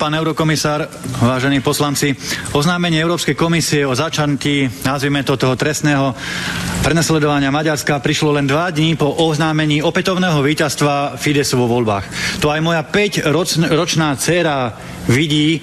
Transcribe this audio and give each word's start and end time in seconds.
pán 0.00 0.16
eurokomisár, 0.16 0.88
vážení 1.20 1.60
poslanci, 1.60 2.16
oznámenie 2.56 3.04
Európskej 3.04 3.36
komisie 3.36 3.84
o 3.84 3.92
začantí, 3.92 4.64
nazvime 4.80 5.20
to 5.20 5.36
toho 5.36 5.52
trestného 5.60 6.16
prenasledovania 6.80 7.52
Maďarska 7.52 8.00
prišlo 8.00 8.40
len 8.40 8.48
dva 8.48 8.72
dní 8.72 8.96
po 8.96 9.12
oznámení 9.12 9.84
opätovného 9.84 10.40
víťazstva 10.40 11.20
Fidesu 11.20 11.60
vo 11.60 11.68
voľbách. 11.68 12.08
To 12.40 12.48
aj 12.48 12.64
moja 12.64 12.80
5-ročná 12.80 14.16
dcéra 14.16 14.72
vidí, 15.04 15.60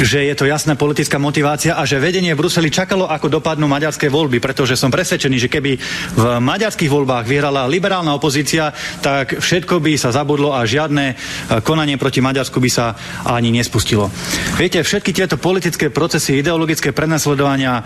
že 0.00 0.24
je 0.24 0.34
to 0.38 0.48
jasná 0.48 0.72
politická 0.78 1.20
motivácia 1.20 1.76
a 1.76 1.84
že 1.84 2.00
vedenie 2.00 2.32
v 2.32 2.40
Bruseli 2.40 2.72
čakalo, 2.72 3.10
ako 3.10 3.28
dopadnú 3.28 3.68
maďarské 3.68 4.08
voľby, 4.08 4.40
pretože 4.40 4.78
som 4.78 4.88
presvedčený, 4.88 5.36
že 5.36 5.52
keby 5.52 5.76
v 6.16 6.24
maďarských 6.40 6.88
voľbách 6.88 7.28
vyhrala 7.28 7.68
liberálna 7.68 8.16
opozícia, 8.16 8.72
tak 9.04 9.42
všetko 9.42 9.82
by 9.82 9.92
sa 10.00 10.14
zabudlo 10.14 10.56
a 10.56 10.64
žiadne 10.64 11.04
e, 11.12 11.14
konanie 11.60 12.00
proti 12.00 12.24
Maďarsku 12.24 12.56
by 12.56 12.70
sa 12.72 12.96
ani 13.28 13.52
nespustilo. 13.52 14.08
Viete, 14.56 14.80
všetky 14.80 15.12
tieto 15.12 15.36
politické 15.36 15.92
procesy, 15.92 16.40
ideologické 16.40 16.96
prenasledovania 16.96 17.84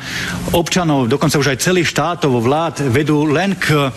občanov, 0.54 1.10
dokonca 1.10 1.40
už 1.40 1.56
aj 1.56 1.62
celých 1.64 1.90
štátov, 1.90 2.38
vlád 2.38 2.86
vedú 2.92 3.26
len 3.26 3.58
k 3.58 3.90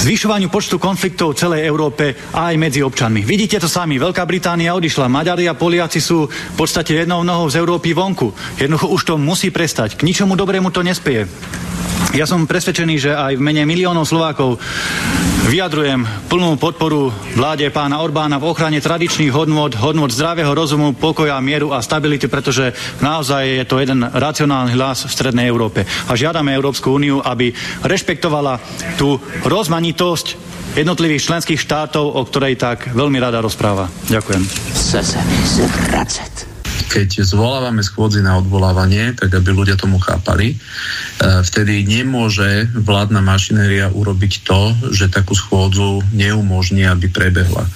zvyšovaniu 0.00 0.50
počtu 0.50 0.80
konfliktov 0.82 1.34
v 1.34 1.40
celej 1.40 1.60
Európe 1.68 2.16
a 2.34 2.50
aj 2.50 2.56
medzi 2.58 2.80
občanmi. 2.82 3.22
Vidíte 3.22 3.62
to 3.62 3.68
sami, 3.70 4.00
Veľká 4.00 4.26
Británia 4.26 4.74
odišla, 4.74 5.06
Maďari 5.06 5.46
a 5.46 5.54
Poliaci 5.54 6.02
sú 6.02 6.26
v 6.26 6.56
podstate 6.56 7.04
jednou 7.04 7.22
nohou 7.22 7.46
z 7.46 7.62
Európy 7.62 7.94
vonku. 7.94 8.34
Jednoducho 8.58 8.90
už 8.90 9.02
to 9.06 9.14
musí 9.14 9.54
prestať. 9.54 9.94
K 9.94 10.06
ničomu 10.06 10.34
dobrému 10.34 10.74
to 10.74 10.82
nespieje. 10.82 11.30
Ja 12.12 12.28
som 12.28 12.44
presvedčený, 12.44 12.94
že 13.00 13.16
aj 13.16 13.40
v 13.40 13.42
mene 13.42 13.64
miliónov 13.64 14.04
Slovákov 14.04 14.60
vyjadrujem 15.48 16.04
plnú 16.28 16.60
podporu 16.60 17.08
vláde 17.32 17.66
pána 17.72 18.04
Orbána 18.04 18.36
v 18.36 18.52
ochrane 18.52 18.78
tradičných 18.78 19.32
hodnôt, 19.32 19.72
hodnôt 19.72 20.12
zdravého 20.12 20.52
rozumu, 20.52 20.92
pokoja, 20.92 21.40
mieru 21.40 21.72
a 21.72 21.80
stability, 21.80 22.28
pretože 22.28 22.70
naozaj 23.00 23.62
je 23.62 23.64
to 23.66 23.80
jeden 23.80 24.04
racionálny 24.04 24.76
hlas 24.76 25.08
v 25.08 25.14
Strednej 25.14 25.48
Európe. 25.48 25.88
A 26.06 26.12
žiadame 26.12 26.52
Európsku 26.54 26.92
úniu, 26.92 27.24
aby 27.24 27.50
rešpektovala 27.82 28.60
tú 29.00 29.18
rozmanitosť 29.42 30.54
jednotlivých 30.74 31.24
členských 31.30 31.60
štátov, 31.60 32.14
o 32.14 32.22
ktorej 32.26 32.58
tak 32.58 32.90
veľmi 32.92 33.18
rada 33.22 33.38
rozpráva. 33.42 33.86
Ďakujem. 34.10 34.42
Chce 34.74 35.00
sa 35.02 35.20
mi 35.24 36.53
keď 36.94 37.26
zvolávame 37.26 37.82
schôdzi 37.82 38.22
na 38.22 38.38
odvolávanie, 38.38 39.18
tak 39.18 39.34
aby 39.34 39.50
ľudia 39.50 39.74
tomu 39.74 39.98
chápali, 39.98 40.54
e, 40.54 40.56
vtedy 41.42 41.82
nemôže 41.82 42.70
vládna 42.70 43.18
mašinéria 43.18 43.90
urobiť 43.90 44.46
to, 44.46 44.70
že 44.94 45.10
takú 45.10 45.34
schôdzu 45.34 46.06
neumožní, 46.14 46.86
aby 46.86 47.10
prebehla. 47.10 47.66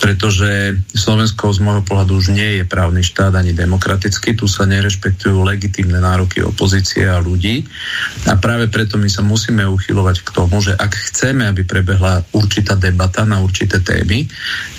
Pretože 0.00 0.76
Slovensko 0.92 1.52
z 1.52 1.60
môjho 1.60 1.84
pohľadu 1.84 2.16
už 2.16 2.32
nie 2.32 2.60
je 2.60 2.64
právny 2.64 3.04
štát 3.04 3.36
ani 3.36 3.52
demokratický, 3.52 4.36
tu 4.36 4.48
sa 4.48 4.64
nerešpektujú 4.64 5.36
legitímne 5.44 6.00
nároky 6.00 6.40
opozície 6.40 7.04
a 7.04 7.20
ľudí. 7.20 7.64
A 8.28 8.40
práve 8.40 8.72
preto 8.72 8.96
my 8.96 9.08
sa 9.12 9.20
musíme 9.20 9.68
uchylovať 9.68 10.24
k 10.24 10.32
tomu, 10.32 10.64
že 10.64 10.72
ak 10.76 10.92
chceme, 11.12 11.44
aby 11.44 11.64
prebehla 11.64 12.24
určitá 12.32 12.76
debata 12.76 13.28
na 13.28 13.40
určité 13.44 13.84
témy, 13.84 14.24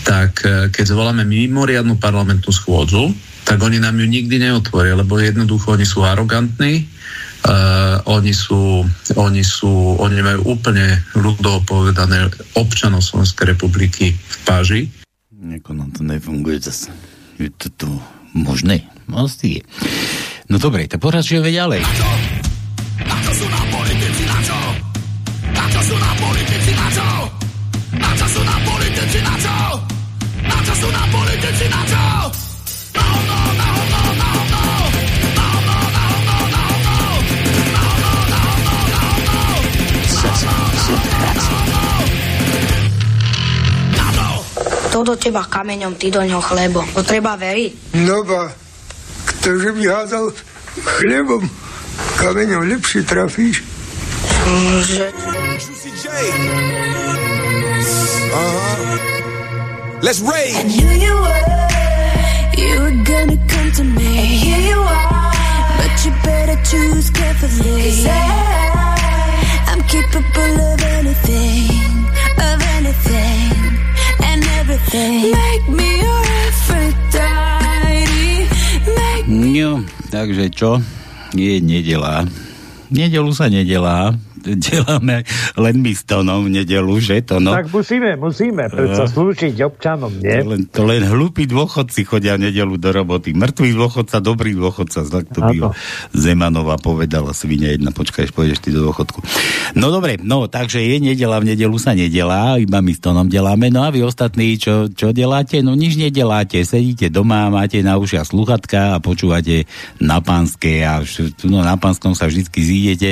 tak 0.01 0.41
e, 0.41 0.73
keď 0.73 0.97
zvoláme 0.97 1.29
mimoriadnu 1.29 2.01
parlamentnú 2.01 2.49
schôdzu, 2.49 3.13
tak 3.47 3.63
oni 3.63 3.79
nám 3.79 3.95
ju 3.95 4.03
nikdy 4.03 4.43
neotvoria, 4.43 4.99
lebo 4.99 5.15
jednoducho 5.23 5.79
oni 5.79 5.87
sú 5.87 6.03
arogantní, 6.03 6.83
uh, 7.47 8.03
oni 8.03 8.35
sú, 8.35 8.83
oni 9.15 9.39
sú, 9.39 9.95
oni 10.03 10.19
majú 10.19 10.51
úplne 10.51 10.99
ľudovo 11.15 11.63
povedané 11.63 12.27
občanov 12.59 13.07
Slovenskej 13.07 13.55
republiky 13.55 14.11
v 14.11 14.35
páži. 14.43 14.81
Neko 15.31 15.71
nám 15.71 15.95
to 15.95 16.03
nefunguje 16.03 16.59
zase. 16.59 16.91
Je 17.39 17.47
to 17.55 17.71
tu 17.71 17.89
možné? 18.35 18.83
Vlastne 19.07 19.61
je. 19.61 19.61
No 20.51 20.59
dobre, 20.59 20.91
tak 20.91 20.99
poražujeme 20.99 21.47
ďalej. 21.47 21.87
Na 21.87 21.93
čo? 21.95 22.07
Na 23.07 23.17
čo 23.23 23.31
sú 23.31 23.46
Kto 44.97 45.13
do 45.13 45.21
teba 45.21 45.45
kameňom, 45.45 45.93
ty 45.93 46.09
do 46.09 46.25
ňoho 46.25 46.41
chlebom. 46.41 46.81
To 46.97 47.05
treba 47.05 47.37
veriť. 47.37 48.01
No 48.01 48.25
ba, 48.25 48.49
ktože 49.29 49.69
by 49.77 49.85
házal 49.93 50.33
chlebom, 50.97 51.45
kameňom 52.17 52.65
lepšie 52.65 53.05
trafíš. 53.05 53.61
Že... 54.89 55.13
Uh-huh. 58.33 58.97
Let's 60.01 60.17
rage. 60.25 60.65
you 60.65 61.13
were 61.13 61.45
You 62.57 62.73
were 62.81 62.97
gonna 63.05 63.37
come 63.37 63.69
to 63.77 63.83
me. 63.85 64.17
And 64.17 64.33
here 64.33 64.63
you 64.65 64.81
are. 64.81 65.29
But 65.77 65.93
you 66.01 66.11
better 66.25 66.57
choose 66.65 67.13
carefully. 67.13 67.85
Cause 67.85 68.09
I, 68.09 69.77
I'm 69.77 69.81
capable 69.85 70.57
of 70.73 70.81
anything, 70.81 71.85
of 72.49 72.57
anything, 72.81 73.77
and 74.37 74.45
everything. 74.61 75.33
Make 75.33 75.65
me 75.73 75.89
your 76.05 76.21
Aphrodite. 76.45 78.05
Make 78.85 79.25
No, 79.27 79.81
takže 80.13 80.53
čo? 80.53 80.77
Je 81.33 81.59
nedela. 81.59 82.23
Nedelu 82.87 83.31
sa 83.35 83.49
nedelá 83.51 84.15
deláme 84.43 85.25
len 85.57 85.75
my 85.81 85.91
s 85.93 86.03
Tonom 86.05 86.45
v 86.45 86.61
nedelu, 86.61 86.93
že 87.01 87.21
to 87.25 87.41
no. 87.41 87.53
Tak 87.53 87.69
musíme, 87.73 88.15
musíme, 88.19 88.69
predsa 88.69 89.05
uh, 89.05 89.11
slúžiť 89.11 89.55
občanom, 89.65 90.11
nie? 90.21 90.37
To 90.41 90.47
len, 90.47 90.61
to 90.69 90.81
len 90.85 91.01
hlúpi 91.05 91.49
dôchodci 91.49 92.05
chodia 92.05 92.37
v 92.37 92.51
nedelu 92.51 92.75
do 92.77 92.89
roboty. 92.93 93.33
Mŕtvý 93.33 93.69
dôchodca, 93.73 94.21
dobrý 94.21 94.53
dôchodca, 94.53 95.03
tak 95.07 95.25
to 95.33 95.39
by 95.41 95.57
Zemanová 96.13 96.77
povedala, 96.77 97.33
svine 97.33 97.75
jedna, 97.75 97.89
počkaj, 97.91 98.29
pôjdeš 98.31 98.61
ty 98.61 98.69
do 98.69 98.85
dôchodku. 98.87 99.19
No 99.73 99.89
dobre, 99.89 100.21
no, 100.21 100.45
takže 100.47 100.79
je 100.83 100.97
nedela, 101.01 101.41
v 101.41 101.55
nedelu 101.55 101.77
sa 101.81 101.97
nedelá, 101.97 102.61
iba 102.61 102.79
my 102.79 102.93
s 102.93 103.01
Tonom 103.01 103.27
deláme, 103.27 103.69
no 103.73 103.83
a 103.83 103.89
vy 103.89 104.05
ostatní, 104.05 104.55
čo, 104.59 104.89
čo 104.91 105.11
deláte? 105.11 105.59
No 105.61 105.73
nič 105.73 105.97
nedeláte, 105.97 106.61
sedíte 106.63 107.09
doma, 107.11 107.49
máte 107.49 107.79
na 107.81 107.97
ušia 107.97 108.23
sluchatka 108.23 108.97
a 108.97 109.01
počúvate 109.03 109.69
na 110.01 110.19
pánske 110.19 110.83
a 110.83 111.01
no, 111.47 111.63
na 111.63 111.75
pánskom 111.79 112.13
sa 112.13 112.27
vždy 112.27 112.43
zídete, 112.51 113.11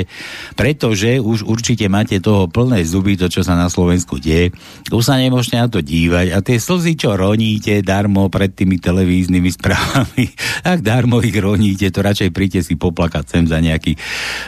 pretože 0.53 1.14
už 1.19 1.47
určite 1.47 1.85
máte 1.91 2.17
toho 2.19 2.47
plné 2.49 2.83
zuby, 2.83 3.15
to, 3.15 3.27
čo 3.31 3.41
sa 3.41 3.55
na 3.57 3.67
Slovensku 3.67 4.17
deje. 4.17 4.55
Už 4.89 5.03
sa 5.03 5.19
nemôžete 5.19 5.57
na 5.57 5.67
to 5.67 5.79
dívať 5.83 6.35
a 6.35 6.39
tie 6.39 6.57
slzy, 6.57 6.97
čo 6.99 7.13
roníte 7.17 7.81
darmo 7.85 8.27
pred 8.31 8.51
tými 8.53 8.79
televíznymi 8.79 9.49
správami, 9.53 10.25
tak 10.67 10.81
darmo 10.81 11.19
ich 11.21 11.35
roníte, 11.35 11.89
to 11.89 11.99
radšej 12.03 12.29
príďte 12.31 12.61
si 12.65 12.73
poplakať 12.75 13.25
sem 13.25 13.43
za 13.45 13.59
nejaký, 13.59 13.97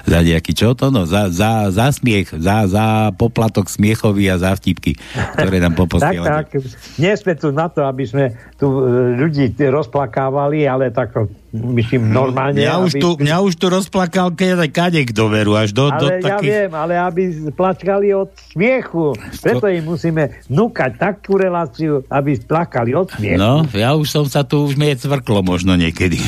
za 0.06 0.20
nejaký 0.24 0.52
čo 0.54 0.74
to, 0.74 0.90
no, 0.90 1.08
za, 1.08 1.30
za, 1.34 1.70
za 1.74 1.90
smiech, 1.92 2.34
za, 2.36 2.68
za 2.68 3.12
poplatok 3.16 3.70
smiechový 3.70 4.30
a 4.32 4.42
za 4.42 4.54
vtipky, 4.56 4.98
ktoré 5.38 5.58
nám 5.62 5.76
poposielate. 5.78 6.30
tak, 6.44 6.48
tak, 6.54 6.98
nie 6.98 7.14
sme 7.16 7.34
tu 7.38 7.50
na 7.54 7.68
to, 7.70 7.86
aby 7.86 8.04
sme 8.06 8.26
tu 8.58 8.68
e, 8.68 8.82
ľudí 9.18 9.54
rozplakávali, 9.58 10.66
ale 10.66 10.90
tak 10.90 11.14
myslím 11.54 12.12
normálne. 12.12 12.60
Mňa 12.60 12.76
už, 12.84 12.92
aby... 12.98 13.02
tu, 13.02 13.10
mňa 13.24 13.38
už 13.44 13.54
tu 13.56 13.66
rozplakal 13.72 14.36
keď 14.36 14.68
kade 14.68 15.02
kto 15.08 15.32
veru, 15.32 15.56
až 15.56 15.72
do, 15.72 15.88
ale 15.88 16.00
do 16.00 16.08
ja 16.12 16.20
takých... 16.20 16.52
viem, 16.52 16.72
ale 16.76 16.94
aby 17.00 17.22
plačkali 17.56 18.12
od 18.12 18.30
smiechu. 18.52 19.16
Preto 19.40 19.66
im 19.72 19.84
musíme 19.88 20.44
núkať 20.52 20.92
takú 21.00 21.40
reláciu, 21.40 22.04
aby 22.12 22.36
plakali 22.44 22.92
od 22.92 23.08
smiechu. 23.16 23.40
No, 23.40 23.64
ja 23.72 23.96
už 23.96 24.08
som 24.08 24.26
sa 24.28 24.44
tu, 24.44 24.68
už 24.68 24.76
mi 24.76 24.92
je 24.92 25.08
cvrklo 25.08 25.40
možno 25.44 25.80
niekedy. 25.80 26.20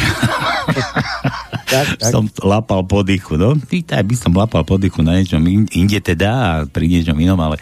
tak, 1.70 1.88
tak. 2.02 2.12
som 2.12 2.26
lapal 2.42 2.82
po 2.88 3.06
dychu, 3.06 3.38
no. 3.38 3.54
Vítaj, 3.56 4.02
by 4.02 4.16
som 4.18 4.32
lapal 4.34 4.66
po 4.66 4.82
dychu 4.82 5.06
na 5.06 5.20
niečom 5.20 5.42
in- 5.46 5.70
inde 5.70 6.02
teda 6.02 6.30
a 6.30 6.50
pri 6.66 6.90
niečom 6.90 7.16
inom, 7.20 7.38
ale 7.38 7.62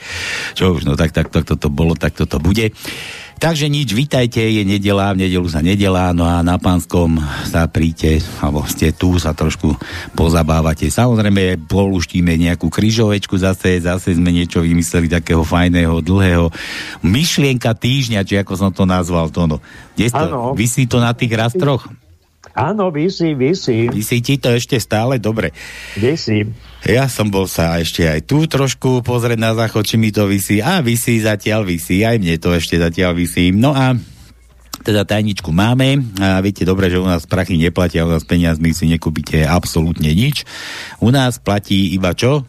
čo 0.55 0.77
už, 0.77 0.87
no 0.87 0.95
tak, 0.95 1.11
tak, 1.11 1.27
tak 1.33 1.43
toto 1.43 1.67
bolo, 1.67 1.93
tak 1.93 2.15
toto 2.15 2.39
bude. 2.39 2.71
Takže 3.37 3.69
nič, 3.69 3.93
vítajte, 3.93 4.41
je 4.41 4.65
nedela, 4.65 5.13
v 5.13 5.29
nedelu 5.29 5.45
sa 5.45 5.61
nedelá, 5.61 6.09
no 6.09 6.25
a 6.25 6.41
na 6.41 6.57
pánskom 6.57 7.21
sa 7.45 7.69
príďte, 7.69 8.25
alebo 8.41 8.65
ste 8.65 8.89
tu, 8.89 9.13
sa 9.21 9.37
trošku 9.37 9.77
pozabávate. 10.17 10.89
Samozrejme, 10.89 11.69
poluštíme 11.69 12.33
nejakú 12.33 12.73
kryžovečku 12.73 13.37
zase, 13.37 13.77
zase 13.77 14.17
sme 14.17 14.33
niečo 14.33 14.65
vymysleli 14.65 15.05
takého 15.05 15.45
fajného, 15.45 16.01
dlhého. 16.01 16.49
Myšlienka 17.05 17.77
týždňa, 17.77 18.25
či 18.25 18.41
ako 18.41 18.53
som 18.57 18.73
to 18.73 18.89
nazval, 18.89 19.29
to 19.29 19.45
no. 19.45 19.61
Kde 19.93 20.09
to? 20.09 20.57
Vysí 20.57 20.89
to 20.89 20.97
na 20.97 21.13
tých 21.13 21.37
rastroch? 21.37 21.85
Áno, 22.57 22.89
vysí, 22.89 23.37
vysí, 23.37 23.85
Vysí 23.85 24.17
ti 24.25 24.41
to 24.41 24.49
ešte 24.49 24.81
stále? 24.81 25.21
Dobre. 25.21 25.53
vysí. 25.93 26.49
Ja 26.81 27.05
som 27.05 27.29
bol 27.29 27.45
sa 27.45 27.77
ešte 27.77 28.09
aj 28.09 28.25
tu 28.25 28.49
trošku 28.49 29.05
pozrieť 29.05 29.37
na 29.37 29.53
záchod, 29.53 29.85
či 29.85 30.01
mi 30.01 30.09
to 30.09 30.25
vysí. 30.25 30.57
A 30.57 30.81
vysí 30.81 31.21
zatiaľ, 31.21 31.69
vysí. 31.69 32.01
Aj 32.01 32.17
mne 32.17 32.33
to 32.41 32.57
ešte 32.57 32.81
zatiaľ 32.81 33.13
vysí. 33.13 33.53
No 33.53 33.77
a 33.77 33.93
teda 34.81 35.05
tajničku 35.05 35.53
máme 35.53 36.01
a 36.17 36.41
viete 36.41 36.65
dobre, 36.65 36.87
že 36.87 36.97
u 36.97 37.05
nás 37.05 37.25
prachy 37.25 37.57
neplatia, 37.57 38.05
u 38.05 38.13
nás 38.13 38.25
peniazmi 38.25 38.73
si 38.73 38.89
nekúpite 38.89 39.45
absolútne 39.45 40.09
nič. 40.09 40.41
U 40.97 41.13
nás 41.13 41.37
platí 41.37 41.93
iba 41.93 42.13
čo? 42.17 42.41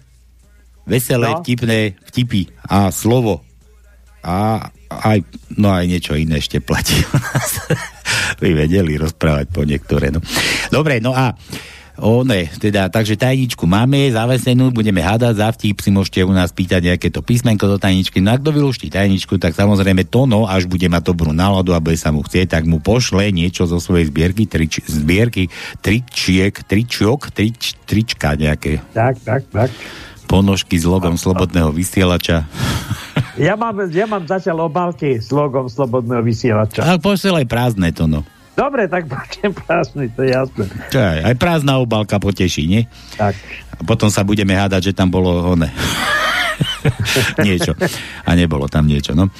Veselé, 0.88 1.36
No. 1.36 1.44
vtipné 1.44 2.00
vtipy 2.08 2.48
a 2.64 2.88
slovo. 2.88 3.44
A 4.24 4.70
aj, 4.88 5.24
no 5.60 5.68
aj 5.68 5.84
niečo 5.86 6.16
iné 6.16 6.40
ešte 6.40 6.64
platí 6.64 6.96
u 6.96 7.16
nás. 7.16 7.50
Vy 8.42 8.56
vedeli 8.56 8.96
rozprávať 8.96 9.46
po 9.52 9.62
niektoré. 9.64 10.08
No. 10.08 10.24
Dobre, 10.72 10.98
no 10.98 11.12
a 11.12 11.36
O 11.98 12.22
ne, 12.22 12.46
teda, 12.46 12.86
takže 12.86 13.18
tajničku 13.18 13.66
máme 13.66 14.06
zavesenú, 14.14 14.70
budeme 14.70 15.02
hádať 15.02 15.34
za 15.34 15.50
vtip, 15.50 15.82
si 15.82 15.90
môžete 15.90 16.22
u 16.22 16.30
nás 16.30 16.54
pýtať 16.54 16.94
nejaké 16.94 17.10
to 17.10 17.26
písmenko 17.26 17.66
do 17.66 17.74
tajničky. 17.74 18.22
No 18.22 18.30
a 18.30 18.38
kto 18.38 18.54
vylúští 18.54 18.86
tajničku, 18.86 19.34
tak 19.42 19.58
samozrejme 19.58 20.06
to 20.06 20.30
no, 20.30 20.46
až 20.46 20.70
bude 20.70 20.86
mať 20.86 21.02
dobrú 21.10 21.34
náladu 21.34 21.74
a 21.74 21.82
bude 21.82 21.98
sa 21.98 22.14
mu 22.14 22.22
chcieť, 22.22 22.54
tak 22.54 22.70
mu 22.70 22.78
pošle 22.78 23.34
niečo 23.34 23.66
zo 23.66 23.82
svojej 23.82 24.14
zbierky, 24.14 24.46
trič, 24.46 24.78
zbierky 24.86 25.50
tričiek, 25.82 26.54
tričiok, 26.54 27.34
trič, 27.34 27.74
trička 27.82 28.38
nejaké 28.38 28.78
Tak, 28.94 29.18
tak, 29.26 29.42
tak. 29.50 29.70
ponožky 30.30 30.78
s 30.78 30.86
logom 30.86 31.18
slobodného 31.18 31.74
vysielača. 31.74 32.46
Ja 33.38 33.54
mám, 33.54 33.78
ja 33.86 34.06
mám 34.10 34.26
zatiaľ 34.26 34.66
obálky 34.66 35.22
s 35.22 35.30
logom 35.30 35.70
Slobodného 35.70 36.26
vysielača. 36.26 36.82
A 36.82 36.98
pošle 36.98 37.42
aj 37.42 37.46
prázdne 37.46 37.94
to 37.94 38.10
no. 38.10 38.26
Dobre, 38.58 38.90
tak 38.90 39.06
budem 39.06 39.54
prázdny, 39.54 40.10
to 40.10 40.26
je 40.26 40.34
jasné. 40.34 40.66
Čo 40.90 40.98
aj, 40.98 41.18
aj 41.30 41.34
prázdna 41.38 41.78
obálka 41.78 42.18
poteší, 42.18 42.66
nie? 42.66 42.82
Tak. 43.14 43.38
A 43.78 43.86
potom 43.86 44.10
sa 44.10 44.26
budeme 44.26 44.58
hádať, 44.58 44.90
že 44.90 44.96
tam 44.98 45.14
bolo 45.14 45.54
one. 45.54 45.70
niečo. 47.46 47.72
A 48.24 48.30
nebolo 48.34 48.70
tam 48.70 48.86
niečo, 48.86 49.16
no. 49.16 49.30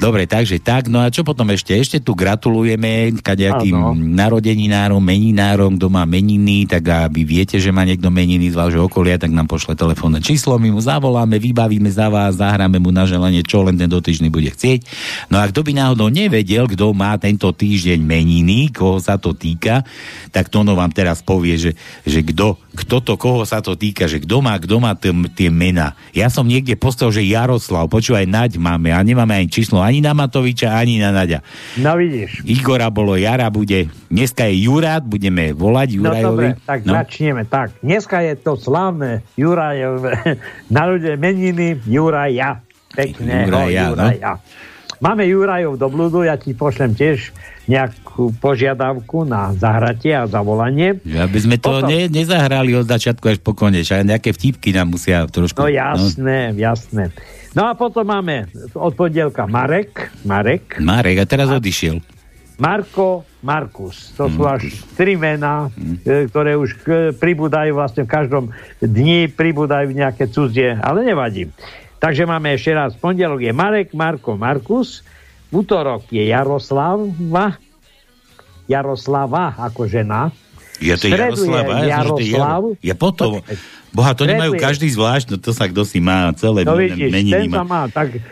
Dobre, 0.00 0.24
takže 0.24 0.58
tak, 0.64 0.88
no 0.88 1.04
a 1.04 1.12
čo 1.12 1.20
potom 1.20 1.44
ešte? 1.52 1.76
Ešte 1.76 2.00
tu 2.00 2.16
gratulujeme 2.16 3.20
kadejakým 3.20 3.76
Áno. 3.76 3.92
narodeninárom, 3.92 5.00
meninárom, 5.00 5.76
kto 5.76 5.92
má 5.92 6.08
meniny, 6.08 6.64
tak 6.64 6.88
aby 6.88 7.20
viete, 7.22 7.60
že 7.60 7.68
má 7.68 7.84
niekto 7.84 8.08
meniny 8.08 8.48
z 8.48 8.56
vášho 8.56 8.88
okolia, 8.88 9.20
tak 9.20 9.28
nám 9.28 9.44
pošle 9.44 9.76
telefónne 9.76 10.24
číslo, 10.24 10.56
my 10.56 10.72
mu 10.72 10.80
zavoláme, 10.80 11.36
vybavíme 11.36 11.92
za 11.92 12.08
vás, 12.08 12.40
zahráme 12.40 12.80
mu 12.80 12.88
na 12.88 13.04
želanie, 13.04 13.44
čo 13.44 13.60
len 13.60 13.76
ten 13.76 13.92
dotyčný 13.92 14.32
bude 14.32 14.48
chcieť. 14.48 14.88
No 15.28 15.36
a 15.36 15.44
kto 15.52 15.60
by 15.60 15.76
náhodou 15.76 16.08
nevedel, 16.08 16.64
kto 16.64 16.96
má 16.96 17.20
tento 17.20 17.52
týždeň 17.52 18.00
meniny, 18.00 18.72
koho 18.72 18.96
sa 18.96 19.20
to 19.20 19.36
týka, 19.36 19.84
tak 20.32 20.48
to 20.48 20.64
ono 20.64 20.72
vám 20.72 20.96
teraz 20.96 21.20
povie, 21.20 21.60
že, 21.60 21.70
že 22.08 22.24
kto, 22.24 22.56
kto 22.72 22.96
to, 23.04 23.14
koho 23.20 23.44
sa 23.44 23.60
to 23.60 23.76
týka, 23.76 24.08
že 24.08 24.24
kto 24.24 24.40
má, 24.40 24.56
kto 24.56 24.80
má 24.80 24.96
tie 25.36 25.52
mená. 25.52 25.92
Ja 26.16 26.32
som 26.32 26.48
niekde 26.48 26.79
postavil, 26.80 27.20
že 27.20 27.28
Jaroslav, 27.28 27.86
počúvaj, 27.86 28.24
Naď 28.24 28.56
máme 28.56 28.88
a 28.88 29.04
nemáme 29.04 29.36
ani 29.36 29.52
číslo 29.52 29.84
ani 29.84 30.00
na 30.00 30.16
Matoviča, 30.16 30.72
ani 30.72 30.96
na 30.96 31.12
Naďa. 31.12 31.44
No 31.76 32.00
vidíš. 32.00 32.40
Igora 32.48 32.88
bolo, 32.88 33.20
Jara 33.20 33.52
bude, 33.52 33.92
dneska 34.08 34.48
je 34.48 34.64
Jurát, 34.64 35.04
budeme 35.04 35.52
volať 35.52 36.00
No 36.00 36.08
Jurajovi. 36.08 36.24
dobre, 36.24 36.48
tak 36.64 36.78
no. 36.88 36.92
začneme. 36.96 37.42
Tak, 37.44 37.84
dneska 37.84 38.24
je 38.24 38.34
to 38.40 38.56
slávne 38.56 39.20
Jurajové 39.36 40.40
narodené 40.72 41.20
meniny 41.20 41.76
Juraja. 41.84 42.64
Pekného 42.90 43.46
Juraja, 43.46 43.84
no. 43.92 44.08
Juraja. 44.08 44.32
Máme 45.00 45.24
Jurajov 45.24 45.80
do 45.80 45.88
blúdu, 45.88 46.28
ja 46.28 46.36
ti 46.36 46.52
pošlem 46.52 46.92
tiež 46.92 47.32
nejakú 47.70 48.34
požiadavku 48.36 49.22
na 49.22 49.54
zahratie 49.54 50.10
a 50.10 50.26
zavolanie. 50.26 50.98
Aby 51.06 51.38
sme 51.38 51.56
to 51.56 51.78
Potom- 51.78 51.86
ne, 51.86 52.10
nezahrali 52.10 52.74
od 52.74 52.84
začiatku 52.84 53.22
až 53.24 53.38
po 53.38 53.54
konec, 53.54 53.86
aj 53.86 54.02
nejaké 54.02 54.34
vtipky 54.34 54.74
nám 54.74 54.90
musia 54.90 55.22
trošku... 55.24 55.54
No 55.56 55.70
jasné, 55.70 56.50
jasné. 56.58 57.14
No 57.50 57.66
a 57.66 57.74
potom 57.74 58.02
máme 58.02 58.46
od 58.74 58.92
pondelka 58.92 59.46
Marek, 59.46 60.10
Marek, 60.22 60.78
Marek, 60.78 61.18
a 61.18 61.24
teraz 61.24 61.46
odišiel. 61.48 62.02
Marko, 62.60 63.24
Markus. 63.40 64.12
To 64.14 64.28
Mm. 64.28 64.32
sú 64.36 64.42
až 64.44 64.62
tri 64.92 65.16
mená, 65.16 65.72
e, 66.04 66.28
ktoré 66.28 66.54
už 66.54 66.76
e, 66.76 66.78
pribúdajú 67.16 67.72
vlastne 67.72 68.04
v 68.04 68.12
každom 68.12 68.44
dni, 68.78 69.32
pribúdajú 69.32 69.90
nejaké 69.90 70.28
cudzie, 70.28 70.76
ale 70.76 71.02
nevadí. 71.02 71.48
Takže 71.96 72.24
máme 72.24 72.52
ešte 72.52 72.72
raz, 72.72 72.92
pondelok 72.94 73.40
je 73.40 73.52
Marek, 73.52 73.96
Marko, 73.96 74.36
Markus, 74.36 75.00
v 75.50 75.54
útorok 75.56 76.06
je 76.08 76.22
Jaroslava, 76.24 77.58
Jaroslava 78.64 79.58
ako 79.58 79.84
žena, 79.84 80.30
to 80.96 81.10
je 81.10 81.12
V 81.12 81.36
stredu 81.36 81.42
je 81.44 81.90
Jaroslav. 81.90 82.62
to 82.72 82.80
je 82.80 82.94
potom... 82.94 83.30
Boha, 83.90 84.14
to 84.14 84.22
nemajú 84.22 84.54
každý 84.54 84.86
zvlášť, 84.86 85.26
no 85.28 85.36
to 85.36 85.50
sa 85.50 85.66
kto 85.66 85.82
si 85.82 85.98
má 85.98 86.30
celé 86.38 86.62
No 86.62 86.78
vidíš, 86.78 87.10
meniny 87.10 87.50
ten 87.50 87.50
sa 87.50 87.66
má. 87.66 87.90
tak 87.90 88.14
e, 88.14 88.22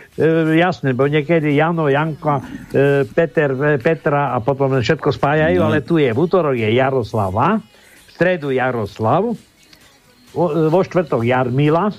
jasné, 0.54 0.94
bo 0.94 1.04
niekedy 1.04 1.50
Jano, 1.50 1.90
Janka, 1.90 2.38
e, 2.70 3.02
Peter, 3.04 3.50
e, 3.50 3.74
Petra 3.76 4.32
a 4.32 4.38
potom 4.38 4.78
všetko 4.78 5.10
spájajú, 5.10 5.58
No. 5.58 5.66
ale 5.66 5.82
tu 5.82 5.98
je, 5.98 6.08
v 6.08 6.16
útorok 6.16 6.54
je 6.54 6.70
Jaroslava, 6.70 7.58
v 7.58 8.10
stredu 8.14 8.54
Jaroslav, 8.54 9.34
vo, 10.30 10.44
e, 10.46 10.70
vo 10.70 10.78
štvrtok 10.78 11.26
Jarmila, 11.26 11.90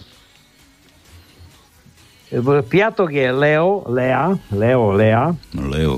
v 2.30 2.62
piatok 2.62 3.10
je 3.10 3.28
Leo, 3.32 3.84
Lea, 3.90 4.38
Leo, 4.54 4.94
Lea, 4.94 5.34
No, 5.54 5.62
Leo. 5.68 5.96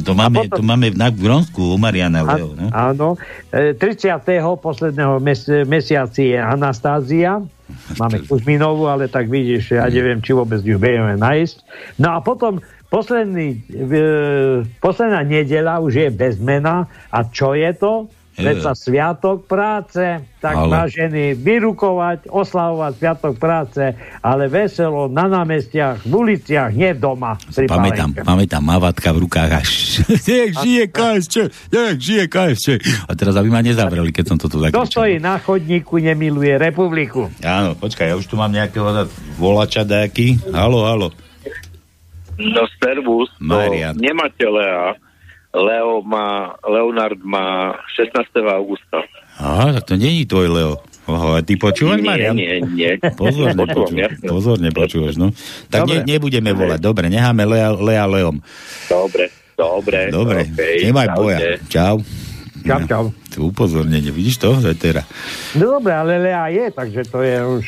To, 0.00 0.16
máme, 0.16 0.48
potom- 0.48 0.56
to 0.56 0.62
máme 0.64 0.86
na 0.96 1.12
Gronsku 1.12 1.60
u 1.60 1.76
Mariana 1.76 2.24
A- 2.24 2.40
Leo, 2.40 2.56
no? 2.56 2.72
Áno. 2.72 3.08
E, 3.52 3.76
30. 3.76 4.24
posledného 4.56 5.20
mes- 5.20 5.44
mesiaci 5.68 6.32
je 6.32 6.38
Anastázia. 6.40 7.44
Máme 8.00 8.24
Kuzminovú, 8.24 8.88
ale 8.88 9.12
tak 9.12 9.28
vidíš, 9.28 9.76
ja 9.76 9.84
neviem, 9.92 10.24
či 10.24 10.32
vôbec 10.32 10.64
ju 10.64 10.80
vieme 10.80 11.20
nájsť. 11.20 11.56
No 12.00 12.16
a 12.16 12.24
potom 12.24 12.64
posledný, 12.88 13.60
e, 13.68 13.94
posledná 14.80 15.20
nedela 15.20 15.76
už 15.76 16.00
je 16.00 16.08
bez 16.08 16.40
mena. 16.40 16.88
A 17.12 17.28
čo 17.28 17.52
je 17.52 17.68
to? 17.76 18.08
Veď 18.38 18.56
sa 18.60 18.72
sviatok 18.72 19.44
práce, 19.44 20.02
tak 20.38 20.54
Ale- 20.54 20.70
vážení, 20.70 21.34
vyrukovať, 21.34 22.26
oslavovať 22.26 22.92
sviatok 22.94 23.34
práce, 23.36 23.82
ale 24.20 24.46
veselo 24.46 25.06
na 25.06 25.26
námestiach, 25.26 26.00
v 26.00 26.12
uliciach, 26.14 26.70
nie 26.70 26.94
doma. 26.94 27.34
Pamätám, 27.50 28.14
pamätám, 28.14 28.62
mavatka 28.62 29.10
v 29.10 29.26
rukách 29.26 29.50
až 29.58 29.70
jak 30.30 30.54
žije 30.56 30.84
KSČ, 30.86 31.34
jak 31.68 31.96
žije 31.98 32.24
KSČ. 32.26 32.66
A 33.04 33.12
teraz 33.12 33.34
aby 33.34 33.50
ma 33.50 33.58
nezavreli, 33.58 34.08
keď 34.08 34.24
som 34.24 34.38
to 34.38 34.46
tu 34.46 34.56
Kto 34.56 34.70
zakričal. 34.70 34.86
stojí 34.86 35.14
na 35.18 35.36
chodníku, 35.36 35.98
nemiluje 35.98 36.54
republiku. 36.54 37.26
Áno, 37.42 37.74
počkaj, 37.74 38.06
ja 38.06 38.14
už 38.14 38.24
tu 38.24 38.34
mám 38.34 38.54
nejakého 38.54 38.86
volača 39.34 39.82
nejaký. 39.82 40.38
Halo, 40.48 40.86
halo. 40.86 41.08
No 42.38 42.62
servus, 42.78 43.26
Marian. 43.42 43.98
to 43.98 44.00
nemáte 44.00 44.46
Lea. 44.46 44.94
Leo 45.58 46.00
má, 46.02 46.54
Leonard 46.62 47.18
má 47.20 47.74
16. 47.94 48.30
augusta. 48.46 49.02
Aha, 49.38 49.74
tak 49.78 49.84
to 49.84 49.94
není 49.94 50.26
tvoj 50.26 50.48
Leo. 50.48 50.74
Oho, 51.08 51.34
a 51.34 51.40
ty 51.40 51.56
počúvaš, 51.56 52.04
nie, 52.04 52.08
Marian? 52.08 52.36
nie, 52.36 52.60
nie. 52.68 52.92
Pozorne 53.16 53.56
Počúvam, 53.56 53.80
počúvaš, 53.80 53.96
jasne. 53.96 54.26
pozorne 54.28 54.68
počúvaš, 54.76 55.14
no. 55.16 55.32
Tak 55.72 55.88
ne, 55.88 56.04
Dobre. 56.04 56.04
nebudeme 56.04 56.50
volať, 56.52 56.80
dobre, 56.84 57.04
necháme 57.08 57.48
Lea, 57.48 57.72
Lea 57.72 58.04
Leom. 58.04 58.36
Dobre, 58.92 59.32
dobre. 59.56 60.12
Dobre, 60.12 60.40
okay, 60.52 60.84
nemaj 60.84 61.08
boja. 61.16 61.38
Čau. 61.72 62.04
Čau, 62.64 62.80
čau. 62.86 63.04
Tu 63.28 63.44
upozornenie, 63.44 64.08
vidíš 64.08 64.40
to, 64.40 64.56
Zetera? 64.56 65.04
No 65.52 65.78
dobre, 65.78 65.92
ale 65.92 66.16
Lea 66.16 66.48
je, 66.48 66.66
takže 66.72 67.00
to 67.06 67.20
je 67.20 67.36
už, 67.44 67.66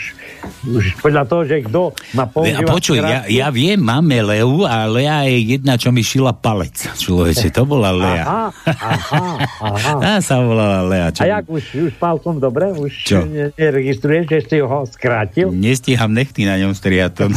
už 0.67 0.85
podľa 0.99 1.25
toho, 1.29 1.43
že 1.45 1.57
kto 1.69 1.93
má 2.17 2.25
A 2.25 2.33
používať... 2.33 2.65
počuj, 2.65 2.97
ja, 2.97 3.29
ja 3.29 3.49
viem, 3.53 3.77
máme 3.77 4.25
Leu 4.25 4.65
a 4.65 4.89
Lea 4.89 5.29
je 5.29 5.57
jedna, 5.57 5.77
čo 5.77 5.93
mi 5.93 6.01
šila 6.01 6.33
palec. 6.33 6.75
Človeče, 6.97 7.53
to 7.57 7.69
bola 7.69 7.93
Lea. 7.93 8.25
Aha, 8.25 8.47
aha, 8.67 9.25
aha. 9.61 9.95
Tá 10.05 10.17
sa 10.25 10.41
volala 10.41 10.81
Lea. 10.89 11.13
Čo... 11.13 11.21
A 11.23 11.39
jak 11.39 11.45
už, 11.47 11.65
už 11.77 11.93
palcom 12.01 12.41
dobre? 12.41 12.73
Už 12.73 12.93
Čo? 13.05 13.21
ne- 13.29 13.53
neregistruješ, 13.53 14.25
že 14.27 14.39
si 14.49 14.57
ho 14.65 14.79
skrátil? 14.89 15.53
Nestíham 15.53 16.11
nechty 16.11 16.49
na 16.49 16.57
ňom 16.57 16.73
striať 16.73 17.13
to. 17.15 17.25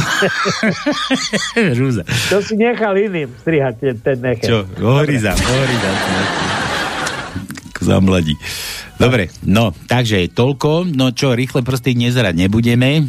To 2.30 2.38
si 2.42 2.54
nechal 2.56 2.96
iným 2.96 3.30
strihať 3.40 4.00
ten, 4.00 4.16
nechec. 4.20 4.48
Čo? 4.48 4.64
Ohryzam, 4.80 5.36
ohryzam. 5.36 6.63
Zamladí. 7.84 8.34
Dobre, 8.96 9.28
no, 9.44 9.74
takže 9.74 10.32
toľko. 10.32 10.88
No 10.88 11.12
čo, 11.12 11.36
rýchle 11.36 11.60
prsty 11.60 11.92
dnes 11.92 12.16
hrať 12.16 12.32
nebudeme. 12.32 13.04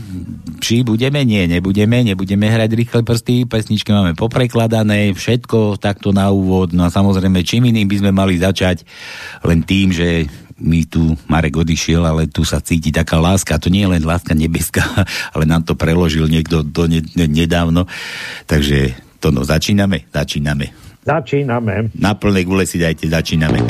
Či 0.59 0.83
budeme? 0.83 1.23
Nie, 1.23 1.47
nebudeme. 1.47 2.03
Nebudeme 2.03 2.51
hrať 2.51 2.75
rýchle 2.75 3.01
prsty. 3.07 3.47
Pesničky 3.47 3.95
máme 3.95 4.17
poprekladané, 4.17 5.15
všetko 5.15 5.79
takto 5.79 6.11
na 6.11 6.27
úvod. 6.33 6.75
No 6.75 6.83
a 6.85 6.93
samozrejme, 6.93 7.45
čím 7.47 7.71
iným 7.71 7.87
by 7.87 7.97
sme 8.03 8.11
mali 8.11 8.35
začať 8.35 8.83
len 9.47 9.63
tým, 9.63 9.95
že 9.95 10.27
my 10.55 10.87
tu, 10.87 11.19
Marek 11.27 11.59
odišiel, 11.59 11.99
ale 12.03 12.31
tu 12.31 12.47
sa 12.47 12.63
cíti 12.63 12.91
taká 12.91 13.19
láska. 13.19 13.59
To 13.59 13.67
nie 13.67 13.83
je 13.83 13.91
len 13.91 14.03
láska 14.03 14.31
nebeská, 14.31 14.83
ale 15.35 15.43
nám 15.47 15.67
to 15.67 15.75
preložil 15.75 16.27
niekto 16.27 16.63
do 16.63 16.87
ne, 16.87 17.03
ne, 17.15 17.27
nedávno. 17.27 17.87
Takže 18.47 18.95
to 19.19 19.31
no, 19.31 19.43
začíname? 19.43 20.07
Začíname. 20.11 20.71
Začíname. 21.05 21.93
Na 22.01 22.17
plnej 22.17 22.49
gule 22.49 22.65
si 22.65 22.81
dajte, 22.81 23.05
začíname. 23.05 23.61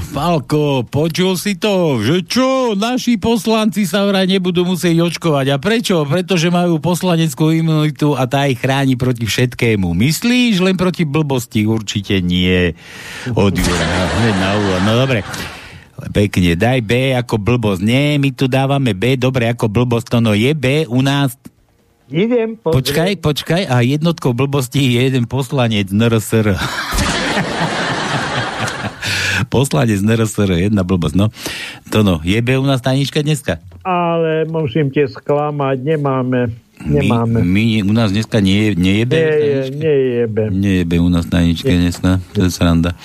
Falko, 0.00 0.82
počul 0.88 1.36
si 1.36 1.60
to, 1.60 2.00
že 2.00 2.24
čo, 2.24 2.72
naši 2.72 3.20
poslanci 3.20 3.84
sa 3.84 4.08
vraj 4.08 4.24
nebudú 4.24 4.64
musieť 4.64 4.96
očkovať. 5.04 5.46
A 5.52 5.56
prečo? 5.60 6.02
Pretože 6.08 6.48
majú 6.48 6.80
poslaneckú 6.80 7.52
imunitu 7.52 8.16
a 8.16 8.24
tá 8.24 8.48
ich 8.48 8.58
chráni 8.58 8.96
proti 8.96 9.28
všetkému. 9.28 9.92
Myslíš 9.92 10.64
len 10.64 10.80
proti 10.80 11.04
blbosti? 11.04 11.68
Určite 11.68 12.24
nie. 12.24 12.72
Od 13.30 13.52
Jura, 13.52 13.86
hneď 14.18 14.36
na 14.40 14.50
úvod. 14.56 14.80
No 14.88 14.92
dobre. 14.96 15.20
Pekne, 16.16 16.56
daj 16.56 16.80
B 16.80 17.12
ako 17.12 17.36
blbosť. 17.36 17.84
Nie, 17.84 18.16
my 18.16 18.32
tu 18.32 18.48
dávame 18.48 18.96
B, 18.96 19.20
dobre, 19.20 19.52
ako 19.52 19.68
blbosť. 19.68 20.16
To 20.16 20.18
no 20.24 20.32
je 20.32 20.56
B 20.56 20.88
u 20.88 21.04
nás 21.04 21.36
Idem, 22.10 22.58
pozrieť. 22.58 22.74
Počkaj, 22.74 23.12
počkaj, 23.22 23.62
a 23.70 23.86
jednotkou 23.86 24.34
blbosti 24.34 24.98
je 24.98 25.06
jeden 25.06 25.30
poslanec 25.30 25.94
NRSR. 25.94 26.58
Poslanec 29.50 29.98
NRSR, 29.98 30.70
jedna 30.70 30.86
blbosť, 30.86 31.16
no. 31.18 31.34
To 31.90 32.06
no, 32.06 32.22
je 32.22 32.38
B 32.38 32.54
u 32.54 32.64
nás 32.64 32.78
tajnička 32.80 33.20
dneska? 33.20 33.58
Ale 33.82 34.46
musím 34.46 34.94
te 34.94 35.04
sklamať, 35.04 35.82
nemáme. 35.82 36.54
Nemáme. 36.80 37.44
My, 37.44 37.84
my, 37.84 37.90
u 37.90 37.92
nás 37.92 38.08
dneska 38.08 38.40
nie. 38.40 38.72
Nie 38.72 39.04
je 39.04 40.84
B 40.88 40.94
u 40.96 41.10
nás 41.12 41.28
tajnička 41.28 41.68
dneska, 41.68 42.24
to 42.32 42.48
je 42.48 42.50
sranda. 42.54 42.96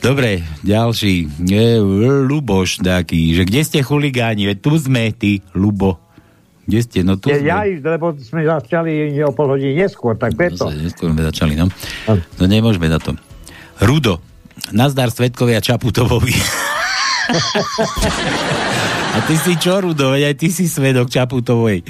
Dobre, 0.00 0.40
ďalší. 0.64 1.28
Je, 1.44 1.78
Luboš 2.24 2.80
taký, 2.80 3.36
že 3.36 3.44
kde 3.44 3.60
ste 3.62 3.78
chuligáni? 3.84 4.48
Veď 4.48 4.58
tu 4.64 4.72
sme, 4.80 5.12
ty, 5.12 5.44
Lubo. 5.52 6.00
Kde 6.66 6.78
ste? 6.82 6.98
No 7.04 7.18
tu 7.20 7.28
Ja, 7.28 7.36
sme. 7.38 7.46
ja 7.46 7.58
ísť, 7.68 7.84
lebo 7.84 8.06
sme 8.16 8.42
začali 8.46 9.12
o 9.22 9.30
pol 9.34 9.58
hodiny 9.58 9.82
neskôr, 9.82 10.14
tak 10.16 10.32
preto. 10.38 10.70
No, 10.70 10.74
neskôr 10.74 11.10
sme 11.12 11.22
začali, 11.26 11.52
no. 11.58 11.68
No 12.08 12.44
nemôžeme 12.46 12.88
na 12.88 12.96
to. 13.02 13.12
Rudo. 13.82 14.22
Nazdar 14.70 15.10
svetkovia 15.10 15.58
Čaputovovi. 15.58 16.36
A 19.12 19.20
ty 19.28 19.36
si 19.36 19.60
čo, 19.60 19.76
Rudo? 19.76 20.16
Aj 20.16 20.32
ty 20.32 20.48
si 20.48 20.64
svedok 20.64 21.12
Čaputovej. 21.12 21.84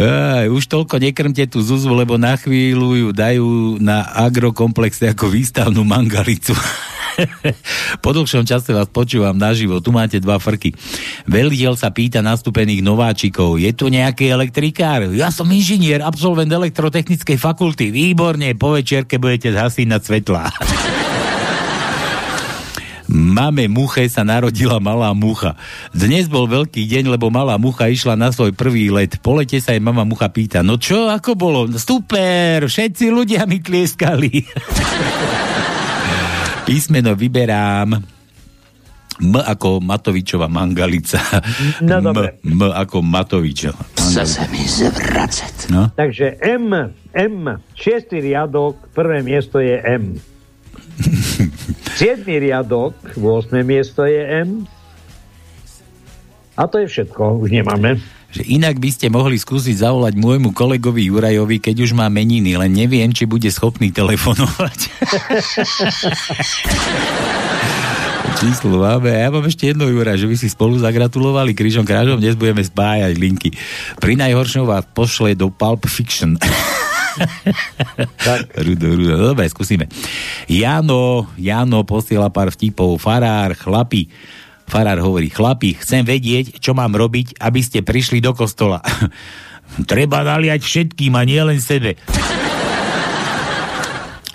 Aj, 0.00 0.48
už 0.48 0.64
toľko 0.64 0.96
nekrmte 0.96 1.44
tú 1.44 1.60
Zuzu, 1.60 1.92
lebo 1.92 2.16
na 2.16 2.40
chvíľu 2.40 2.96
ju 2.96 3.08
dajú 3.12 3.76
na 3.80 4.04
agrokomplexe 4.16 5.12
ako 5.12 5.28
výstavnú 5.28 5.84
mangalicu. 5.84 6.56
po 8.04 8.10
dlhšom 8.14 8.48
čase 8.48 8.72
vás 8.72 8.88
počúvam 8.88 9.36
naživo. 9.36 9.82
Tu 9.84 9.90
máte 9.92 10.16
dva 10.22 10.40
frky. 10.40 10.72
Veliteľ 11.28 11.76
sa 11.76 11.92
pýta 11.92 12.24
nastúpených 12.24 12.80
nováčikov. 12.80 13.60
Je 13.60 13.72
tu 13.76 13.92
nejaký 13.92 14.32
elektrikár? 14.32 15.12
Ja 15.12 15.28
som 15.28 15.50
inžinier, 15.52 16.00
absolvent 16.00 16.48
elektrotechnickej 16.48 17.36
fakulty. 17.36 17.92
Výborne, 17.92 18.56
po 18.56 18.72
večerke 18.72 19.20
budete 19.20 19.52
zhasínať 19.52 20.00
svetlá. 20.00 20.48
Mame 23.08 23.72
muche 23.72 24.04
sa 24.12 24.20
narodila 24.20 24.76
malá 24.84 25.16
mucha. 25.16 25.56
Dnes 25.96 26.28
bol 26.28 26.44
veľký 26.44 26.84
deň, 26.84 27.16
lebo 27.16 27.32
malá 27.32 27.56
mucha 27.56 27.88
išla 27.88 28.20
na 28.20 28.28
svoj 28.28 28.52
prvý 28.52 28.92
let. 28.92 29.16
Po 29.24 29.32
lete 29.32 29.56
sa 29.64 29.72
jej 29.72 29.80
mama 29.80 30.04
mucha 30.04 30.28
pýta, 30.28 30.60
no 30.60 30.76
čo, 30.76 31.08
ako 31.08 31.32
bolo? 31.32 31.60
Super, 31.72 32.68
všetci 32.68 33.08
ľudia 33.08 33.48
mi 33.48 33.64
tlieskali. 33.64 34.44
Písmeno 36.68 37.16
vyberám. 37.16 38.18
M 39.18 39.34
ako 39.34 39.82
Matovičova 39.82 40.46
mangalica. 40.46 41.18
No, 41.82 41.98
M, 41.98 42.04
dobre. 42.12 42.38
M 42.44 42.60
ako 42.60 43.02
Matovičova. 43.02 43.98
Chce 43.98 44.24
sa 44.28 44.44
mi 44.52 44.62
zvracať. 44.62 45.74
No? 45.74 45.90
Takže 45.96 46.38
M, 46.44 46.70
M, 47.16 47.36
šiestý 47.74 48.22
riadok, 48.22 48.92
prvé 48.94 49.24
miesto 49.26 49.58
je 49.58 49.74
M. 49.80 50.20
Siedmý 51.98 52.38
riadok, 52.38 52.94
8. 53.18 53.58
miesto 53.66 54.06
je 54.06 54.22
M. 54.22 54.62
A 56.54 56.70
to 56.70 56.78
je 56.78 56.86
všetko, 56.86 57.42
už 57.42 57.50
nemáme. 57.50 57.98
Že 58.30 58.54
inak 58.54 58.78
by 58.78 58.86
ste 58.94 59.10
mohli 59.10 59.34
skúsiť 59.34 59.82
zavolať 59.82 60.14
môjmu 60.14 60.54
kolegovi 60.54 61.10
Jurajovi, 61.10 61.58
keď 61.58 61.82
už 61.82 61.98
má 61.98 62.06
meniny, 62.06 62.54
len 62.54 62.70
neviem, 62.70 63.10
či 63.10 63.26
bude 63.26 63.50
schopný 63.50 63.90
telefonovať. 63.90 64.78
Číslo 68.46 68.78
máme. 68.78 69.10
Ja 69.10 69.34
mám 69.34 69.50
ešte 69.50 69.74
jedno, 69.74 69.90
Jura, 69.90 70.14
že 70.14 70.30
by 70.30 70.38
si 70.38 70.46
spolu 70.46 70.78
zagratulovali 70.78 71.50
krížom 71.50 71.82
krážom. 71.82 72.22
Dnes 72.22 72.38
budeme 72.38 72.62
spájať 72.62 73.18
linky. 73.18 73.58
Pri 73.98 74.14
najhoršom 74.14 74.70
vás 74.70 74.86
pošle 74.94 75.34
do 75.34 75.50
Pulp 75.50 75.82
Fiction. 75.90 76.38
Tak. 78.28 78.54
Rudo, 78.62 78.94
rudo. 78.94 79.14
Dobre, 79.32 79.48
skúsime. 79.50 79.90
Jano, 80.46 81.26
Jano 81.38 81.82
posiela 81.82 82.30
pár 82.30 82.54
vtipov. 82.54 82.98
Farár, 83.00 83.56
chlapi. 83.58 84.10
Farár 84.68 85.00
hovorí, 85.00 85.32
chlapi, 85.32 85.80
chcem 85.80 86.04
vedieť, 86.04 86.60
čo 86.60 86.76
mám 86.76 86.92
robiť, 86.92 87.40
aby 87.40 87.60
ste 87.64 87.80
prišli 87.80 88.20
do 88.20 88.36
kostola. 88.36 88.84
Treba 89.90 90.20
naliať 90.20 90.60
všetkým 90.60 91.16
a 91.16 91.22
nie 91.24 91.40
len 91.40 91.58
sebe. 91.60 91.96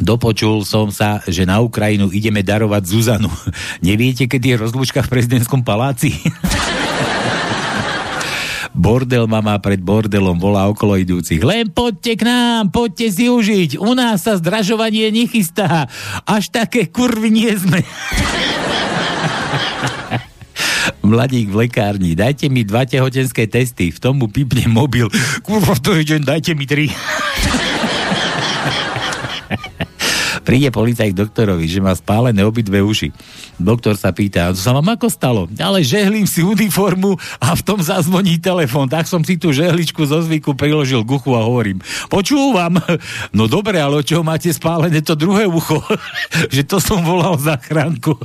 Dopočul 0.04 0.66
som 0.66 0.90
sa, 0.90 1.22
že 1.30 1.46
na 1.46 1.62
Ukrajinu 1.62 2.10
ideme 2.10 2.42
darovať 2.42 2.84
Zuzanu. 2.84 3.30
Neviete, 3.88 4.26
kedy 4.26 4.58
je 4.58 4.62
rozlúčka 4.66 5.06
v 5.06 5.12
prezidentskom 5.14 5.62
paláci? 5.62 6.18
Bordel 8.74 9.30
mama 9.30 9.54
pred 9.62 9.78
bordelom 9.78 10.42
volá 10.42 10.66
okolo 10.66 10.98
idúcich. 10.98 11.46
Len 11.46 11.70
poďte 11.70 12.18
k 12.18 12.26
nám, 12.26 12.74
poďte 12.74 13.14
si 13.14 13.30
užiť. 13.30 13.78
U 13.78 13.94
nás 13.94 14.26
sa 14.26 14.42
zdražovanie 14.42 15.14
nechystá. 15.14 15.86
Až 16.26 16.50
také 16.50 16.90
kurvy 16.90 17.30
nie 17.30 17.54
sme. 17.54 17.86
Mladík 21.06 21.54
v 21.54 21.68
lekárni, 21.68 22.18
dajte 22.18 22.50
mi 22.50 22.66
dva 22.66 22.90
tehotenské 22.90 23.46
testy, 23.46 23.94
v 23.94 24.00
tomu 24.02 24.26
pipne 24.32 24.66
mobil. 24.72 25.12
Kurva, 25.46 25.78
to 25.78 25.94
je 26.00 26.16
deň, 26.16 26.22
dajte 26.26 26.58
mi 26.58 26.66
tri. 26.66 26.90
Príde 30.54 30.70
policajt 30.70 31.18
k 31.18 31.22
doktorovi, 31.26 31.66
že 31.66 31.82
má 31.82 31.98
spálené 31.98 32.46
obidve 32.46 32.78
uši. 32.78 33.10
Doktor 33.58 33.98
sa 33.98 34.14
pýta, 34.14 34.54
to 34.54 34.62
sa 34.62 34.70
vám 34.78 34.86
ako 34.86 35.10
stalo? 35.10 35.42
Ale 35.58 35.82
žehlím 35.82 36.30
si 36.30 36.46
uniformu 36.46 37.18
a 37.42 37.58
v 37.58 37.62
tom 37.66 37.82
zazvoní 37.82 38.38
telefón. 38.38 38.86
Tak 38.86 39.10
som 39.10 39.26
si 39.26 39.42
tú 39.42 39.50
žehličku 39.50 40.06
zo 40.06 40.22
zvyku 40.22 40.54
priložil 40.54 41.02
k 41.02 41.18
uchu 41.18 41.34
a 41.34 41.42
hovorím, 41.42 41.82
počúvam. 42.06 42.78
No 43.34 43.50
dobre, 43.50 43.82
ale 43.82 44.06
čoho 44.06 44.22
máte 44.22 44.54
spálené 44.54 45.02
to 45.02 45.18
druhé 45.18 45.50
ucho? 45.50 45.82
že 46.54 46.62
to 46.62 46.78
som 46.78 47.02
volal 47.02 47.34
zachránku. 47.42 48.14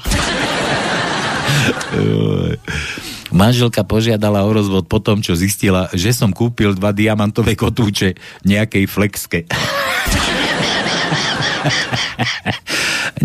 Manželka 3.32 3.88
požiadala 3.88 4.44
o 4.44 4.52
rozvod 4.52 4.84
po 4.84 5.00
tom, 5.00 5.24
čo 5.24 5.32
zistila, 5.32 5.88
že 5.96 6.12
som 6.12 6.28
kúpil 6.36 6.76
dva 6.76 6.92
diamantové 6.92 7.56
kotúče 7.56 8.20
nejakej 8.44 8.84
flexke. 8.84 9.48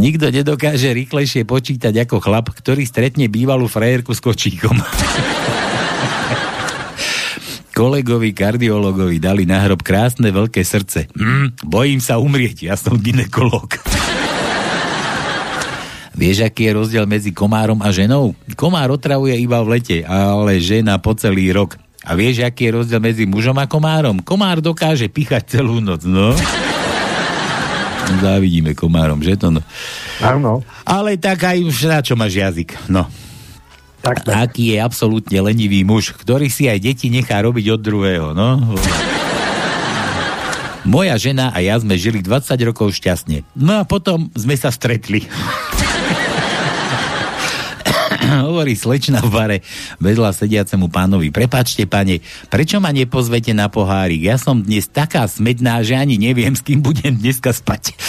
Nikto 0.04 0.34
nedokáže 0.34 0.90
rýchlejšie 0.90 1.46
počítať 1.46 1.94
ako 2.06 2.18
chlap, 2.20 2.50
ktorý 2.50 2.84
stretne 2.84 3.30
bývalú 3.30 3.70
frajerku 3.70 4.12
s 4.12 4.22
kočíkom. 4.22 4.82
Kolegovi 7.74 8.38
kardiologovi 8.38 9.18
dali 9.18 9.50
na 9.50 9.58
hrob 9.66 9.82
krásne 9.82 10.30
veľké 10.30 10.62
srdce. 10.62 11.10
Mm, 11.18 11.58
bojím 11.66 11.98
sa 12.02 12.22
umrieť, 12.22 12.70
ja 12.70 12.78
som 12.78 13.02
ginekolog. 13.02 13.82
Vieš, 16.14 16.46
aký 16.46 16.70
je 16.70 16.78
rozdiel 16.78 17.06
medzi 17.10 17.34
komárom 17.34 17.82
a 17.82 17.90
ženou? 17.90 18.38
Komár 18.54 18.94
otravuje 18.94 19.34
iba 19.42 19.58
v 19.66 19.78
lete, 19.78 19.98
ale 20.06 20.62
žena 20.62 21.02
po 21.02 21.18
celý 21.18 21.50
rok. 21.50 21.82
A 22.06 22.14
vieš, 22.14 22.46
aký 22.46 22.70
je 22.70 22.76
rozdiel 22.78 23.02
medzi 23.02 23.26
mužom 23.26 23.58
a 23.58 23.66
komárom? 23.66 24.22
Komár 24.22 24.62
dokáže 24.62 25.10
pichať 25.10 25.58
celú 25.58 25.82
noc, 25.82 26.06
no. 26.06 26.38
Závidíme 28.04 28.76
komárom, 28.76 29.20
že 29.24 29.40
to 29.40 29.52
no. 29.52 29.62
Áno. 30.20 30.64
Ale 30.84 31.16
tak 31.16 31.48
aj 31.48 31.58
už 31.64 31.78
na 31.88 32.00
čo 32.04 32.14
máš 32.16 32.40
jazyk, 32.40 32.76
no. 32.92 33.08
Tak, 34.04 34.28
tak. 34.28 34.36
Aký 34.36 34.76
je 34.76 34.84
absolútne 34.84 35.40
lenivý 35.40 35.88
muž, 35.88 36.12
ktorý 36.12 36.52
si 36.52 36.68
aj 36.68 36.84
deti 36.84 37.08
nechá 37.08 37.40
robiť 37.40 37.66
od 37.72 37.82
druhého, 37.82 38.28
no. 38.36 38.76
Moja 40.84 41.16
žena 41.16 41.56
a 41.56 41.64
ja 41.64 41.80
sme 41.80 41.96
žili 41.96 42.20
20 42.20 42.60
rokov 42.68 42.92
šťastne. 43.00 43.48
No 43.56 43.80
a 43.80 43.88
potom 43.88 44.28
sme 44.36 44.60
sa 44.60 44.68
stretli. 44.68 45.24
Hovorí 48.48 48.74
slečna 48.74 49.22
v 49.22 49.30
bare 49.30 49.58
vedľa 50.02 50.34
sediacemu 50.34 50.90
pánovi. 50.90 51.30
Prepačte, 51.30 51.86
pane, 51.86 52.20
prečo 52.50 52.80
ma 52.82 52.90
nepozvete 52.90 53.54
na 53.54 53.70
pohárik? 53.70 54.26
Ja 54.26 54.42
som 54.42 54.64
dnes 54.64 54.90
taká 54.90 55.28
smedná, 55.30 55.84
že 55.86 55.96
ani 55.98 56.18
neviem, 56.18 56.56
s 56.58 56.66
kým 56.66 56.82
budem 56.82 57.16
dneska 57.18 57.54
spať. 57.54 57.94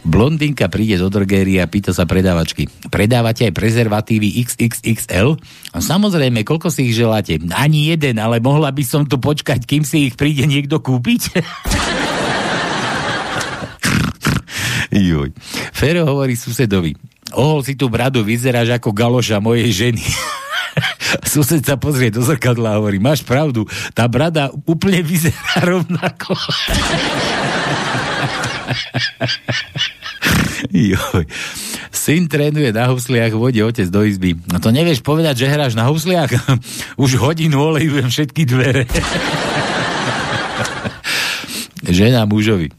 Blondinka 0.00 0.72
príde 0.72 0.96
do 0.96 1.12
drogérie 1.12 1.60
a 1.60 1.68
pýta 1.68 1.92
sa 1.92 2.08
predávačky. 2.08 2.72
Predávate 2.88 3.44
aj 3.46 3.52
prezervatívy 3.52 4.40
XXXL? 4.48 5.36
A 5.76 5.78
samozrejme, 5.78 6.40
koľko 6.40 6.72
si 6.72 6.88
ich 6.88 6.96
želáte? 6.96 7.36
Ani 7.52 7.92
jeden, 7.92 8.16
ale 8.16 8.40
mohla 8.40 8.72
by 8.72 8.80
som 8.80 9.04
tu 9.04 9.20
počkať, 9.20 9.68
kým 9.68 9.84
si 9.84 10.08
ich 10.08 10.16
príde 10.16 10.48
niekto 10.48 10.80
kúpiť? 10.80 11.22
Juj. 14.90 15.30
Fero 15.70 16.02
hovorí 16.06 16.34
susedovi. 16.34 16.98
Ohol 17.30 17.62
si 17.62 17.78
tú 17.78 17.86
bradu, 17.86 18.26
vyzeráš 18.26 18.74
ako 18.74 18.90
galoša 18.90 19.38
mojej 19.38 19.70
ženy. 19.70 20.02
Sused 21.30 21.62
sa 21.62 21.78
pozrie 21.78 22.10
do 22.10 22.22
zrkadla 22.22 22.74
a 22.74 22.78
hovorí, 22.82 22.98
máš 22.98 23.22
pravdu, 23.22 23.66
tá 23.94 24.06
brada 24.10 24.50
úplne 24.66 25.02
vyzerá 25.02 25.62
rovnako. 25.62 26.34
Joj. 30.70 31.26
Syn 31.90 32.30
trénuje 32.30 32.70
na 32.70 32.86
husliach, 32.90 33.34
vode 33.34 33.58
otec 33.58 33.90
do 33.90 34.06
izby. 34.06 34.38
No 34.46 34.62
to 34.62 34.70
nevieš 34.70 35.02
povedať, 35.02 35.42
že 35.42 35.50
hráš 35.50 35.74
na 35.74 35.90
husliach? 35.90 36.30
Už 37.02 37.18
hodinu 37.18 37.74
olejujem 37.74 38.06
všetky 38.06 38.46
dvere. 38.46 38.86
Žena 41.82 42.22
mužovi. 42.30 42.70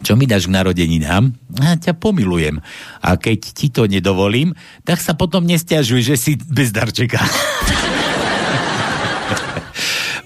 Čo 0.00 0.16
mi 0.16 0.24
dáš 0.24 0.48
k 0.48 0.56
narodeninám? 0.56 1.36
Ja 1.60 1.76
ťa 1.76 1.92
pomilujem. 2.00 2.64
A 3.04 3.20
keď 3.20 3.38
ti 3.52 3.68
to 3.68 3.84
nedovolím, 3.84 4.56
tak 4.88 4.96
sa 5.04 5.12
potom 5.12 5.44
nestiažuj, 5.44 6.00
že 6.00 6.16
si 6.16 6.32
bez 6.40 6.72
darčeka. 6.72 7.20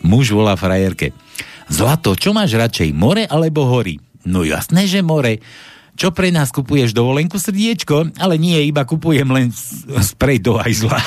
Muž 0.08 0.30
volá 0.30 0.54
frajerke. 0.54 1.10
Zlato, 1.66 2.14
čo 2.14 2.30
máš 2.30 2.54
radšej, 2.54 2.94
more 2.94 3.26
alebo 3.26 3.66
hory? 3.66 3.98
No 4.22 4.46
jasné, 4.46 4.87
že 4.87 5.02
more. 5.02 5.42
Čo 5.94 6.10
pre 6.10 6.30
nás 6.30 6.50
kupuješ 6.50 6.94
dovolenku 6.94 7.38
srdiečko? 7.38 8.18
Ale 8.18 8.38
nie, 8.38 8.58
iba 8.66 8.82
kupujem 8.87 9.26
len 9.30 9.50
sprej 10.02 10.42
do 10.42 10.58
hajzla. 10.58 10.98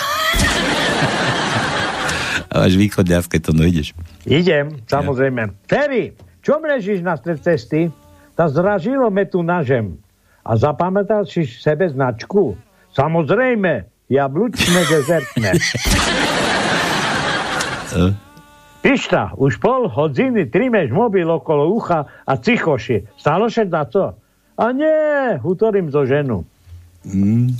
A 2.47 2.56
máš 2.63 2.73
východňarské 2.80 3.39
to, 3.43 3.51
no 3.51 3.67
ideš. 3.67 3.91
Idem, 4.23 4.80
samozrejme. 4.88 5.56
Ferry, 5.67 6.15
čo 6.39 6.60
mrežíš 6.63 7.03
na 7.03 7.19
stred 7.19 7.43
cesty? 7.43 7.91
Tá 8.38 8.45
zražilo 8.54 9.10
me 9.10 9.26
tu 9.26 9.41
na 9.41 9.65
žem. 9.65 9.97
A 10.45 10.54
zapamätal 10.54 11.26
si 11.26 11.50
sebe 11.50 11.89
značku? 11.89 12.54
Samozrejme, 12.93 13.89
jablčné 14.13 14.82
dezertné. 14.86 15.58
Pišta, 18.86 19.34
už 19.41 19.58
pol 19.58 19.89
hodiny 19.89 20.54
trimeš 20.54 20.93
mobil 20.93 21.26
okolo 21.26 21.73
ucha 21.73 22.06
a 22.23 22.38
cichoši. 22.38 23.10
Stalo 23.17 23.50
še 23.50 23.65
na 23.65 23.89
to? 23.89 24.13
A 24.54 24.69
nie, 24.69 25.41
utorím 25.41 25.89
zo 25.89 26.06
ženu. 26.06 26.45
Mm. 27.10 27.58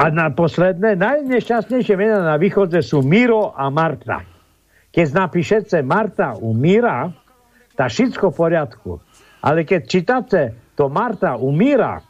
A 0.00 0.08
na 0.08 0.32
posledné, 0.32 0.96
najnešťastnejšie 0.96 1.92
mená 1.98 2.24
na 2.24 2.40
východze 2.40 2.80
sú 2.80 3.04
Miro 3.04 3.52
a 3.52 3.68
Marta. 3.68 4.24
Keď 4.94 5.06
napíšete 5.12 5.84
Marta 5.84 6.40
u 6.40 6.56
Mira, 6.56 7.12
tá 7.80 7.88
všetko 7.88 8.28
v 8.28 8.36
poriadku. 8.36 9.00
Ale 9.40 9.64
keď 9.64 9.80
čítate 9.88 10.40
to 10.76 10.92
Marta 10.92 11.40
umíra, 11.40 12.04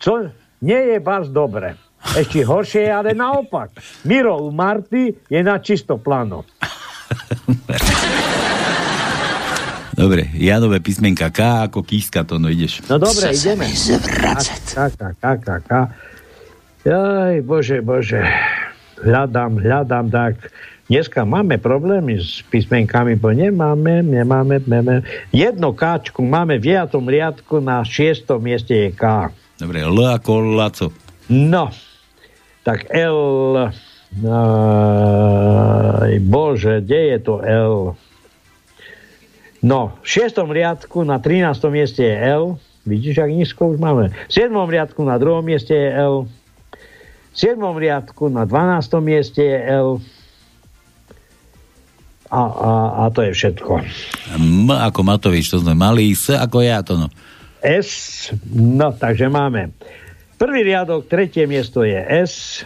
čo 0.00 0.32
nie 0.64 0.96
je 0.96 0.98
vás 1.04 1.28
dobre. 1.28 1.76
Ešte 2.16 2.40
horšie 2.40 2.88
je 2.88 2.92
ale 2.92 3.12
naopak. 3.12 3.76
Miro 4.08 4.40
u 4.40 4.48
Marty 4.48 5.12
je 5.28 5.40
na 5.44 5.60
čisto 5.60 6.00
plano. 6.00 6.48
Dobre, 9.94 10.26
Janové 10.34 10.82
písmenka 10.82 11.30
K 11.30 11.70
ako 11.70 11.86
kíska, 11.86 12.26
to 12.26 12.40
no 12.40 12.50
ideš. 12.50 12.82
No 12.90 12.98
dobre, 12.98 13.30
Chce 13.30 13.54
ideme. 13.54 13.68
K, 13.70 14.24
K, 14.74 14.76
K, 15.20 15.24
K, 15.38 15.48
K. 15.68 15.70
Jaj, 16.82 17.36
bože, 17.46 17.78
bože. 17.78 18.20
Hľadám, 19.04 19.60
hľadám, 19.60 20.10
tak 20.10 20.50
dneska 20.94 21.26
máme 21.26 21.58
problémy 21.58 22.22
s 22.22 22.38
písmenkami, 22.54 23.18
bo 23.18 23.34
nemáme, 23.34 24.06
nemáme, 24.06 24.62
nemáme. 24.62 25.02
Jedno 25.34 25.74
Kčku 25.74 26.22
máme 26.22 26.62
v 26.62 26.78
9. 26.78 26.94
riadku 27.02 27.58
na 27.58 27.82
6. 27.82 28.30
mieste 28.38 28.78
je 28.78 28.94
K. 28.94 29.34
Dobre, 29.58 29.82
L 29.82 29.98
ako 29.98 30.54
Laco. 30.54 30.94
No, 31.26 31.74
tak 32.62 32.86
L... 32.94 33.74
Aj, 35.98 36.14
bože, 36.22 36.78
kde 36.86 37.00
je 37.10 37.18
to 37.18 37.42
L? 37.42 37.98
No, 39.66 39.98
v 39.98 40.06
6. 40.06 40.46
riadku 40.46 41.02
na 41.02 41.18
13. 41.18 41.58
mieste 41.74 42.06
je 42.06 42.14
L. 42.14 42.54
Vidíš, 42.86 43.18
ak 43.18 43.34
nízko 43.34 43.74
už 43.74 43.82
máme. 43.82 44.14
V 44.14 44.30
7. 44.30 44.54
riadku 44.54 45.02
na 45.02 45.18
2. 45.18 45.42
mieste 45.42 45.74
je 45.74 45.90
L. 45.90 46.30
V 47.34 47.34
7. 47.34 47.58
riadku 47.58 48.30
na 48.30 48.46
12. 48.46 48.94
mieste 49.02 49.42
je 49.42 49.58
L. 49.58 49.98
A, 52.32 52.40
a, 52.40 52.70
a 53.04 53.12
to 53.12 53.20
je 53.20 53.32
všetko. 53.36 53.72
M 54.40 54.70
ako 54.70 55.00
Matovič, 55.04 55.52
to 55.52 55.60
sme 55.60 55.76
mali. 55.76 56.16
S 56.16 56.32
ako 56.32 56.64
ja, 56.64 56.80
to 56.80 56.96
no. 56.96 57.08
S, 57.64 58.28
no 58.52 58.92
takže 58.92 59.28
máme. 59.32 59.72
Prvý 60.36 60.66
riadok, 60.66 61.08
tretie 61.08 61.48
miesto 61.48 61.84
je 61.86 61.96
S. 61.96 62.64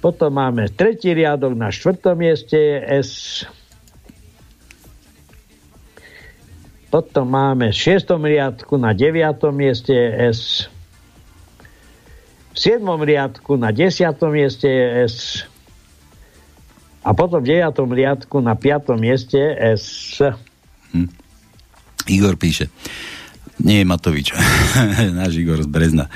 Potom 0.00 0.32
máme 0.32 0.72
tretí 0.72 1.12
riadok, 1.12 1.52
na 1.52 1.68
štvrtom 1.68 2.16
mieste 2.16 2.56
je 2.56 2.78
S. 3.04 3.10
Potom 6.90 7.30
máme 7.30 7.70
v 7.70 7.76
šiestom 7.76 8.24
riadku, 8.24 8.74
na 8.80 8.96
deviatom 8.96 9.54
mieste 9.54 9.94
je 9.94 10.10
S. 10.32 10.40
V 12.50 12.56
siedmom 12.58 12.98
riadku, 12.98 13.54
na 13.54 13.70
desiatom 13.70 14.34
mieste 14.34 14.66
je 14.66 14.86
S. 15.06 15.16
A 17.00 17.16
potom 17.16 17.40
v 17.40 17.48
deviatom 17.48 17.88
riadku, 17.88 18.44
na 18.44 18.52
piatom 18.52 19.00
mieste 19.00 19.40
je 19.40 19.76
S. 19.76 20.20
Igor 22.08 22.36
píše. 22.36 22.68
Nie 23.60 23.84
Matovič. 23.84 24.32
Náš 25.20 25.36
Igor 25.36 25.60
z 25.60 25.68
Brezna. 25.68 26.08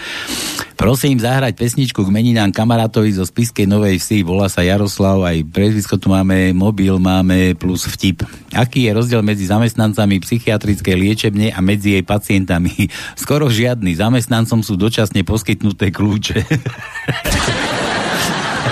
Prosím 0.75 1.23
zahrať 1.23 1.55
pesničku 1.55 2.03
k 2.03 2.11
meninám 2.11 2.51
kamarátovi 2.51 3.15
zo 3.15 3.23
Spiskej 3.23 3.69
Novej 3.69 4.03
Vsi. 4.03 4.27
Volá 4.27 4.51
sa 4.51 4.67
Jaroslav, 4.67 5.23
aj 5.23 5.47
prezvisko 5.55 6.01
tu 6.01 6.11
máme, 6.11 6.51
mobil 6.51 6.99
máme 6.99 7.55
plus 7.55 7.87
vtip. 7.87 8.27
Aký 8.51 8.91
je 8.91 8.97
rozdiel 8.97 9.23
medzi 9.23 9.47
zamestnancami 9.47 10.19
psychiatrickej 10.19 10.97
liečebne 10.99 11.55
a 11.55 11.61
medzi 11.63 11.95
jej 11.95 12.05
pacientami? 12.05 12.91
Skoro 13.23 13.47
žiadny. 13.47 13.95
Zamestnancom 13.95 14.67
sú 14.67 14.75
dočasne 14.75 15.23
poskytnuté 15.23 15.95
kľúče. 15.95 16.43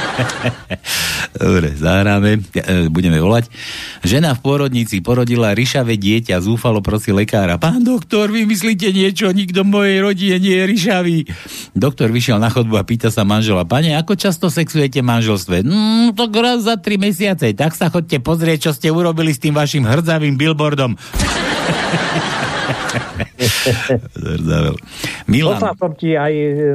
Dobre, 1.43 1.73
zahráme, 1.75 2.39
e, 2.55 2.93
budeme 2.93 3.19
volať. 3.19 3.49
Žena 4.05 4.37
v 4.37 4.41
pôrodnici 4.45 5.01
porodila 5.01 5.57
ryšavé 5.57 5.97
dieťa, 5.97 6.43
zúfalo 6.45 6.85
prosí 6.85 7.11
lekára. 7.15 7.57
Pán 7.57 7.83
doktor, 7.83 8.29
vymyslíte 8.31 8.93
niečo, 8.93 9.33
nikto 9.33 9.65
v 9.65 9.73
mojej 9.73 9.99
rodine 10.05 10.37
nie 10.39 10.55
je 10.55 10.65
ryšavý. 10.69 11.19
Doktor 11.73 12.13
vyšiel 12.13 12.39
na 12.39 12.53
chodbu 12.53 12.77
a 12.77 12.85
pýta 12.85 13.09
sa 13.09 13.25
manžela, 13.25 13.65
pane, 13.65 13.97
ako 13.97 14.17
často 14.19 14.53
sexujete 14.53 15.01
v 15.01 15.09
manželstve? 15.09 15.65
Mm, 15.65 16.15
to 16.17 16.29
raz 16.43 16.65
za 16.67 16.77
tri 16.77 16.99
mesiace, 17.01 17.55
tak 17.57 17.73
sa 17.75 17.89
chodte 17.89 18.21
pozrieť, 18.21 18.69
čo 18.69 18.77
ste 18.77 18.93
urobili 18.93 19.33
s 19.33 19.41
tým 19.41 19.57
vašim 19.57 19.87
hrdzavým 19.89 20.37
billboardom. 20.37 20.95
Milan. 25.31 25.59
Poslal 25.59 25.75
som 25.79 25.93
ti 25.97 26.15
aj 26.15 26.33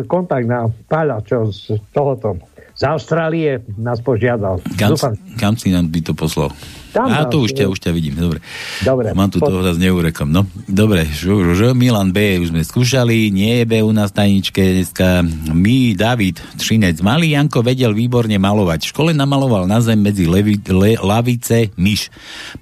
kontakt 0.08 0.48
na 0.48 0.68
Páľa, 0.88 1.24
čo 1.24 1.52
z 1.52 1.80
tohoto. 1.92 2.38
Z 2.78 2.86
Austrálie 2.86 3.66
nás 3.74 3.98
požiadal. 4.06 4.62
Kam, 4.78 4.94
Dúfam, 4.94 5.14
kam 5.42 5.58
si 5.58 5.74
nám 5.74 5.90
by 5.90 6.00
to 6.06 6.14
poslal? 6.14 6.54
Tam 6.98 7.14
a 7.14 7.30
tu 7.30 7.46
už 7.46 7.54
ťa, 7.54 7.70
už 7.70 7.78
ťa 7.78 7.92
vidím, 7.94 8.18
dobre. 8.18 8.42
Dobre. 8.82 9.14
Mám 9.14 9.30
tu 9.30 9.38
toho 9.38 9.62
zase 9.62 9.78
neurekom. 9.78 10.26
No, 10.34 10.50
dobre, 10.66 11.06
ž, 11.06 11.54
ž, 11.54 11.78
Milan 11.78 12.10
B 12.10 12.42
už 12.42 12.50
sme 12.50 12.66
skúšali, 12.66 13.30
nie 13.30 13.62
je 13.62 13.66
B 13.70 13.86
u 13.86 13.94
nás 13.94 14.10
tajničke 14.10 14.58
dneska. 14.58 15.22
My, 15.54 15.94
David 15.94 16.42
Třinec, 16.58 16.98
malý 17.06 17.38
Janko 17.38 17.62
vedel 17.62 17.94
výborne 17.94 18.34
malovať. 18.42 18.90
V 18.90 18.90
škole 18.90 19.12
namaloval 19.14 19.70
na 19.70 19.78
zem 19.78 20.02
medzi 20.02 20.26
levi, 20.26 20.58
le, 20.74 20.98
lavice 20.98 21.70
myš. 21.78 22.10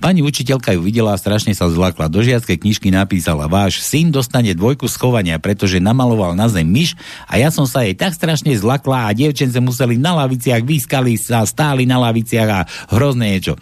Pani 0.04 0.20
učiteľka 0.20 0.76
ju 0.76 0.84
videla 0.84 1.16
a 1.16 1.22
strašne 1.22 1.56
sa 1.56 1.72
zlakla. 1.72 2.12
Do 2.12 2.20
žiackej 2.20 2.60
knižky 2.60 2.92
napísala, 2.92 3.48
váš 3.48 3.80
syn 3.80 4.12
dostane 4.12 4.52
dvojku 4.52 4.92
schovania, 4.92 5.40
pretože 5.40 5.80
namaloval 5.80 6.36
na 6.36 6.52
zem 6.52 6.68
myš 6.68 7.00
a 7.32 7.40
ja 7.40 7.48
som 7.48 7.64
sa 7.64 7.88
jej 7.88 7.96
tak 7.96 8.12
strašne 8.12 8.52
zlakla 8.60 9.08
a 9.08 9.16
dievčence 9.16 9.56
museli 9.64 9.96
na 9.96 10.18
laviciach, 10.26 10.60
vyskali 10.60 11.16
sa, 11.16 11.48
stáli 11.48 11.88
na 11.88 12.04
laviciach 12.04 12.50
a 12.52 12.60
hrozné 12.92 13.38
niečo. 13.38 13.60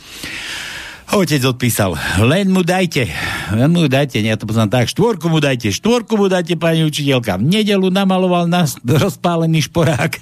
Otec 1.14 1.46
odpísal, 1.46 1.94
len 2.26 2.50
mu 2.50 2.66
dajte, 2.66 3.06
len 3.54 3.70
mu 3.70 3.86
dajte, 3.86 4.18
ja 4.18 4.34
to 4.34 4.50
poznám 4.50 4.74
tak, 4.74 4.90
štvorku 4.90 5.30
mu 5.30 5.38
dajte, 5.38 5.70
štvorku 5.70 6.18
mu 6.18 6.26
dajte, 6.26 6.58
pani 6.58 6.82
učiteľka. 6.82 7.38
V 7.38 7.54
nedelu 7.54 7.86
namaloval 7.94 8.50
nás 8.50 8.82
rozpálený 8.82 9.70
šporák 9.70 10.18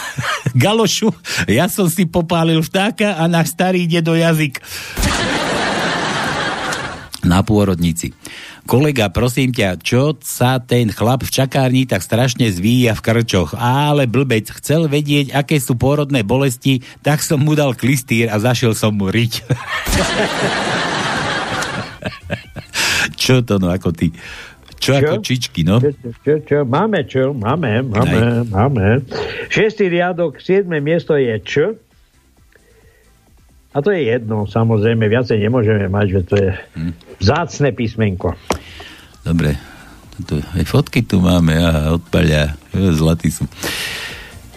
galošu, 0.58 1.14
ja 1.46 1.70
som 1.70 1.86
si 1.86 2.10
popálil 2.10 2.66
vtáka 2.66 3.14
a 3.14 3.30
náš 3.30 3.54
starý 3.54 3.86
ide 3.86 4.02
do 4.02 4.18
jazyk. 4.18 4.58
Na 7.24 7.40
pôrodnici. 7.40 8.12
Kolega, 8.68 9.08
prosím 9.08 9.52
ťa, 9.52 9.80
čo 9.80 10.16
sa 10.20 10.60
ten 10.60 10.92
chlap 10.92 11.24
v 11.24 11.32
čakárni 11.32 11.88
tak 11.88 12.04
strašne 12.04 12.48
zvíja 12.52 12.92
v 12.96 13.04
krčoch? 13.04 13.56
Ale 13.56 14.04
blbec, 14.04 14.52
chcel 14.60 14.88
vedieť, 14.88 15.32
aké 15.32 15.56
sú 15.56 15.76
pôrodné 15.76 16.20
bolesti, 16.20 16.84
tak 17.00 17.24
som 17.24 17.40
mu 17.40 17.56
dal 17.56 17.72
klistýr 17.72 18.28
a 18.28 18.36
zašiel 18.36 18.76
som 18.76 18.92
mu 18.92 19.08
riť. 19.08 19.32
čo 23.20 23.40
to 23.40 23.56
no, 23.56 23.72
ako 23.72 23.92
ty? 23.92 24.12
Čo, 24.84 25.00
ako 25.00 25.16
čičky, 25.24 25.64
no? 25.64 25.80
Čo, 25.80 25.96
čo, 25.96 26.08
čo, 26.20 26.34
čo, 26.44 26.58
máme 26.68 27.08
čo, 27.08 27.32
máme, 27.32 27.80
máme, 27.88 28.44
máme. 28.52 29.00
Šestý 29.48 29.88
riadok, 29.88 30.44
siedme 30.44 30.76
miesto 30.84 31.16
je 31.16 31.40
Č. 31.40 31.80
A 33.74 33.82
to 33.82 33.90
je 33.90 34.06
jedno, 34.06 34.46
samozrejme, 34.46 35.10
viacej 35.10 35.34
nemôžeme 35.42 35.90
mať, 35.90 36.06
že 36.06 36.20
to 36.22 36.34
je 36.38 36.50
Hm. 36.78 36.92
vzácne 37.18 37.74
písmenko. 37.74 38.38
Dobre. 39.26 39.58
Toto, 40.14 40.38
aj 40.38 40.62
fotky 40.62 41.02
tu 41.02 41.18
máme, 41.18 41.58
aha, 41.58 41.98
odpalia. 41.98 42.54
Zlatí 43.02 43.34
sú. 43.34 43.50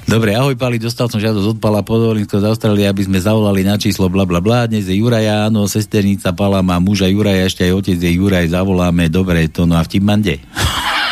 Dobre, 0.08 0.32
ahoj 0.38 0.56
Pali, 0.56 0.80
dostal 0.80 1.12
som 1.12 1.20
žiadosť 1.20 1.58
od 1.58 1.60
Pala 1.60 1.84
Podolinsko 1.84 2.40
z 2.40 2.48
Austrálie, 2.48 2.88
aby 2.88 3.04
sme 3.04 3.20
zavolali 3.20 3.68
na 3.68 3.76
číslo 3.76 4.08
bla 4.08 4.24
bla 4.24 4.40
bla. 4.40 4.64
Dnes 4.64 4.88
je 4.88 4.96
Juraja, 4.96 5.52
áno, 5.52 5.68
sesternica 5.68 6.32
Pala 6.32 6.64
má 6.64 6.80
muža 6.80 7.12
Juraja, 7.12 7.44
ešte 7.44 7.68
aj 7.68 7.74
otec 7.76 8.00
je 8.00 8.12
Juraj, 8.16 8.48
zavoláme, 8.56 9.12
dobre, 9.12 9.52
to 9.52 9.68
no 9.68 9.76
a 9.76 9.84
vtip 9.84 10.06
mande. 10.06 10.40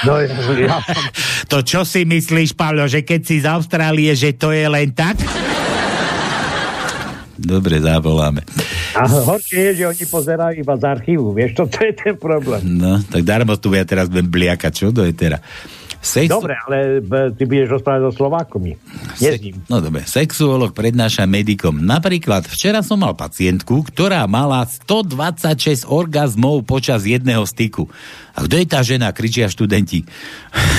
No, 0.07 0.21
ja, 0.21 0.31
ja. 0.55 0.79
To 1.51 1.59
čo 1.59 1.83
si 1.83 2.07
myslíš, 2.07 2.55
Paolo, 2.55 2.87
že 2.87 3.03
keď 3.03 3.21
si 3.25 3.43
z 3.43 3.51
Austrálie, 3.51 4.15
že 4.15 4.31
to 4.31 4.55
je 4.55 4.63
len 4.63 4.95
tak? 4.95 5.19
Dobre, 7.35 7.83
zavoláme. 7.83 8.47
A 8.95 9.03
horšie 9.07 9.71
je, 9.71 9.83
že 9.83 9.85
oni 9.91 10.05
pozerajú 10.07 10.55
iba 10.63 10.75
z 10.79 10.83
archívu, 10.87 11.35
vieš, 11.35 11.59
to, 11.59 11.63
to 11.67 11.83
je 11.83 11.93
ten 11.93 12.15
problém. 12.15 12.63
No, 12.63 13.03
tak 13.03 13.27
darmo 13.27 13.59
tu 13.59 13.75
ja 13.75 13.83
teraz 13.83 14.07
budem 14.07 14.31
bliakať, 14.31 14.71
čo 14.71 14.95
do 14.95 15.03
etera. 15.03 15.43
Sex... 16.05 16.29
Dobre, 16.29 16.53
ale 16.53 17.01
b- 17.01 17.33
ty 17.33 17.49
budeš 17.49 17.81
rozprávať 17.81 18.01
so 18.05 18.11
Slovákomi. 18.13 18.77
Nie 19.17 19.35
s 19.35 19.41
ním. 19.41 19.57
No 19.65 19.81
dobre, 19.81 20.05
sexuolog 20.05 20.77
prednáša 20.77 21.25
medikom. 21.25 21.81
Napríklad, 21.81 22.45
včera 22.45 22.85
som 22.85 23.01
mal 23.01 23.17
pacientku, 23.17 23.81
ktorá 23.81 24.21
mala 24.29 24.69
126 24.69 25.89
orgazmov 25.89 26.61
počas 26.69 27.09
jedného 27.09 27.41
styku. 27.49 27.89
A 28.37 28.45
kto 28.45 28.53
je 28.53 28.65
tá 28.69 28.85
žena? 28.85 29.09
Kričia 29.17 29.49
študenti. 29.49 30.05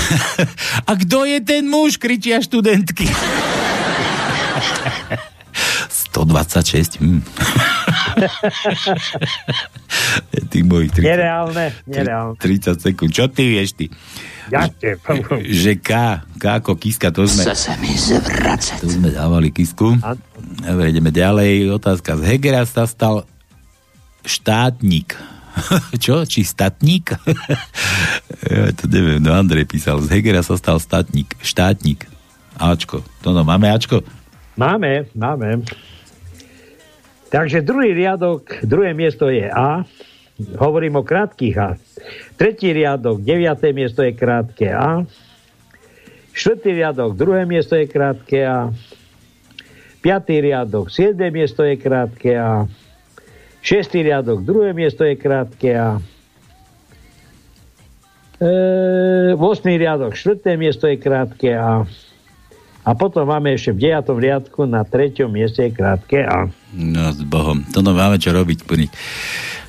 A 0.89 0.95
kto 0.95 1.27
je 1.27 1.43
ten 1.43 1.67
muž? 1.67 1.99
Kričia 1.99 2.39
študentky. 2.39 3.11
126. 6.17 6.97
Hm. 6.97 7.21
Ty 10.49 10.57
môj 10.65 10.89
30, 10.89 11.05
Nereálne, 11.05 11.65
nereálne. 11.85 12.35
30 12.41 12.81
sekúnd. 12.81 13.13
Čo 13.13 13.29
ty 13.29 13.45
vieš 13.45 13.77
ty? 13.77 13.85
Ja 14.49 14.65
te, 14.71 14.97
Že 15.43 15.77
K, 15.83 15.91
K 16.39 16.43
ako 16.63 16.79
kiska, 16.79 17.13
to 17.13 17.27
sme... 17.29 17.53
Sa 17.53 17.75
mi 17.77 17.93
zvracať. 17.93 18.79
Tu 18.81 18.97
sme 18.97 19.13
dávali 19.13 19.53
kisku. 19.53 19.99
Dobre, 20.63 20.89
ideme 20.89 21.13
ďalej. 21.13 21.69
Otázka 21.77 22.17
z 22.17 22.23
Hegera 22.25 22.63
sa 22.65 22.89
stal 22.89 23.27
štátnik. 24.25 25.13
Čo? 26.03 26.23
Či 26.23 26.47
statník? 26.47 27.13
ja 28.49 28.71
to 28.73 28.89
neviem, 28.89 29.21
no 29.21 29.35
Andrej 29.35 29.67
písal, 29.67 30.01
z 30.01 30.09
Hegera 30.17 30.41
sa 30.41 30.55
stal 30.57 30.81
statník, 30.81 31.37
štátnik. 31.43 32.07
Ačko. 32.57 33.05
To 33.21 33.35
no, 33.35 33.45
máme 33.45 33.69
Ačko? 33.69 34.01
Máme, 34.57 35.05
máme. 35.13 35.61
Takže 37.27 37.61
druhý 37.61 37.91
riadok, 37.91 38.63
druhé 38.63 38.95
miesto 38.95 39.27
je 39.27 39.51
A. 39.51 39.83
Hovorím 40.37 41.01
o 41.01 41.03
krátkých 41.03 41.55
A. 41.57 41.69
Tretí 42.39 42.71
riadok, 42.71 43.19
deviaté 43.25 43.73
miesto 43.73 44.05
je 44.05 44.13
krátke 44.15 44.71
A. 44.71 45.03
Štvrtý 46.31 46.77
riadok, 46.77 47.17
druhé 47.17 47.43
miesto 47.49 47.75
je 47.75 47.89
krátke 47.89 48.45
A. 48.47 48.71
Piatý 49.99 50.39
riadok, 50.39 50.87
siedme 50.93 51.33
miesto 51.33 51.65
je 51.65 51.75
krátke 51.75 52.37
A. 52.37 52.69
Šestý 53.59 54.05
riadok, 54.05 54.45
druhé 54.45 54.71
miesto 54.71 55.03
je 55.03 55.19
krátke 55.19 55.73
A. 55.75 55.99
E, 58.37 58.51
8. 59.33 59.41
riadok, 59.65 60.13
štvrté 60.13 60.55
miesto 60.55 60.85
je 60.87 60.95
krátke 61.01 61.57
A. 61.57 61.83
A 62.87 62.95
potom 62.95 63.27
máme 63.27 63.51
ešte 63.51 63.75
v 63.75 63.91
9. 63.91 64.15
riadku 64.15 64.63
na 64.63 64.87
3. 64.87 65.27
mieste 65.27 65.67
krátke 65.75 66.23
A. 66.23 66.47
No 66.71 67.11
s 67.11 67.19
Bohom, 67.19 67.67
to 67.75 67.83
no 67.83 67.91
máme 67.91 68.15
čo 68.15 68.31
robiť. 68.31 68.63
Plniť. 68.63 68.89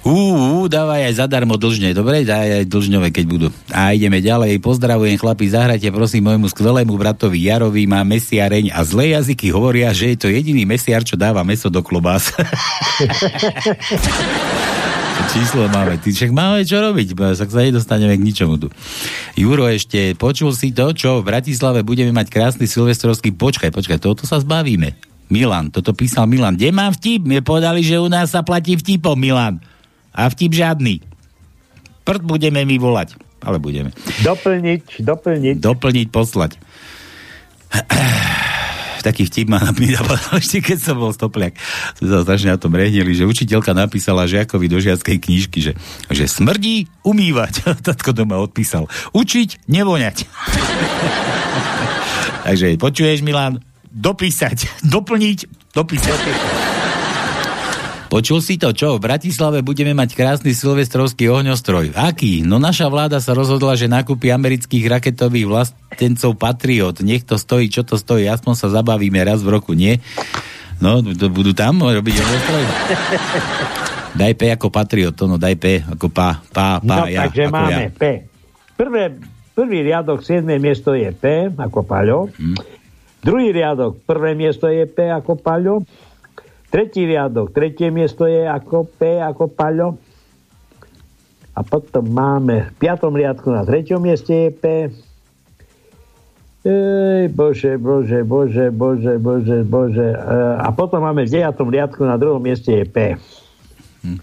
Uú, 0.07 0.70
dávaj 0.70 1.11
aj 1.11 1.18
zadarmo 1.18 1.59
dlžne, 1.59 1.90
dobre? 1.98 2.22
Daj 2.22 2.62
aj 2.62 2.64
dlžňové, 2.70 3.11
keď 3.11 3.24
budú. 3.26 3.50
A 3.74 3.90
ideme 3.90 4.22
ďalej. 4.22 4.62
Pozdravujem 4.62 5.18
chlapi, 5.18 5.50
zahrajte 5.50 5.90
prosím 5.90 6.31
môjmu 6.31 6.46
skvelému 6.46 6.94
bratovi 6.94 7.50
Jarovi, 7.50 7.90
má 7.90 8.07
mesiareň 8.07 8.70
a 8.70 8.87
zlé 8.87 9.18
jazyky 9.18 9.50
hovoria, 9.50 9.90
že 9.90 10.14
je 10.14 10.18
to 10.22 10.31
jediný 10.31 10.62
mesiar, 10.62 11.02
čo 11.02 11.18
dáva 11.18 11.42
meso 11.42 11.66
do 11.66 11.83
klobás. 11.83 12.31
číslo 15.28 15.68
máme. 15.68 16.00
Ty 16.00 16.08
však 16.08 16.32
máme 16.32 16.64
čo 16.64 16.80
robiť, 16.80 17.12
však 17.12 17.50
sa 17.52 17.60
nedostaneme 17.60 18.16
k 18.16 18.24
ničomu 18.24 18.56
tu. 18.56 18.68
Juro 19.36 19.68
ešte, 19.68 20.16
počul 20.16 20.56
si 20.56 20.72
to, 20.72 20.96
čo 20.96 21.20
v 21.20 21.28
Bratislave 21.28 21.84
budeme 21.84 22.10
mať 22.16 22.32
krásny 22.32 22.64
silvestrovský, 22.64 23.36
počkaj, 23.36 23.70
počkaj, 23.70 24.00
toto 24.00 24.24
sa 24.24 24.40
zbavíme. 24.40 24.96
Milan, 25.28 25.68
toto 25.68 25.92
písal 25.92 26.24
Milan. 26.24 26.56
Kde 26.56 26.72
mám 26.72 26.96
vtip? 26.96 27.28
Mne 27.28 27.44
povedali, 27.44 27.84
že 27.84 28.00
u 28.00 28.08
nás 28.08 28.32
sa 28.32 28.40
platí 28.40 28.80
vtipom, 28.80 29.12
Milan. 29.12 29.60
A 30.16 30.32
vtip 30.32 30.56
žiadny. 30.56 31.04
Prd 32.08 32.24
budeme 32.24 32.64
mi 32.64 32.80
volať. 32.80 33.12
Ale 33.44 33.60
budeme. 33.60 33.92
Doplniť, 34.24 35.04
doplniť. 35.04 35.56
Doplniť, 35.60 36.06
poslať. 36.08 36.56
Taký 39.02 39.26
vtip 39.28 39.46
ma 39.50 39.61
mi 39.76 39.92
napadal 39.92 40.38
ešte, 40.42 40.62
keď 40.62 40.78
som 40.78 40.96
bol 40.98 41.12
stopliak. 41.12 41.54
Sme 41.98 42.08
sa 42.11 42.18
strašne 42.24 42.54
na 42.54 42.58
tom 42.61 42.74
rehnili, 42.74 43.14
že 43.14 43.28
učiteľka 43.28 43.74
napísala 43.74 44.28
žiakovi 44.30 44.66
do 44.70 44.78
žiackej 44.78 45.16
knižky, 45.18 45.58
že, 45.61 45.72
že 46.11 46.24
smrdí 46.28 46.88
umývať. 47.02 47.66
Tatko 47.87 48.14
doma 48.14 48.38
odpísal. 48.38 48.87
Učiť, 49.12 49.68
nevoňať. 49.68 50.16
Takže 52.46 52.80
počuješ, 52.80 53.20
Milan? 53.20 53.61
Dopísať, 53.88 54.84
doplniť, 54.87 55.38
dopísať. 55.74 56.77
Počul 58.09 58.40
si 58.40 58.57
to, 58.57 58.73
čo? 58.73 58.97
V 58.97 59.05
Bratislave 59.05 59.61
budeme 59.61 59.92
mať 59.92 60.16
krásny 60.16 60.57
silvestrovský 60.57 61.29
ohňostroj. 61.29 61.92
Aký? 61.92 62.40
No 62.40 62.57
naša 62.57 62.88
vláda 62.88 63.21
sa 63.21 63.37
rozhodla, 63.37 63.77
že 63.77 63.85
nakúpi 63.85 64.33
amerických 64.33 64.88
raketových 64.88 65.44
vlastencov 65.44 66.40
Patriot. 66.40 67.05
Nech 67.05 67.29
to 67.29 67.37
stojí, 67.37 67.68
čo 67.68 67.85
to 67.85 68.01
stojí. 68.01 68.25
Aspoň 68.25 68.55
sa 68.57 68.73
zabavíme 68.73 69.21
raz 69.21 69.44
v 69.44 69.53
roku, 69.53 69.77
nie? 69.77 70.01
No, 70.81 71.05
to 71.05 71.29
budú 71.29 71.53
tam 71.53 71.85
robiť 71.85 72.14
ohňostroj? 72.16 72.64
daj 74.18 74.33
P 74.40 74.42
ako 74.57 74.73
Patriot, 74.73 75.14
to 75.14 75.29
no, 75.29 75.37
daj 75.37 75.55
P 75.61 75.85
ako 75.85 76.09
pá, 76.09 76.40
pá, 76.49 76.81
pá, 76.81 77.05
no, 77.05 77.07
ja. 77.07 77.29
takže 77.29 77.53
máme 77.53 77.92
ja. 77.92 77.94
P. 77.94 78.03
Prvé, 78.79 79.21
prvý 79.53 79.85
riadok, 79.85 80.25
7. 80.25 80.49
miesto 80.57 80.97
je 80.97 81.12
P 81.12 81.53
ako 81.53 81.85
Paľo. 81.85 82.33
Hmm. 82.35 82.57
Druhý 83.21 83.51
riadok, 83.51 84.01
prvé 84.07 84.33
miesto 84.33 84.71
je 84.71 84.87
P 84.87 85.11
ako 85.11 85.37
Paľo. 85.37 85.85
Tretí 86.68 87.09
riadok, 87.09 87.48
tretie 87.57 87.88
miesto 87.88 88.28
je 88.28 88.44
ako 88.44 88.85
P, 88.85 89.16
ako 89.24 89.48
Paľo. 89.48 89.96
A 91.57 91.64
potom 91.64 92.04
máme 92.07 92.68
v 92.68 92.72
piatom 92.76 93.16
riadku 93.16 93.50
na 93.50 93.64
treťom 93.64 93.98
mieste 93.98 94.31
je 94.31 94.50
P. 94.52 94.64
Ej, 96.68 97.33
bože, 97.33 97.81
bože, 97.81 98.20
bože, 98.22 98.68
bože, 98.68 99.14
bože, 99.16 99.59
bože. 99.64 100.09
E, 100.12 100.37
a 100.61 100.68
potom 100.76 101.00
máme 101.00 101.24
v 101.24 101.33
deviatom 101.33 101.72
riadku 101.72 102.04
na 102.04 102.20
druhom 102.20 102.38
mieste 102.38 102.70
je 102.70 102.85
P. 102.85 103.16
Hm. 104.04 104.20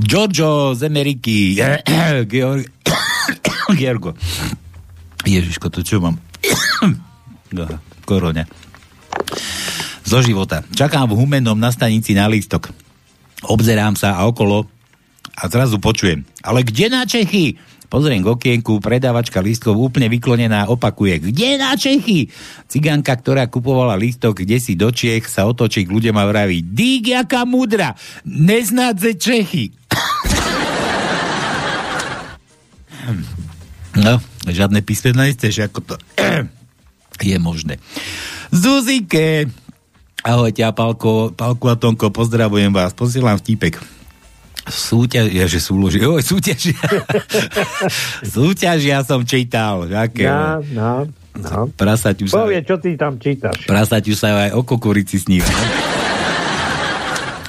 Giorgio 0.00 0.72
z 0.72 0.88
Ameriky. 0.88 1.60
Georg... 2.32 2.64
Georgo. 3.80 4.16
Ježiško, 5.28 5.68
to 5.68 5.84
čo 5.84 6.00
mám? 6.00 6.16
korone 8.08 8.61
zo 10.12 10.20
života. 10.20 10.60
Čakám 10.76 11.08
v 11.08 11.24
Humennom 11.24 11.56
na 11.56 11.72
stanici 11.72 12.12
na 12.12 12.28
lístok. 12.28 12.68
Obzerám 13.48 13.96
sa 13.96 14.20
a 14.20 14.28
okolo 14.28 14.68
a 15.32 15.48
zrazu 15.48 15.80
počujem. 15.80 16.28
Ale 16.44 16.60
kde 16.68 16.92
na 16.92 17.08
Čechy? 17.08 17.56
Pozriem 17.88 18.20
k 18.20 18.28
okienku, 18.28 18.76
predávačka 18.84 19.40
lístkov 19.40 19.80
úplne 19.80 20.12
vyklonená 20.12 20.68
opakuje. 20.68 21.32
Kde 21.32 21.56
na 21.56 21.72
Čechy? 21.80 22.28
Cigánka, 22.68 23.16
ktorá 23.16 23.48
kupovala 23.48 23.96
lístok 23.96 24.44
kde 24.44 24.60
si 24.60 24.76
do 24.76 24.92
Čech, 24.92 25.32
sa 25.32 25.48
otočí 25.48 25.88
k 25.88 25.92
ľuďom 25.96 26.16
a 26.20 26.28
vraví 26.28 26.60
Dík, 26.60 27.16
jaká 27.16 27.48
mudra! 27.48 27.96
Neznádze 28.28 29.16
Čechy! 29.16 29.72
No, 33.96 34.20
žiadne 34.44 34.84
písmené 34.84 35.32
nechceš, 35.32 35.72
ako 35.72 35.80
to 35.84 35.94
je 37.32 37.36
možné. 37.40 37.80
Zuzike, 38.52 39.48
Ahojte 40.22 40.62
Palko, 40.70 41.34
Palko 41.34 41.66
a 41.66 41.74
Tonko, 41.74 42.14
pozdravujem 42.14 42.70
vás, 42.70 42.94
posielam 42.94 43.34
vtípek. 43.34 43.82
Súťaž, 44.62 45.34
ja, 45.34 45.50
že 45.50 45.58
súloži, 45.58 45.98
oj, 46.06 46.22
súťaž, 46.22 46.78
súťaž 48.38 48.78
ja 48.86 49.02
som 49.02 49.26
čítal, 49.26 49.90
aké, 49.90 50.30
ja, 50.30 50.62
no, 50.70 51.10
no. 51.34 51.66
Prasaťu 51.74 52.30
sa, 52.30 52.46
Povie, 52.46 52.62
čo 52.62 52.78
ty 52.78 52.94
tam 52.94 53.18
čítaš. 53.18 53.66
Prasaťu 53.66 54.14
sa 54.14 54.46
aj 54.46 54.54
o 54.54 54.62
kukurici 54.62 55.18
sníva. 55.18 55.50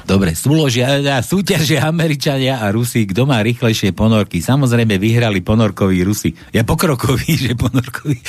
Dobre, 0.03 0.35
súložia, 0.35 0.99
súťažia 1.23 1.87
Američania 1.87 2.59
a 2.59 2.67
Rusi, 2.75 3.07
kto 3.07 3.23
má 3.23 3.39
rýchlejšie 3.39 3.95
ponorky. 3.95 4.43
Samozrejme 4.43 4.99
vyhrali 4.99 5.39
ponorkoví 5.39 6.03
Rusi. 6.03 6.35
Ja 6.51 6.67
pokrokový, 6.67 7.37
že 7.47 7.55
ponorkový. 7.55 8.19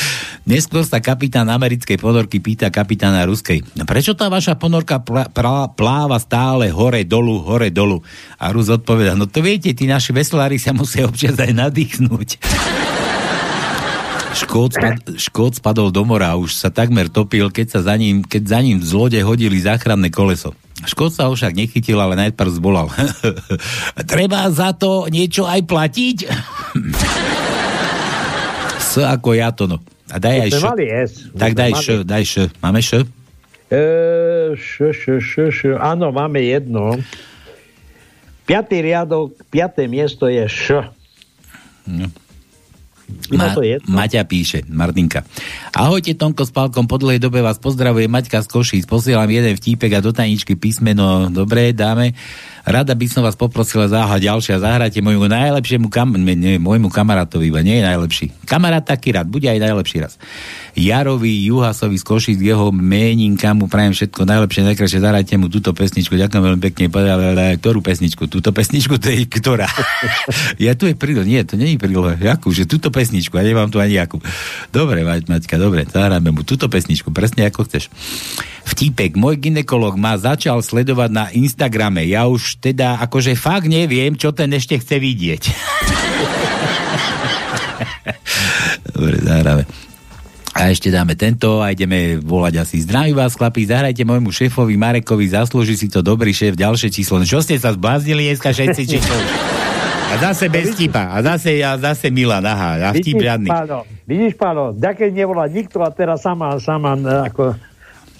Neskôr 0.46 0.87
sa 0.87 1.02
kapitán 1.02 1.50
americkej 1.50 1.98
ponorky 1.98 2.38
pýta 2.38 2.70
kapitána 2.70 3.26
ruskej. 3.26 3.66
No 3.74 3.82
prečo 3.88 4.14
tá 4.14 4.30
vaša 4.30 4.54
ponorka 4.54 5.02
plá, 5.02 5.26
plá, 5.26 5.66
pláva 5.72 6.22
stále 6.22 6.70
hore, 6.70 7.02
dolu, 7.02 7.42
hore, 7.42 7.74
dolu? 7.74 8.00
A 8.38 8.54
Rus 8.54 8.70
odpoveda, 8.70 9.18
no 9.18 9.26
to 9.26 9.42
viete, 9.42 9.74
tí 9.74 9.90
naši 9.90 10.14
veslári 10.14 10.62
sa 10.62 10.70
musia 10.70 11.10
občas 11.10 11.34
aj 11.38 11.52
nadýchnúť. 11.52 12.28
Škód, 14.34 14.74
spad, 14.74 14.98
Škód 15.14 15.52
spadol 15.54 15.94
do 15.94 16.02
mora 16.02 16.34
a 16.34 16.38
už 16.38 16.58
sa 16.58 16.68
takmer 16.74 17.06
topil, 17.06 17.54
keď, 17.54 17.78
sa 17.78 17.80
za 17.86 17.94
ním, 17.94 18.26
keď 18.26 18.42
za 18.50 18.60
ním 18.60 18.82
z 18.82 18.90
lode 18.90 19.20
hodili 19.22 19.62
záchranné 19.62 20.10
koleso. 20.10 20.52
Škód 20.82 21.14
sa 21.14 21.30
ho 21.30 21.38
však 21.38 21.54
nechytil, 21.54 21.96
ale 22.02 22.18
najprv 22.18 22.50
zbolal. 22.50 22.90
Treba 24.10 24.50
za 24.50 24.74
to 24.74 25.06
niečo 25.06 25.46
aj 25.46 25.62
platiť? 25.62 26.16
S 28.94 29.02
ako 29.02 29.34
ja 29.34 29.50
to 29.50 29.66
no. 29.66 29.78
A 30.12 30.22
daj 30.22 30.46
aj 30.46 30.50
š. 30.54 30.62
Tak 31.34 31.58
daj 31.58 31.72
š, 31.74 31.86
daj 32.06 32.22
š. 32.22 32.34
Máme 32.62 32.78
š? 32.78 33.02
E, 33.72 33.82
š, 34.54 34.94
š, 34.94 35.04
š, 35.18 35.32
š. 35.50 35.60
Áno, 35.80 36.14
máme 36.14 36.38
jedno. 36.44 37.00
Piatý 38.44 38.84
riadok, 38.84 39.34
piaté 39.48 39.88
miesto 39.88 40.28
je 40.28 40.44
š. 40.46 40.86
No. 41.88 42.06
Ma, 43.32 43.52
Maťa 43.84 44.24
píše, 44.24 44.64
Martinka. 44.68 45.24
Ahojte, 45.72 46.16
Tonko 46.16 46.44
s 46.44 46.52
Pálkom, 46.52 46.88
po 46.88 46.96
dlhej 46.96 47.20
dobe 47.20 47.44
vás 47.44 47.60
pozdravuje 47.60 48.08
Maťka 48.08 48.40
z 48.44 48.48
Košíc. 48.48 48.84
Posielam 48.88 49.28
jeden 49.28 49.56
vtípek 49.56 49.96
a 49.96 50.04
do 50.04 50.12
tajničky 50.12 50.56
písmeno. 50.56 51.28
Dobre, 51.28 51.76
dáme. 51.76 52.16
Rada 52.64 52.96
by 52.96 53.06
som 53.12 53.20
vás 53.20 53.36
poprosila 53.36 53.92
záhľad 53.92 54.24
ďalšia. 54.24 54.56
Zahrajte 54.56 55.04
môjmu 55.04 55.28
najlepšiemu 55.28 55.92
kam... 55.92 56.16
nie, 56.16 56.56
môjmu 56.56 56.88
kamarátovi, 56.88 57.52
iba 57.52 57.60
nie 57.60 57.76
je 57.76 57.84
najlepší. 57.84 58.26
Kamarát 58.48 58.80
taký 58.80 59.12
rád, 59.12 59.28
bude 59.28 59.44
aj 59.52 59.60
najlepší 59.60 60.00
raz. 60.00 60.16
Jarovi 60.72 61.44
Juhasovi 61.44 62.00
z 62.00 62.04
Košic, 62.08 62.38
jeho 62.40 62.72
méninka 62.72 63.52
mu 63.52 63.68
prajem 63.68 63.92
všetko 63.92 64.24
najlepšie, 64.24 64.64
najkrajšie. 64.64 65.04
Zahrajte 65.04 65.36
mu 65.36 65.52
túto 65.52 65.76
pesničku. 65.76 66.16
Ďakujem 66.16 66.40
veľmi 66.40 66.62
pekne. 66.72 66.84
Ktorú 67.60 67.84
pesničku? 67.84 68.32
Túto 68.32 68.48
pesničku, 68.48 68.96
to 68.96 69.12
je 69.12 69.28
ktorá? 69.28 69.68
ja 70.64 70.72
tu 70.72 70.88
je 70.88 70.96
príloha. 70.96 71.28
Nie, 71.28 71.44
to 71.44 71.60
nie 71.60 71.76
je 71.76 71.78
príloha. 71.78 72.16
Jakú? 72.16 72.48
Že 72.48 72.64
túto 72.64 72.88
pesničku, 72.94 73.35
a 73.35 73.42
nemám 73.42 73.66
tu 73.66 73.83
ani 73.83 73.98
akú. 73.98 74.22
Dobre, 74.70 75.02
Maťka, 75.02 75.59
dobre, 75.59 75.83
zahráme 75.83 76.30
mu 76.30 76.46
túto 76.46 76.70
pesničku, 76.70 77.11
presne 77.11 77.50
ako 77.50 77.66
chceš. 77.66 77.90
Vtípek, 78.70 79.18
môj 79.18 79.42
ginekolog 79.42 79.98
ma 79.98 80.14
začal 80.14 80.62
sledovať 80.62 81.11
na 81.11 81.26
Instagrame. 81.35 82.07
Ja 82.07 82.30
už 82.30 82.62
teda 82.62 83.02
akože 83.02 83.35
fakt 83.35 83.66
neviem, 83.66 84.14
čo 84.14 84.30
ten 84.30 84.54
ešte 84.54 84.78
chce 84.78 85.02
vidieť. 85.02 85.42
dobre, 88.94 89.18
zahráme. 89.18 89.66
A 90.54 90.70
ešte 90.70 90.87
dáme 90.87 91.18
tento 91.18 91.59
a 91.59 91.74
ideme 91.74 92.22
volať 92.22 92.62
asi 92.62 92.78
zdravím 92.78 93.18
vás, 93.18 93.35
chlapí, 93.35 93.66
zahrajte 93.66 94.07
môjmu 94.07 94.30
šéfovi 94.30 94.78
Marekovi, 94.78 95.26
zaslúži 95.26 95.74
si 95.74 95.90
to 95.90 95.98
dobrý 95.98 96.30
šéf, 96.30 96.54
ďalšie 96.54 96.94
číslo. 96.94 97.18
Čo 97.26 97.42
ste 97.42 97.59
sa 97.59 97.74
zbláznili 97.74 98.30
dneska 98.30 98.54
všetci, 98.54 98.83
čo? 98.87 99.02
A 100.04 100.14
zase 100.20 100.46
bez 100.46 100.76
tipa, 100.76 101.10
a 101.10 101.18
zase, 101.20 101.58
a 101.58 101.74
zase 101.74 102.06
Milan, 102.08 102.44
aha, 102.44 102.78
a 102.78 102.92
vtip 102.92 103.18
žiadny. 103.18 103.48
Páno, 103.48 103.82
vidíš, 104.04 104.36
páno, 104.36 104.70
ďakujem 104.70 105.12
nevolá 105.12 105.48
nikto 105.48 105.80
a 105.80 105.90
teraz 105.90 106.22
sama, 106.22 106.54
sama 106.58 106.94
ako... 107.24 107.56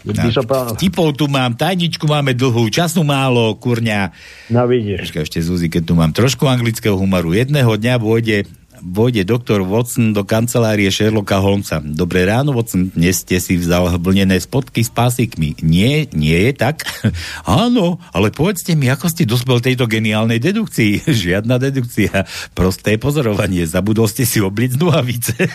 by 0.03 0.29
som 0.29 0.43
povedal- 0.43 0.77
Tipov 0.77 1.15
tu 1.15 1.29
mám, 1.29 1.55
tajničku 1.55 2.05
máme 2.05 2.35
dlhú, 2.35 2.67
času 2.67 3.01
málo, 3.01 3.55
kurňa. 3.55 4.11
No 4.51 4.67
vidíš. 4.67 5.07
Počkaj, 5.07 5.23
ešte 5.23 5.39
Zuzi, 5.41 5.69
keď 5.69 5.83
tu 5.85 5.95
mám 5.95 6.11
trošku 6.11 6.45
anglického 6.45 6.93
humoru. 6.93 7.31
Jedného 7.33 7.71
dňa 7.71 7.95
vôjde 7.97 8.45
vôjde 8.83 9.23
doktor 9.27 9.63
Watson 9.63 10.11
do 10.11 10.27
kancelárie 10.27 10.91
Sherlocka 10.91 11.39
Holmesa. 11.39 11.79
Dobré 11.83 12.27
ráno, 12.27 12.55
Watson, 12.57 12.91
dnes 12.91 13.23
ste 13.23 13.39
si 13.39 13.59
vzal 13.59 13.99
vlnené 13.99 14.41
spotky 14.41 14.83
s 14.83 14.91
pásikmi. 14.91 15.59
Nie, 15.63 16.11
nie 16.15 16.39
je 16.51 16.53
tak? 16.55 16.83
Áno, 17.47 18.03
ale 18.11 18.35
povedzte 18.35 18.75
mi, 18.75 18.91
ako 18.91 19.07
ste 19.11 19.29
dospel 19.29 19.63
tejto 19.63 19.87
geniálnej 19.87 20.43
dedukcii? 20.43 21.07
Žiadna 21.25 21.59
dedukcia. 21.59 22.27
Prosté 22.57 22.99
pozorovanie. 22.99 23.67
Zabudol 23.67 24.11
ste 24.11 24.27
si 24.27 24.43
obliť 24.43 24.71
nohavice. 24.79 25.35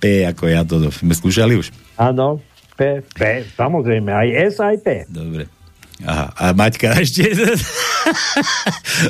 P 0.00 0.24
ako 0.24 0.44
ja 0.48 0.64
to 0.64 0.88
sme 0.88 1.12
skúšali 1.12 1.58
už. 1.58 1.74
Áno, 2.00 2.40
P, 2.78 3.02
P, 3.02 3.42
samozrejme, 3.58 4.14
aj 4.14 4.28
S, 4.54 4.62
aj 4.62 4.76
P. 4.86 4.88
Dobre. 5.10 5.57
Aha, 6.06 6.26
a 6.30 6.44
Maťka 6.54 6.94
ešte... 7.02 7.26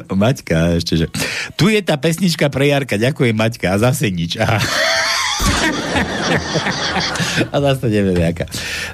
Maťka 0.08 0.80
ešte, 0.80 0.94
že... 1.04 1.06
Tu 1.60 1.76
je 1.76 1.80
tá 1.84 2.00
pesnička 2.00 2.48
pre 2.48 2.72
Jarka, 2.72 2.96
ďakujem 2.96 3.36
Maťka, 3.36 3.76
a 3.76 3.76
zase 3.76 4.08
nič. 4.08 4.40
Aha. 4.40 4.56
a 7.52 7.56
zase 7.58 7.86
neviem 7.90 8.18
aká. 8.22 8.46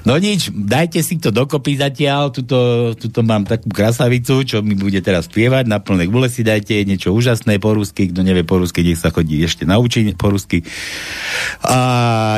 No 0.03 0.17
nič, 0.17 0.51
dajte 0.51 1.01
si 1.01 1.21
to 1.21 1.29
dokopy 1.29 1.77
zatiaľ, 1.77 2.33
tuto, 2.33 2.91
tuto 2.97 3.19
mám 3.21 3.45
takú 3.45 3.69
krasavicu, 3.69 4.45
čo 4.45 4.57
mi 4.61 4.77
bude 4.77 4.99
teraz 4.99 5.29
spievať, 5.29 5.69
na 5.69 5.81
plné 5.81 6.09
gule 6.09 6.27
si 6.27 6.41
dajte 6.45 6.75
niečo 6.85 7.13
úžasné 7.13 7.57
po 7.61 7.73
rusky, 7.73 8.09
kto 8.11 8.21
nevie 8.25 8.43
po 8.43 8.61
rusky, 8.61 8.85
nech 8.85 8.99
sa 8.99 9.13
chodí 9.13 9.41
ešte 9.41 9.63
naučiť 9.63 10.17
po 10.17 10.33
rusky. 10.33 10.65
A 11.65 11.77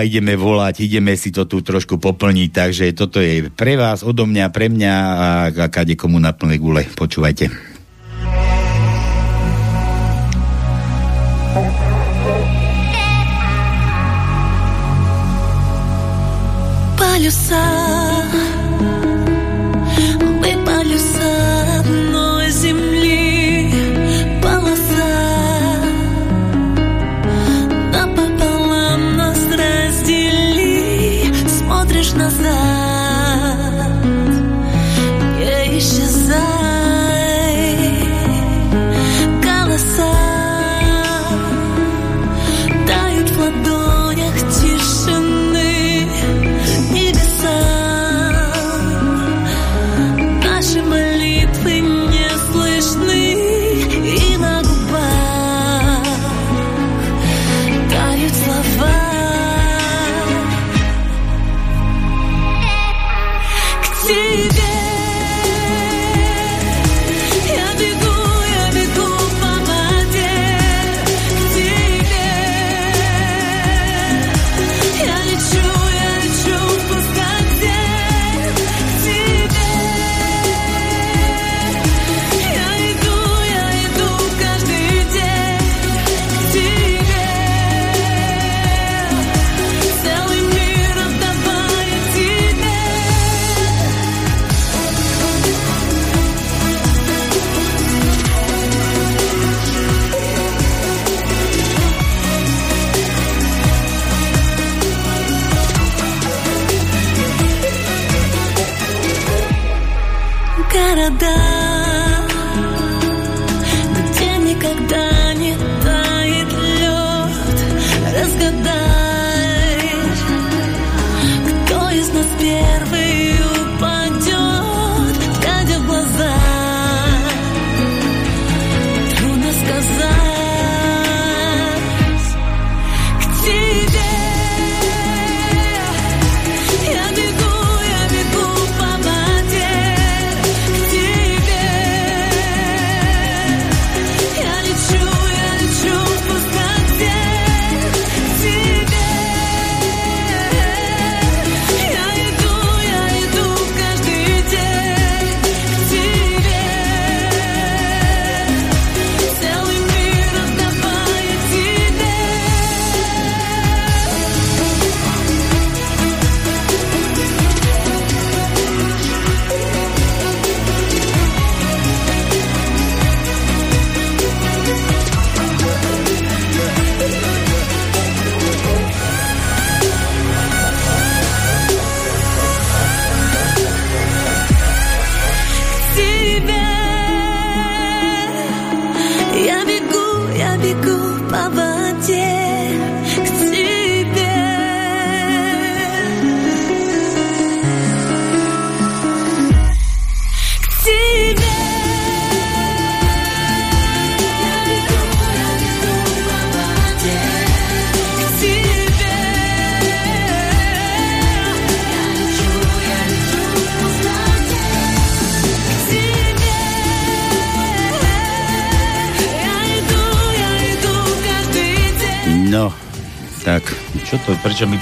ideme 0.04 0.38
volať, 0.38 0.84
ideme 0.84 1.16
si 1.16 1.34
to 1.34 1.48
tu 1.48 1.64
trošku 1.64 2.00
poplniť, 2.00 2.50
takže 2.52 2.86
toto 2.96 3.20
je 3.24 3.50
pre 3.52 3.76
vás, 3.76 4.04
odo 4.04 4.28
mňa, 4.28 4.46
pre 4.54 4.68
mňa 4.72 4.94
a, 4.94 5.30
a 5.52 5.66
kade 5.72 6.00
komu 6.00 6.20
na 6.20 6.32
plné 6.36 6.60
gule. 6.60 6.84
Počúvajte. 6.88 7.78
Thank 11.58 11.82
you. 11.82 11.87
palhaçar, 17.18 18.28
bem 20.40 20.54
é 20.54 20.64
palhaçar. 20.64 21.77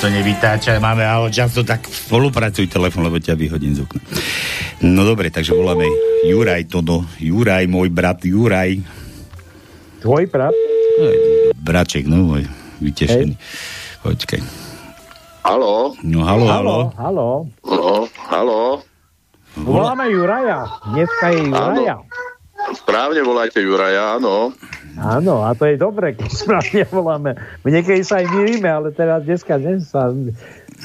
To 0.05 0.13
nevytáča? 0.13 0.77
Máme 0.77 1.01
ale 1.01 1.33
často 1.33 1.65
tak 1.65 1.89
spolupracuj 1.89 2.69
telefon, 2.69 3.09
lebo 3.09 3.17
ťa 3.17 3.33
vyhodím 3.33 3.73
z 3.73 3.89
okna. 3.89 4.05
No 4.85 5.01
dobre, 5.01 5.33
takže 5.33 5.57
voláme 5.57 5.89
Juraj 6.29 6.69
Tono. 6.69 7.09
Juraj, 7.17 7.65
môj 7.65 7.89
brat 7.89 8.21
Juraj. 8.21 8.85
Tvoj 10.05 10.29
brat? 10.29 10.53
Braček, 11.57 12.05
no 12.05 12.21
môj, 12.21 12.45
vytešený. 12.85 13.33
Počkaj. 14.05 14.45
Haló? 15.41 15.97
No 16.05 16.21
halo, 16.21 16.45
halo. 16.53 16.77
Halo. 16.93 17.29
No, 17.65 18.05
haló? 18.29 18.85
Voláme 19.57 20.05
Juraja. 20.13 20.69
Dneska 20.85 21.33
je 21.33 21.49
Juraja. 21.49 21.97
Správne 22.77 23.25
voláte 23.25 23.57
Juraja, 23.57 24.21
áno. 24.21 24.53
Áno, 24.95 25.43
a 25.43 25.51
to 25.53 25.67
je 25.67 25.75
dobre, 25.75 26.15
keď 26.15 26.29
správne 26.31 26.83
voláme. 26.87 27.31
My 27.67 27.69
niekedy 27.69 28.01
sa 28.01 28.23
aj 28.23 28.31
milíme, 28.31 28.69
ale 28.71 28.95
teraz 28.95 29.27
dneska 29.27 29.59
dnes 29.59 29.91
sa 29.91 30.11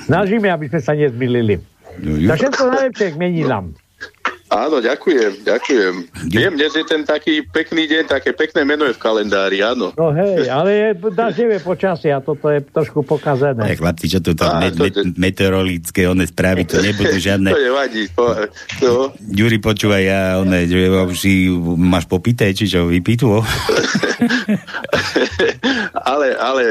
snažíme, 0.07 0.51
aby 0.51 0.67
sme 0.67 0.81
sa 0.83 0.93
nezmilili. 0.99 1.63
No, 1.99 2.31
Tak 2.31 2.39
všetko 2.39 2.63
najlepšie 2.71 3.09
k 3.15 3.17
meninám. 3.19 3.75
Áno, 4.51 4.83
ďakujem, 4.83 5.47
ďakujem. 5.47 5.95
Viem, 6.27 6.59
dnes 6.59 6.75
je 6.75 6.83
ten 6.83 7.07
taký 7.07 7.47
pekný 7.47 7.87
deň, 7.87 8.11
také 8.11 8.35
pekné 8.35 8.67
meno 8.67 8.83
je 8.83 8.99
v 8.99 9.01
kalendári, 9.01 9.63
áno. 9.63 9.95
No 9.95 10.11
hej, 10.11 10.51
ale 10.51 10.71
je 10.75 10.89
daždivé 11.15 11.63
počasie 11.63 12.11
a 12.11 12.19
toto 12.19 12.51
je 12.51 12.59
trošku 12.59 13.07
pokazené. 13.07 13.63
Aj 13.63 13.79
chlapci, 13.79 14.11
čo 14.11 14.19
tu 14.19 14.35
to, 14.35 14.43
Á, 14.43 14.59
me, 14.59 14.75
to- 14.75 14.83
me, 14.83 14.91
meteorologické 15.31 16.11
one 16.11 16.27
správy, 16.27 16.67
to 16.67 16.83
nebudú 16.83 17.15
žiadne... 17.31 17.55
To 17.55 17.63
nevadí. 17.63 18.11
Po, 18.11 18.27
to, 18.83 19.15
Juri, 19.31 19.63
počúvaj, 19.63 20.03
ja, 20.03 20.43
one, 20.43 20.67
že 20.67 20.91
už 20.91 21.15
si 21.15 21.47
máš 21.79 22.11
popité, 22.11 22.51
či 22.51 22.67
čo, 22.67 22.91
vypituo? 22.91 23.47
ale, 26.11 26.35
ale 26.35 26.63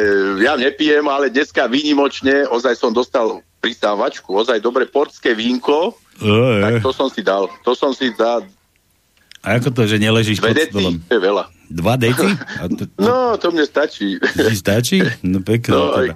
ja 0.44 0.60
nepijem, 0.60 1.08
ale 1.08 1.32
dneska 1.32 1.72
výnimočne, 1.72 2.44
ozaj 2.52 2.76
som 2.76 2.92
dostal 2.92 3.40
pristávačku, 3.64 4.36
ozaj 4.36 4.60
dobre 4.60 4.84
portské 4.88 5.32
vínko, 5.32 5.96
tak 6.20 6.74
to 6.82 6.92
som 6.92 7.08
si 7.08 7.22
dal. 7.22 7.48
To 7.64 7.72
som 7.72 7.92
si 7.92 8.12
dal. 8.12 8.44
A 9.40 9.56
ako 9.56 9.72
to, 9.72 9.88
že 9.88 9.96
neležíš 9.98 10.38
Dve 10.38 10.52
pod 10.52 10.68
stolom? 10.68 10.96
to 11.00 11.14
je 11.16 11.22
veľa. 11.22 11.44
Dva 11.70 11.96
deci? 11.96 12.28
A 12.60 12.68
to, 12.68 12.84
No, 12.98 13.16
to 13.36 13.48
mne 13.50 13.64
stačí. 13.64 14.20
ti 14.20 14.54
stačí? 14.54 15.00
No 15.22 15.40
pekne. 15.40 15.72
No, 15.72 15.82
No, 15.86 15.96
aj. 15.96 16.08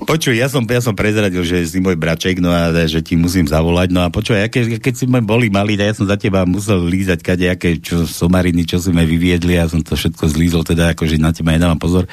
Počuj, 0.00 0.34
ja 0.38 0.48
som, 0.48 0.64
ja 0.64 0.80
som 0.80 0.96
prezradil, 0.96 1.44
že 1.44 1.62
si 1.66 1.78
môj 1.82 1.98
braček, 1.98 2.40
no 2.40 2.48
a 2.48 2.72
že 2.88 3.04
ti 3.04 3.18
musím 3.18 3.44
zavolať, 3.44 3.92
no 3.92 4.00
a 4.00 4.08
počuj, 4.08 4.38
ja 4.38 4.48
keď, 4.48 4.80
keď 4.80 4.94
si 4.96 5.04
ma 5.04 5.20
boli 5.20 5.52
malí, 5.52 5.76
tak 5.76 5.92
ja 5.92 5.94
som 5.96 6.06
za 6.08 6.16
teba 6.16 6.46
musel 6.48 6.80
lízať 6.80 7.20
kadejaké 7.20 7.76
čo, 7.78 8.08
somariny, 8.08 8.64
čo 8.64 8.80
sme 8.80 9.04
vyviedli, 9.04 9.58
ja 9.58 9.68
som 9.68 9.84
to 9.84 9.98
všetko 9.98 10.24
zlízol, 10.30 10.62
teda 10.64 10.96
akože 10.96 11.20
na 11.20 11.34
teba 11.34 11.52
nedávam 11.52 11.78
pozor. 11.78 12.08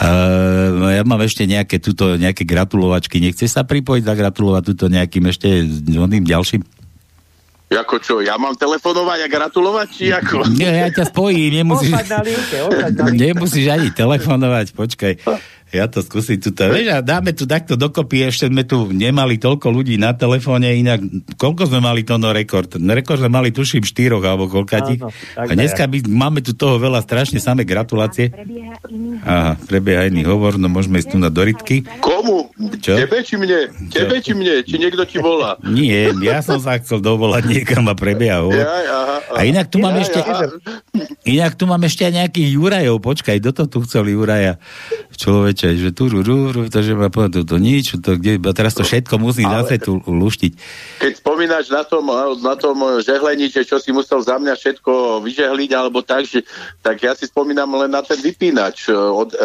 Uh, 0.00 0.80
no 0.80 0.86
ja 0.88 1.04
mám 1.04 1.20
ešte 1.20 1.44
nejaké 1.44 1.76
tuto, 1.76 2.16
nejaké 2.16 2.48
gratulovačky, 2.48 3.20
nechceš 3.20 3.52
sa 3.52 3.62
pripojiť, 3.68 4.06
zagratulovať 4.06 4.62
tuto 4.72 4.88
nejakým 4.88 5.24
ešte 5.28 5.48
oným 5.92 6.24
ďalším? 6.24 6.64
Ako 7.70 8.02
čo, 8.02 8.18
ja 8.18 8.34
mám 8.34 8.58
telefonovať 8.58 9.18
a 9.22 9.28
gratulovať, 9.30 9.88
či 9.94 10.10
ako? 10.10 10.42
Nie, 10.58 10.82
ja 10.82 10.88
ťa 10.90 11.14
spojím, 11.14 11.62
nemusíš, 11.62 11.94
Osaď 11.94 12.08
na 12.10 12.20
linke, 12.26 12.56
osaď 12.66 12.92
na 12.98 13.04
linke. 13.06 13.20
nemusíš 13.22 13.66
ani 13.70 13.88
telefonovať, 13.94 14.66
počkaj. 14.74 15.14
Ja 15.70 15.86
to 15.86 16.02
skúsim 16.02 16.42
tuto. 16.42 16.66
Vieš, 16.66 16.90
a 16.90 16.98
dáme 16.98 17.30
tu 17.30 17.46
takto 17.46 17.78
dokopy, 17.78 18.26
ešte 18.26 18.50
sme 18.50 18.66
tu 18.66 18.90
nemali 18.90 19.38
toľko 19.38 19.70
ľudí 19.70 20.02
na 20.02 20.10
telefóne, 20.18 20.66
inak 20.74 20.98
koľko 21.38 21.70
sme 21.70 21.78
mali 21.78 22.02
to 22.02 22.18
no 22.18 22.34
rekord? 22.34 22.74
No 22.82 22.90
rekord 22.90 23.22
sme 23.22 23.30
mali 23.30 23.54
tuším 23.54 23.86
štyroch 23.86 24.22
alebo 24.26 24.50
tak 24.66 24.98
A 25.38 25.52
dneska 25.54 25.86
by, 25.86 26.10
máme 26.10 26.42
tu 26.42 26.58
toho 26.58 26.74
veľa, 26.82 27.06
strašne 27.06 27.38
samé 27.38 27.62
gratulácie. 27.62 28.34
Aha, 29.22 29.54
prebieha 29.70 30.10
iný 30.10 30.26
hovor, 30.26 30.58
no 30.58 30.66
môžeme 30.66 30.98
ísť 30.98 31.14
tu 31.14 31.18
na 31.22 31.30
Doritky. 31.30 31.86
Komu? 32.02 32.50
Čo? 32.82 32.98
Tebe 32.98 33.22
či 33.22 33.38
mne? 33.38 33.70
Tebe 33.94 34.18
či 34.18 34.34
mne? 34.34 34.66
Či 34.66 34.74
niekto 34.74 35.06
ti 35.06 35.22
volá? 35.22 35.54
Nie, 35.62 36.10
ja 36.18 36.42
som 36.42 36.58
sa 36.58 36.82
chcel 36.82 36.98
dovolať 36.98 37.46
niekam 37.46 37.86
a 37.86 37.94
prebieha 37.94 38.42
hovor. 38.42 38.58
Aha, 38.58 38.80
aha. 38.90 39.16
A 39.38 39.46
inak 39.46 39.70
tu 39.70 39.78
mám 39.78 39.94
Jaj, 39.94 40.02
ešte... 40.02 40.18
Inak 41.30 41.54
tu 41.54 41.70
mám 41.70 41.82
ešte 41.86 42.02
aj 42.02 42.26
nejakých 42.26 42.48
Jurajov, 42.58 42.98
počkaj, 42.98 43.38
kto 43.38 43.50
to 43.54 43.64
tu 43.70 43.78
chcel 43.86 44.10
Juraja? 44.10 44.58
Človeče, 45.60 45.76
že 45.76 45.90
tu, 45.92 46.08
ru, 46.08 46.24
ru, 46.24 46.38
ru, 46.56 46.62
to, 46.72 46.80
že 46.80 46.96
ma 46.96 47.12
povedal, 47.12 47.44
to 47.44 47.60
nič, 47.60 48.00
to 48.00 48.16
kde, 48.16 48.40
a 48.40 48.52
teraz 48.56 48.72
to 48.72 48.80
všetko 48.80 49.20
musím 49.20 49.52
Ale- 49.52 49.68
zase 49.68 49.76
tu 49.76 50.00
luštiť. 50.08 50.52
Keď 51.04 51.12
spomínaš 51.20 51.68
na 51.68 51.84
tom, 51.84 52.08
na 52.40 52.56
tom 52.56 52.80
žehlení, 53.04 53.52
že 53.52 53.68
čo 53.68 53.76
si 53.76 53.92
musel 53.92 54.24
za 54.24 54.40
mňa 54.40 54.56
všetko 54.56 55.20
vyžehliť, 55.20 55.70
alebo 55.76 56.00
tak, 56.00 56.24
že, 56.24 56.40
tak 56.80 57.04
ja 57.04 57.12
si 57.12 57.28
spomínam 57.28 57.68
len 57.76 57.92
na 57.92 58.00
ten 58.00 58.16
vypínač 58.16 58.88
e, 58.88 58.96
od 58.96 59.36
e, 59.36 59.38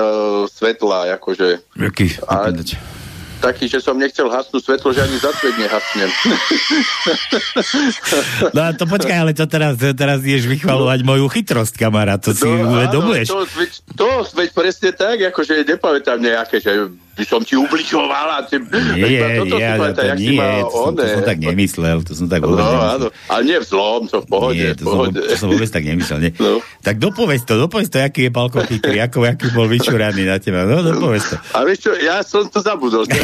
svetla, 0.48 1.20
akože 1.20 1.76
Jaký? 1.84 2.16
A- 2.32 2.48
taký, 3.46 3.70
že 3.70 3.78
som 3.78 3.94
nechcel 3.94 4.26
hasnúť 4.26 4.66
svetlo, 4.66 4.90
že 4.90 5.06
ani 5.06 5.18
za 5.22 5.30
svet 5.38 5.56
nehasnem. 5.62 6.10
No 8.56 8.62
a 8.66 8.70
to 8.74 8.88
počkaj, 8.90 9.18
ale 9.22 9.32
to 9.36 9.46
teraz, 9.46 9.78
teraz 9.78 10.20
ideš 10.24 10.48
vychvalovať 10.50 11.00
moju 11.06 11.28
chytrosť, 11.30 11.76
kamarát, 11.78 12.18
to 12.22 12.34
si 12.34 12.48
No, 12.48 12.74
uvedomuješ. 12.74 13.28
Áno, 13.30 13.44
to, 13.44 13.58
veď, 13.58 13.72
to 13.94 14.08
veď 14.34 14.50
presne 14.56 14.90
tak, 14.96 15.18
akože 15.22 15.66
nepamätám 15.66 16.20
nejaké, 16.22 16.58
že 16.64 16.90
by 17.16 17.24
som 17.24 17.40
ti 17.40 17.56
ubližoval 17.56 18.28
a 18.30 18.38
ty, 18.44 18.60
Nie, 18.94 19.16
iba 19.16 19.28
toto 19.40 19.56
si 19.56 19.64
ja, 19.64 19.74
pamätám, 19.74 19.96
to 19.96 20.02
jak 20.06 20.18
si 20.18 20.28
nie, 20.28 20.36
mal 20.36 20.60
to, 20.60 20.70
som, 20.70 20.92
to 20.92 21.04
som 21.08 21.22
tak 21.24 21.38
nemyslel, 21.40 21.98
to 22.04 22.12
som 22.12 22.28
tak 22.28 22.40
No, 22.40 22.46
vôbec 22.52 22.62
nemyslel. 22.62 22.92
áno, 22.92 23.06
ale 23.26 23.42
nie 23.42 23.58
v 23.58 23.66
zlom, 23.66 24.02
to 24.06 24.18
v 24.20 24.28
pohode. 24.28 24.60
Nie, 24.60 24.68
v 24.68 24.76
to 24.76 24.84
som, 24.84 24.92
pohode. 24.92 25.18
to 25.18 25.36
som 25.36 25.48
vôbec 25.48 25.70
tak 25.70 25.82
nemyslel. 25.82 26.18
Nie. 26.20 26.32
No. 26.36 26.60
Tak 26.84 26.96
dopovedz 27.00 27.42
to, 27.44 27.54
dopovedz 27.58 27.88
to, 27.88 27.98
aký 27.98 28.28
je 28.28 28.30
Palko 28.30 28.60
chytrý, 28.62 29.00
ako, 29.00 29.24
aký 29.24 29.48
bol 29.50 29.66
vyčúraný 29.66 30.24
na 30.24 30.38
teba. 30.38 30.64
No, 30.64 30.84
dopovedz 30.84 31.32
to. 31.32 31.36
A 31.52 31.64
vieš 31.64 31.88
čo, 31.88 31.92
ja 31.96 32.20
som 32.20 32.44
to 32.46 32.60
zabudol. 32.60 33.08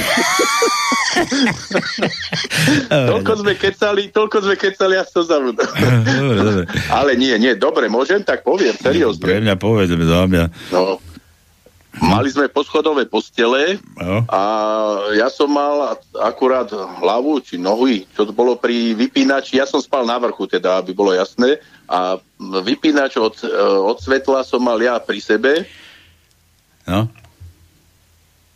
toľko 3.12 3.32
sme 3.38 3.54
kecali, 3.56 4.02
toľko 4.10 4.38
sme 4.42 4.56
kecali, 4.56 4.94
ja 4.96 5.04
som 5.04 5.24
zabudol. 5.24 5.68
Dobre, 6.12 6.38
dobre. 6.40 6.64
Ale 6.88 7.16
nie, 7.16 7.34
nie, 7.38 7.54
dobre, 7.56 7.88
môžem, 7.88 8.22
tak 8.22 8.42
poviem, 8.42 8.74
Pre 8.74 8.88
seriózne. 8.88 9.42
mňa 9.42 9.56
povedz, 9.58 9.92
za 9.92 10.20
mňa. 10.24 10.44
No. 10.72 10.98
Mali 12.00 12.32
sme 12.32 12.48
poschodové 12.48 13.04
postele 13.04 13.76
a 14.32 14.42
ja 15.12 15.28
som 15.28 15.52
mal 15.52 16.00
akurát 16.24 16.72
hlavu 16.72 17.44
či 17.44 17.60
nohy, 17.60 18.08
čo 18.16 18.24
to 18.24 18.32
bolo 18.32 18.56
pri 18.56 18.96
vypínači. 18.96 19.60
Ja 19.60 19.68
som 19.68 19.84
spal 19.84 20.08
na 20.08 20.16
vrchu, 20.16 20.48
teda, 20.48 20.80
aby 20.80 20.96
bolo 20.96 21.12
jasné. 21.12 21.60
A 21.92 22.16
vypínač 22.40 23.20
od, 23.20 23.36
e, 23.44 23.52
od 23.84 24.00
svetla 24.00 24.48
som 24.48 24.64
mal 24.64 24.80
ja 24.80 24.96
pri 25.04 25.20
sebe. 25.20 25.68
No. 26.88 27.12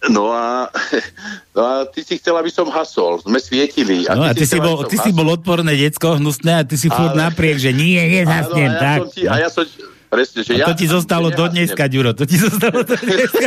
No 0.07 0.31
a, 0.31 0.71
no 1.55 1.61
a 1.65 1.73
ty 1.91 2.07
si 2.07 2.15
chcel, 2.15 2.39
aby 2.39 2.47
som 2.47 2.71
hasol. 2.71 3.19
Sme 3.19 3.35
svietili. 3.43 4.07
A 4.07 4.15
No 4.15 4.23
a 4.23 4.31
ty 4.31 4.47
si 4.47 4.55
chcel, 4.55 4.63
bol, 4.63 4.87
ty 4.87 4.95
si 4.95 5.11
bol 5.11 5.27
odporné 5.27 5.75
decko, 5.75 6.23
hnusné 6.23 6.51
a 6.55 6.63
ty 6.63 6.79
si 6.79 6.87
furt 6.87 7.11
Ale- 7.11 7.27
napriek, 7.27 7.59
že 7.59 7.75
nie, 7.75 7.99
nezasnem, 7.99 8.71
Áno, 8.71 8.79
a 8.79 8.79
ja 8.79 8.79
tak. 8.79 8.99
som 9.03 9.07
ti, 9.11 9.21
a 9.27 9.35
ja 9.43 9.49
som, 9.51 9.63
presne, 10.07 10.41
že 10.45 10.55
ja, 10.57 10.65
to 10.65 10.73
ti 10.77 10.85
zostalo 10.87 11.29
do 11.33 11.45
dneska, 11.49 11.85
Ďuro, 11.89 12.13
to 12.13 12.23
ti 12.23 12.37
zostalo 12.39 12.81
do 12.85 12.95
dneska. 12.95 13.45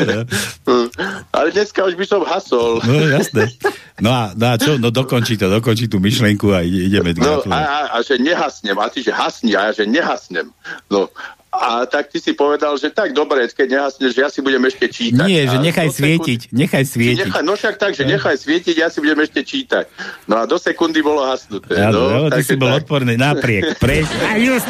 Dobre. 0.00 0.14
Ale 1.36 1.48
dneska 1.52 1.84
už 1.84 1.94
by 1.98 2.04
som 2.06 2.22
hasol. 2.24 2.80
No 2.84 2.94
jasné. 3.06 3.50
No 4.00 4.10
a, 4.10 4.32
no 4.32 4.44
a 4.50 4.54
čo, 4.56 4.80
no 4.80 4.88
dokončí 4.88 5.36
to, 5.36 5.50
dokončí 5.50 5.86
tú 5.90 6.00
myšlenku 6.00 6.52
a 6.54 6.64
ide- 6.64 6.88
ideme 6.88 7.12
No 7.20 7.44
a, 7.52 7.58
a, 7.60 7.80
a 7.94 7.96
že 8.00 8.16
nehasnem, 8.16 8.76
a 8.78 8.86
ty 8.88 9.04
že 9.04 9.12
hasni, 9.12 9.52
a 9.52 9.68
ja 9.68 9.72
že 9.76 9.84
nehasnem. 9.84 10.48
No 10.88 11.10
a 11.60 11.84
tak 11.84 12.08
ty 12.08 12.16
si 12.16 12.32
povedal, 12.32 12.72
že 12.74 12.88
tak 12.88 13.12
dobre, 13.12 13.44
keď 13.44 13.68
nehasneš, 13.68 14.16
ja 14.16 14.32
si 14.32 14.40
budem 14.40 14.64
ešte 14.64 14.88
čítať. 14.88 15.28
Nie, 15.28 15.44
že 15.44 15.60
nechaj 15.60 15.92
do 15.92 15.94
svietiť, 15.94 16.40
nechaj 16.50 16.82
Sekundy, 16.82 16.96
svietiť. 16.96 17.18
nechaj, 17.28 17.42
no 17.44 17.52
však 17.52 17.74
tak, 17.76 17.92
že 17.92 18.08
nechaj 18.08 18.36
svietiť, 18.40 18.74
ja 18.74 18.88
si 18.88 18.98
budem 18.98 19.20
ešte 19.20 19.44
čítať. 19.44 19.84
No 20.24 20.40
a 20.40 20.48
do 20.48 20.56
sekundy 20.56 21.04
bolo 21.04 21.20
hasnuté. 21.20 21.76
Áno, 21.76 22.00
no, 22.00 22.16
no, 22.16 22.28
ty 22.32 22.40
si 22.40 22.56
bol 22.56 22.72
tak. 22.72 22.80
odporný 22.82 23.20
napriek. 23.20 23.76
Preč. 23.82 24.08
A 24.24 24.40
just. 24.40 24.64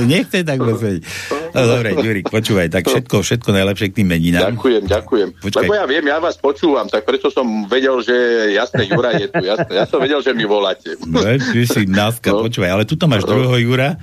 Nechce 0.00 0.44
tak 0.44 0.60
vedieť. 0.60 1.02
No 1.50 1.60
dobre, 1.66 1.96
Ďurik, 1.96 2.28
počúvaj, 2.28 2.68
tak 2.68 2.84
všetko, 2.84 3.24
všetko 3.24 3.48
najlepšie 3.50 3.88
k 3.88 3.94
tým 4.04 4.08
meninám. 4.08 4.52
Ďakujem, 4.52 4.82
ďakujem. 4.84 5.28
Počkaj. 5.40 5.64
Lebo 5.64 5.72
ja 5.74 5.84
viem, 5.88 6.04
ja 6.04 6.18
vás 6.20 6.36
počúvam, 6.36 6.86
tak 6.86 7.08
preto 7.08 7.32
som 7.32 7.44
vedel, 7.66 8.04
že 8.04 8.14
jasné, 8.52 8.84
Jura 8.84 9.16
je 9.16 9.32
tu, 9.32 9.40
jasné. 9.40 9.72
Ja 9.72 9.88
som 9.88 9.96
vedel, 9.96 10.20
že 10.20 10.36
mi 10.36 10.44
voláte. 10.44 10.94
No, 11.02 11.24
ty 11.24 11.64
si 11.64 11.88
náska, 11.88 12.30
No. 12.30 12.44
počúvaj, 12.44 12.70
ale 12.70 12.84
tuto 12.84 13.08
máš 13.08 13.24
druhého 13.24 13.56
Jura. 13.58 13.96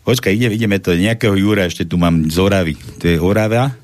Počkaj, 0.00 0.32
ide, 0.32 0.48
ideme 0.50 0.80
to, 0.80 0.96
nejakého 0.96 1.36
Jura, 1.36 1.68
ešte 1.68 1.84
tu 1.84 2.00
mám 2.00 2.26
z 2.26 2.36
Oravy. 2.40 2.74
To 2.98 3.04
je 3.04 3.16
Orava. 3.20 3.76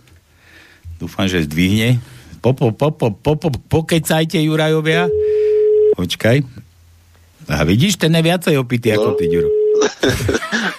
Dúfam, 0.96 1.28
že 1.28 1.44
zdvihne. 1.44 2.00
Po, 2.40 2.56
po, 2.56 2.72
po, 2.72 2.88
po, 2.90 3.12
po, 3.12 3.36
po, 3.36 3.48
pokecajte, 3.52 4.40
Jurajovia. 4.40 5.12
Počkaj. 5.94 6.36
A 7.46 7.62
vidíš, 7.62 8.00
ten 8.00 8.10
je 8.10 8.22
viacej 8.24 8.54
opitý 8.58 8.96
ako 8.96 9.14
ty, 9.14 9.28
Ďuro. 9.28 9.48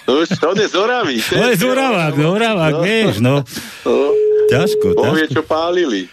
No 0.08 0.24
už 0.24 0.40
to 0.40 0.56
je 0.56 0.64
z 0.64 0.74
Oravy. 0.74 1.20
To 1.36 1.44
je 1.52 1.56
z 1.60 1.64
Oravák, 1.68 2.16
z 2.16 2.24
Oravák, 2.24 2.74
vieš, 2.80 3.20
no. 3.20 3.44
No, 3.84 3.94
Ťažko, 4.48 4.96
ťažko. 4.96 5.32
čo 5.36 5.42
pálili. 5.44 6.08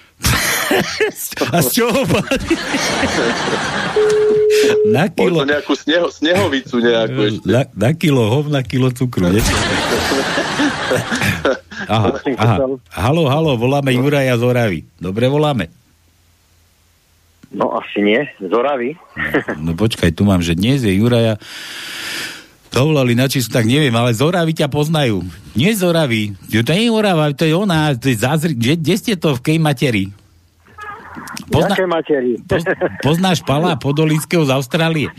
A 1.51 1.57
z 1.61 1.69
čoho 1.73 2.01
páli? 2.05 2.55
Na 4.89 5.05
kilo, 5.09 5.43
Možno 5.43 5.51
nejakú 5.51 5.73
sneho, 5.75 6.07
snehovicu 6.09 6.75
nejakú 6.79 7.19
ešte. 7.27 7.45
na, 7.45 7.61
na 7.73 7.91
kilo 7.93 8.23
hov, 8.25 8.49
na 8.49 8.61
kilo 8.65 8.89
cukru. 8.89 9.29
Nie? 9.29 9.43
Aha, 11.85 12.09
aha. 12.41 12.55
Halo, 12.89 13.29
halo, 13.29 13.51
voláme 13.55 13.93
Juraja 13.93 14.37
z 14.37 14.43
Oravy. 14.43 14.79
Dobre 14.97 15.29
voláme. 15.29 15.69
No 17.53 17.71
asi 17.77 18.01
nie, 18.01 18.25
z 18.41 18.51
Oravy. 18.51 18.97
No 19.61 19.77
počkaj, 19.77 20.11
tu 20.11 20.25
mám, 20.25 20.41
že 20.41 20.57
dnes 20.57 20.81
je 20.81 20.91
Juraja 20.91 21.37
to 22.75 22.91
volali 22.91 23.15
na 23.15 23.31
číslu, 23.31 23.55
tak 23.55 23.71
neviem, 23.71 23.95
ale 23.95 24.11
z 24.11 24.19
Oravy 24.19 24.51
ťa 24.51 24.67
poznajú. 24.67 25.23
Nie 25.55 25.71
z 25.71 25.87
Oravy. 25.87 26.35
Jo, 26.51 26.59
to 26.59 26.75
nie 26.75 26.87
je 26.87 26.91
Orava, 26.91 27.31
to 27.31 27.47
je 27.47 27.55
ona. 27.55 27.95
To 27.95 28.11
je 28.11 28.19
zázri... 28.19 28.51
kde, 28.51 28.75
kde 28.75 28.95
ste 28.99 29.13
to 29.15 29.31
v 29.31 29.43
kej 29.47 29.57
materi? 29.63 30.11
Jaké 31.51 31.85
materi? 31.87 32.35
Poz, 32.43 32.63
poznáš 33.03 33.39
Pala 33.43 33.79
Podolického 33.79 34.43
z 34.43 34.51
Austrálie? 34.51 35.09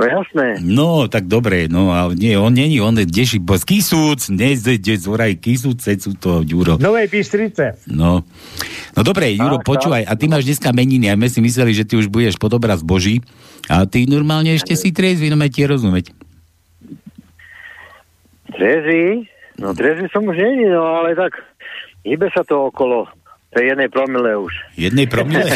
No 0.00 0.08
jasné. 0.08 0.46
No, 0.64 0.88
tak 1.12 1.28
dobre, 1.28 1.68
no, 1.68 1.92
ale 1.92 2.16
nie, 2.16 2.32
on 2.32 2.56
není, 2.56 2.80
on 2.80 2.96
je 2.96 3.04
deši, 3.04 3.36
bo 3.36 3.60
z 3.60 3.68
Kisúc, 3.68 4.32
nie 4.32 4.56
z, 4.56 4.80
z, 4.80 4.96
z 4.96 5.04
Oraj, 5.04 5.36
Kisúce 5.36 5.92
sú 6.00 6.16
to, 6.16 6.40
Juro. 6.40 6.80
Novej 6.80 7.12
Bystrice. 7.12 7.76
No. 7.84 8.24
No 8.96 9.00
dobre, 9.04 9.28
Juro, 9.36 9.60
Tak, 9.60 9.68
počúvaj, 9.68 10.08
a 10.08 10.12
ty 10.16 10.24
máš 10.24 10.48
dneska 10.48 10.72
meniny 10.72 11.12
a 11.12 11.20
my 11.20 11.28
si 11.28 11.44
mysleli, 11.44 11.76
že 11.76 11.84
ty 11.84 12.00
už 12.00 12.08
budeš 12.08 12.40
pod 12.40 12.56
obraz 12.56 12.80
Boží 12.80 13.20
a 13.68 13.84
ty 13.84 14.08
normálne 14.08 14.56
ešte 14.56 14.72
si 14.72 14.88
triezvy, 14.88 15.28
no 15.28 15.36
ti 15.52 15.68
rozumieť. 15.68 16.16
Trezvy? 18.56 19.28
No 19.60 19.76
trezvy 19.76 20.08
som 20.16 20.24
už 20.24 20.36
není, 20.40 20.64
no 20.72 20.80
ale 20.80 21.12
tak 21.12 21.44
hýbe 22.08 22.32
sa 22.32 22.40
to 22.40 22.72
okolo 22.72 23.04
tej 23.50 23.74
jednej 23.74 23.90
promile 23.90 24.30
už. 24.38 24.52
Jednej 24.78 25.10
promile? 25.10 25.50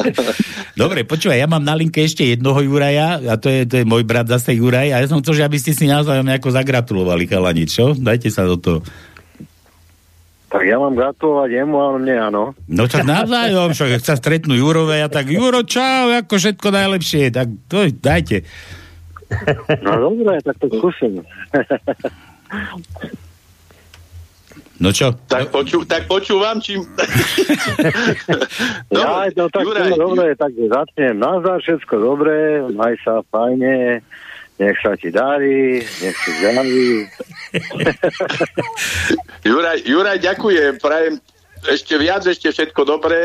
Dobre, 0.80 1.08
počúvaj, 1.08 1.40
ja 1.40 1.48
mám 1.48 1.64
na 1.64 1.72
linke 1.72 2.04
ešte 2.04 2.28
jednoho 2.28 2.60
Juraja, 2.60 3.16
a 3.24 3.40
to 3.40 3.48
je, 3.48 3.64
to 3.64 3.80
je 3.80 3.84
môj 3.88 4.04
brat 4.04 4.28
zase 4.28 4.52
Juraj, 4.52 4.92
a 4.92 5.00
ja 5.00 5.06
som 5.08 5.24
chcel, 5.24 5.40
že 5.40 5.46
aby 5.48 5.56
ste 5.56 5.72
si 5.72 5.88
navzájom 5.88 6.28
nejako 6.28 6.52
zagratulovali, 6.52 7.24
chalani, 7.24 7.64
čo? 7.64 7.96
Dajte 7.96 8.28
sa 8.28 8.44
do 8.44 8.60
toho. 8.60 8.80
Tak 10.50 10.66
ja 10.66 10.76
mám 10.82 10.98
gratulovať 10.98 11.62
jemu, 11.62 11.76
ale 11.78 11.96
mne 12.02 12.14
áno. 12.20 12.42
No 12.66 12.84
tak 12.90 13.06
navzájom, 13.06 13.70
však 13.72 13.90
ak 13.96 14.04
sa 14.04 14.18
stretnú 14.18 14.52
Jurové, 14.58 15.00
a 15.00 15.08
tak 15.08 15.32
Juro, 15.32 15.64
čau, 15.64 16.12
ako 16.12 16.36
všetko 16.36 16.68
najlepšie, 16.68 17.32
tak 17.32 17.48
to 17.70 17.88
dajte. 17.96 18.44
No 19.80 20.10
dobre, 20.10 20.42
tak 20.42 20.58
to 20.58 20.68
skúsim. 20.68 21.22
No 24.80 24.96
čo? 24.96 25.12
Tak, 25.28 25.52
poču, 25.52 25.84
tak 25.84 26.08
počúvam, 26.08 26.56
čím... 26.56 26.80
ja, 28.96 29.28
no 29.36 29.52
tak 29.52 29.60
Juraj, 29.60 29.92
Juraj, 29.92 30.00
dobre, 30.00 30.26
tak 30.40 30.56
začnem. 30.56 31.20
Nazdar, 31.20 31.60
všetko 31.60 31.94
dobré, 32.00 32.64
maj 32.72 32.96
sa 33.04 33.20
fajne, 33.28 34.00
nech 34.56 34.76
sa 34.80 34.96
ti 34.96 35.12
darí, 35.12 35.84
nech 35.84 36.16
si 36.16 36.30
zdraví. 36.40 37.04
Juraj, 39.52 39.84
Juraj, 39.84 40.18
ďakujem, 40.24 40.80
prajem 40.80 41.20
ešte 41.68 42.00
viac, 42.00 42.24
ešte 42.24 42.48
všetko 42.48 42.80
dobré. 42.88 43.20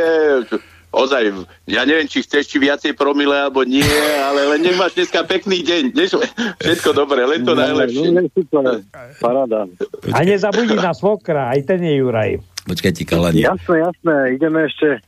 Ozaj, 0.95 1.23
ja 1.67 1.83
neviem, 1.83 2.07
či 2.07 2.23
chceš 2.23 2.47
či 2.47 2.57
viacej 2.63 2.95
promile, 2.95 3.35
alebo 3.35 3.67
nie, 3.67 3.83
ale 4.23 4.47
len 4.55 4.63
nech 4.63 4.79
máš 4.79 4.95
dneska 4.95 5.27
pekný 5.27 5.59
deň. 5.59 5.83
Dnes, 5.91 6.15
všetko 6.63 6.95
dobré, 6.95 7.27
len 7.27 7.43
to 7.43 7.51
najlepšie. 7.51 8.15
No, 8.15 8.23
super, 8.31 8.79
paráda. 9.19 9.67
A 10.15 10.23
nezabudni 10.23 10.79
na 10.79 10.95
svokra, 10.95 11.51
aj 11.51 11.67
ten 11.67 11.83
je 11.83 11.99
Juraj. 11.99 12.39
Počkajte, 12.63 13.03
kalani. 13.03 13.43
Jasné, 13.43 13.83
jasné, 13.83 14.39
ideme 14.39 14.71
ešte, 14.71 15.03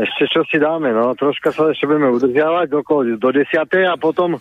ešte 0.00 0.24
čo 0.32 0.48
si 0.48 0.56
dáme, 0.56 0.96
no, 0.96 1.12
troška 1.12 1.52
sa 1.52 1.68
ešte 1.68 1.84
budeme 1.84 2.08
udržiavať 2.08 2.72
okolo 2.72 3.20
do 3.20 3.28
desiatej 3.28 3.84
a 3.84 4.00
potom 4.00 4.40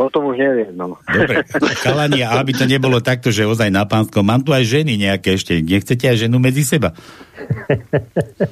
potom 0.00 0.32
už 0.32 0.40
neviem, 0.40 0.72
no. 0.72 0.96
Dobre, 1.04 1.44
kalani, 1.84 2.24
a 2.24 2.40
aby 2.40 2.56
to 2.56 2.64
nebolo 2.64 3.04
takto, 3.04 3.28
že 3.28 3.44
ozaj 3.44 3.68
na 3.68 3.84
pánskom, 3.84 4.24
mám 4.24 4.40
tu 4.40 4.56
aj 4.56 4.64
ženy 4.64 4.96
nejaké 4.96 5.36
ešte, 5.36 5.60
nechcete 5.60 6.08
aj 6.08 6.24
ženu 6.24 6.40
medzi 6.40 6.64
seba? 6.64 6.96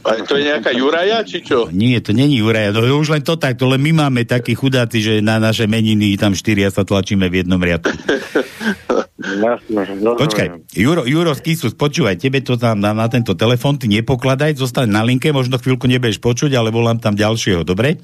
A 0.05 0.11
to 0.28 0.36
je 0.36 0.44
nejaká 0.44 0.76
Juraja, 0.76 1.24
či 1.24 1.40
čo? 1.40 1.72
Nie, 1.72 2.05
to 2.05 2.12
není 2.12 2.44
Juraja, 2.44 2.76
je 2.76 2.92
už 2.92 3.16
len 3.16 3.24
to 3.24 3.40
takto, 3.40 3.64
len 3.64 3.80
my 3.80 4.05
máme 4.05 4.28
takí 4.28 4.53
chudáci, 4.53 5.01
že 5.01 5.24
na 5.24 5.40
naše 5.40 5.64
meniny 5.64 6.20
tam 6.20 6.36
štyria 6.36 6.68
sa 6.68 6.84
tlačíme 6.84 7.24
v 7.32 7.40
jednom 7.40 7.61
riadku. 7.64 7.96
Počkaj, 10.16 10.47
Juro, 10.72 11.05
Juro 11.05 11.33
z 11.37 11.41
Kisus, 11.45 11.74
počúvaj, 11.76 12.16
tebe 12.16 12.41
to 12.41 12.57
tam 12.57 12.81
dám 12.81 12.97
na 12.97 13.09
tento 13.12 13.37
telefon, 13.37 13.76
ty 13.76 13.87
nepokladaj, 13.87 14.57
zostaň 14.57 14.89
na 14.89 15.03
linke, 15.05 15.29
možno 15.31 15.61
chvíľku 15.61 15.85
nebudeš 15.85 16.18
počuť, 16.18 16.55
ale 16.57 16.72
volám 16.72 16.99
tam 16.99 17.12
ďalšieho, 17.12 17.62
dobre? 17.62 18.01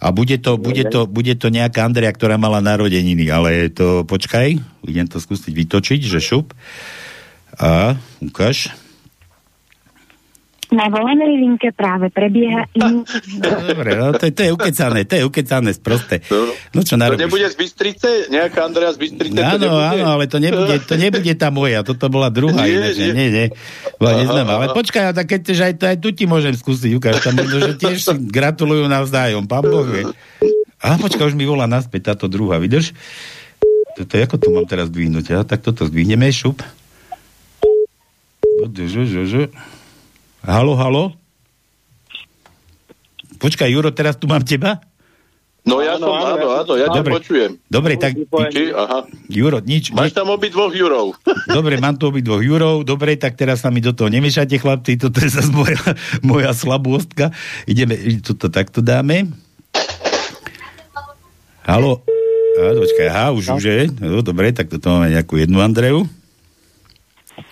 A 0.00 0.16
bude 0.16 0.40
to, 0.40 0.56
bude 0.56 0.88
to, 0.88 1.04
bude 1.04 1.36
to 1.36 1.52
nejaká 1.52 1.84
Andrea, 1.84 2.08
ktorá 2.08 2.40
mala 2.40 2.64
narodeniny, 2.64 3.28
ale 3.28 3.68
to, 3.68 4.08
počkaj, 4.08 4.56
idem 4.88 5.06
to 5.10 5.20
skúsiť 5.20 5.52
vytočiť, 5.52 6.00
že 6.00 6.24
šup. 6.24 6.56
A, 7.60 8.00
ukáž. 8.24 8.72
Na 10.70 10.86
volenej 10.86 11.34
linke 11.36 11.74
práve 11.74 12.08
prebieha 12.08 12.62
in... 12.78 13.02
No, 13.36 13.50
dobre, 13.60 13.90
no, 13.92 14.14
to, 14.14 14.24
je- 14.24 14.32
to 14.32 14.42
je 14.46 14.50
ukecané, 14.50 15.02
to 15.02 15.18
je 15.18 15.22
ukecané 15.24 15.70
sprosté. 15.72 16.22
No 16.70 16.80
čo 16.80 16.94
To 16.94 17.02
narobíš? 17.02 17.26
nebude 17.26 17.46
z 17.46 17.56
Bystrice? 17.58 18.08
Nejaká 18.28 18.64
Andrea 18.64 18.94
z 18.94 18.98
Bystrice? 18.98 19.34
to 19.34 19.42
Áno, 19.42 19.66
áno, 19.76 20.06
ale 20.08 20.24
to 20.24 20.38
nebude, 20.38 20.78
to 20.80 20.94
nebude 20.94 21.32
tá 21.34 21.50
moja, 21.50 21.82
toto 21.82 22.06
bola 22.06 22.30
druhá 22.30 22.62
Nie, 22.62 22.78
iné, 22.78 22.88
že 22.90 23.02
nie. 23.02 23.12
nie, 23.12 23.28
nie, 23.28 23.46
bola 23.96 24.12
neznáma. 24.16 24.52
Ale 24.54 24.66
počkaj, 24.70 25.10
tak 25.10 25.26
keď 25.26 25.38
chceš, 25.42 25.58
aj, 25.60 25.74
to, 25.74 25.84
aj 25.86 25.98
tu 25.98 26.08
ti 26.10 26.24
môžem 26.24 26.54
skúsiť, 26.54 26.90
ukáž 26.92 27.18
tam 27.18 27.34
možno, 27.34 27.58
že 27.60 27.72
tiež 27.74 27.96
si 27.98 28.14
gratulujú 28.24 28.86
navzájom, 28.86 29.44
pán 29.44 29.66
Boh 29.66 29.82
vie. 29.84 30.06
A 30.78 30.96
počkaj, 30.96 31.28
už 31.28 31.34
mi 31.34 31.44
volá 31.44 31.66
naspäť 31.66 32.14
táto 32.14 32.24
druhá, 32.24 32.56
vidíš? 32.56 32.94
Toto, 33.92 34.14
ako 34.14 34.38
to 34.38 34.48
mám 34.48 34.64
teraz 34.64 34.86
dvihnúť? 34.86 35.26
Ja? 35.28 35.42
Tak 35.42 35.60
toto 35.60 35.84
zdvihneme, 35.84 36.30
šup. 36.30 36.62
Žu, 38.62 39.02
žu, 39.02 39.22
žu. 39.26 39.44
Halo, 40.40 40.72
halo? 40.72 41.12
Počkaj, 43.40 43.68
Juro, 43.72 43.92
teraz 43.92 44.16
tu 44.16 44.24
mám 44.24 44.40
teba? 44.40 44.80
No 45.60 45.84
ja 45.84 46.00
som, 46.00 46.08
áno, 46.08 46.56
áno, 46.56 46.72
ja 46.80 46.88
ťa 46.88 47.04
počujem. 47.04 47.60
Dobre, 47.68 48.00
tak 48.00 48.16
Či, 48.48 48.72
aha. 48.72 49.04
Juro, 49.28 49.60
nič. 49.60 49.92
Máš 49.92 50.16
tam 50.16 50.32
obi 50.32 50.48
dvoch 50.48 50.72
Jurov. 50.72 51.20
Dobre, 51.56 51.76
mám 51.76 52.00
tu 52.00 52.08
obi 52.08 52.24
dvoch 52.24 52.40
Jurov, 52.40 52.88
dobre, 52.88 53.20
tak 53.20 53.36
teraz 53.36 53.60
sa 53.60 53.68
mi 53.68 53.84
do 53.84 53.92
toho 53.92 54.08
nemiešate, 54.08 54.56
chlapci, 54.56 54.96
toto 54.96 55.20
je 55.20 55.28
zase 55.28 55.52
moja, 55.52 55.76
moja 56.24 56.56
slabostka. 56.56 57.28
Ideme, 57.68 58.00
toto 58.24 58.48
takto 58.48 58.80
dáme. 58.80 59.28
Halo. 61.68 62.00
A, 62.56 62.62
počkaj, 62.80 63.06
aha, 63.12 63.26
už, 63.36 63.44
už 63.60 63.64
je. 63.64 63.80
No, 64.00 64.24
dobre, 64.24 64.56
tak 64.56 64.72
toto 64.72 64.88
máme 64.96 65.12
nejakú 65.12 65.36
jednu 65.36 65.60
Andreu. 65.60 66.08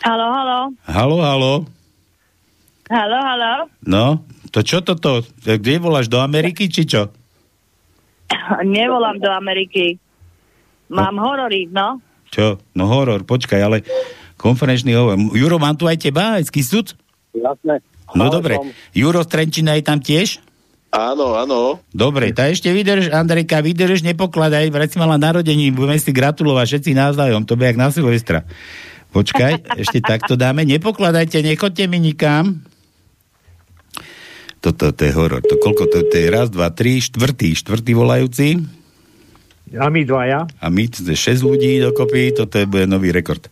Halo, 0.00 0.26
halo. 0.32 0.58
Halo, 0.88 1.16
halo. 1.20 1.52
Halo, 2.88 3.18
halo. 3.20 3.52
No, 3.84 4.24
to 4.48 4.64
čo 4.64 4.80
toto? 4.80 5.20
Kde 5.44 5.76
voláš, 5.76 6.08
do 6.08 6.24
Ameriky, 6.24 6.72
či 6.72 6.88
čo? 6.88 7.12
Nevolám 8.64 9.20
do 9.20 9.28
Ameriky. 9.28 10.00
Mám 10.88 11.20
horory, 11.20 11.68
no. 11.68 12.00
Čo? 12.32 12.56
No 12.72 12.88
horor, 12.88 13.28
počkaj, 13.28 13.60
ale 13.60 13.84
konferenčný 14.40 14.96
hovor. 14.96 15.20
Juro, 15.36 15.60
mám 15.60 15.76
tu 15.76 15.84
aj 15.84 16.00
teba, 16.00 16.40
aj 16.40 16.48
z 16.48 16.50
Kisúc? 16.56 16.96
Jasné. 17.36 17.84
No 18.16 18.32
dobre. 18.32 18.56
Juro 18.96 19.20
z 19.20 19.28
Trenčina 19.28 19.76
je 19.76 19.84
tam 19.84 20.00
tiež? 20.00 20.40
Áno, 20.88 21.36
áno. 21.36 21.84
Dobre, 21.92 22.32
tak 22.32 22.56
ešte 22.56 22.72
vydrž, 22.72 23.12
Andrejka, 23.12 23.60
vydrž, 23.60 24.00
nepokladaj, 24.00 24.72
vrať 24.72 24.96
si 24.96 24.98
mala 25.00 25.20
narodení, 25.20 25.68
budeme 25.68 26.00
si 26.00 26.08
gratulovať 26.16 26.64
všetci 26.64 26.96
navzájom, 26.96 27.44
to 27.44 27.60
bude 27.60 27.68
jak 27.68 27.76
na 27.76 27.92
Silvestra. 27.92 28.48
Počkaj, 29.12 29.76
ešte 29.76 30.00
takto 30.00 30.40
dáme, 30.40 30.64
nepokladajte, 30.64 31.44
nechoďte 31.44 31.84
mi 31.92 32.00
nikam. 32.00 32.64
Toto 34.58 34.90
to 34.90 35.02
je 35.06 35.12
horor, 35.14 35.38
to 35.38 35.54
koľko 35.54 35.86
to, 35.86 36.02
to 36.02 36.16
je 36.18 36.26
raz, 36.28 36.50
dva, 36.50 36.74
tri, 36.74 36.98
štvrtý, 36.98 37.54
štvrtý 37.54 37.94
volajúci 37.94 38.58
A 39.78 39.86
my 39.86 40.02
dvaja. 40.02 40.50
a 40.50 40.66
my 40.66 40.84
to 40.90 41.06
je 41.06 41.14
6 41.14 41.46
ľudí 41.46 41.78
dokopy, 41.78 42.34
toto 42.34 42.58
je, 42.58 42.66
bude 42.66 42.90
nový 42.90 43.14
rekord. 43.14 43.46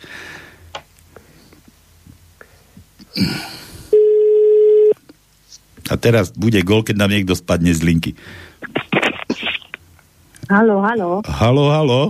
A 5.87 5.95
teraz 5.95 6.35
bude 6.35 6.59
gol, 6.67 6.83
keď 6.83 6.99
nám 6.99 7.15
niekto 7.15 7.39
spadne 7.39 7.71
z 7.71 7.81
linky. 7.87 8.11
Halo, 10.51 10.83
halo. 10.83 11.11
Halo, 11.27 11.65
halo. 11.71 12.01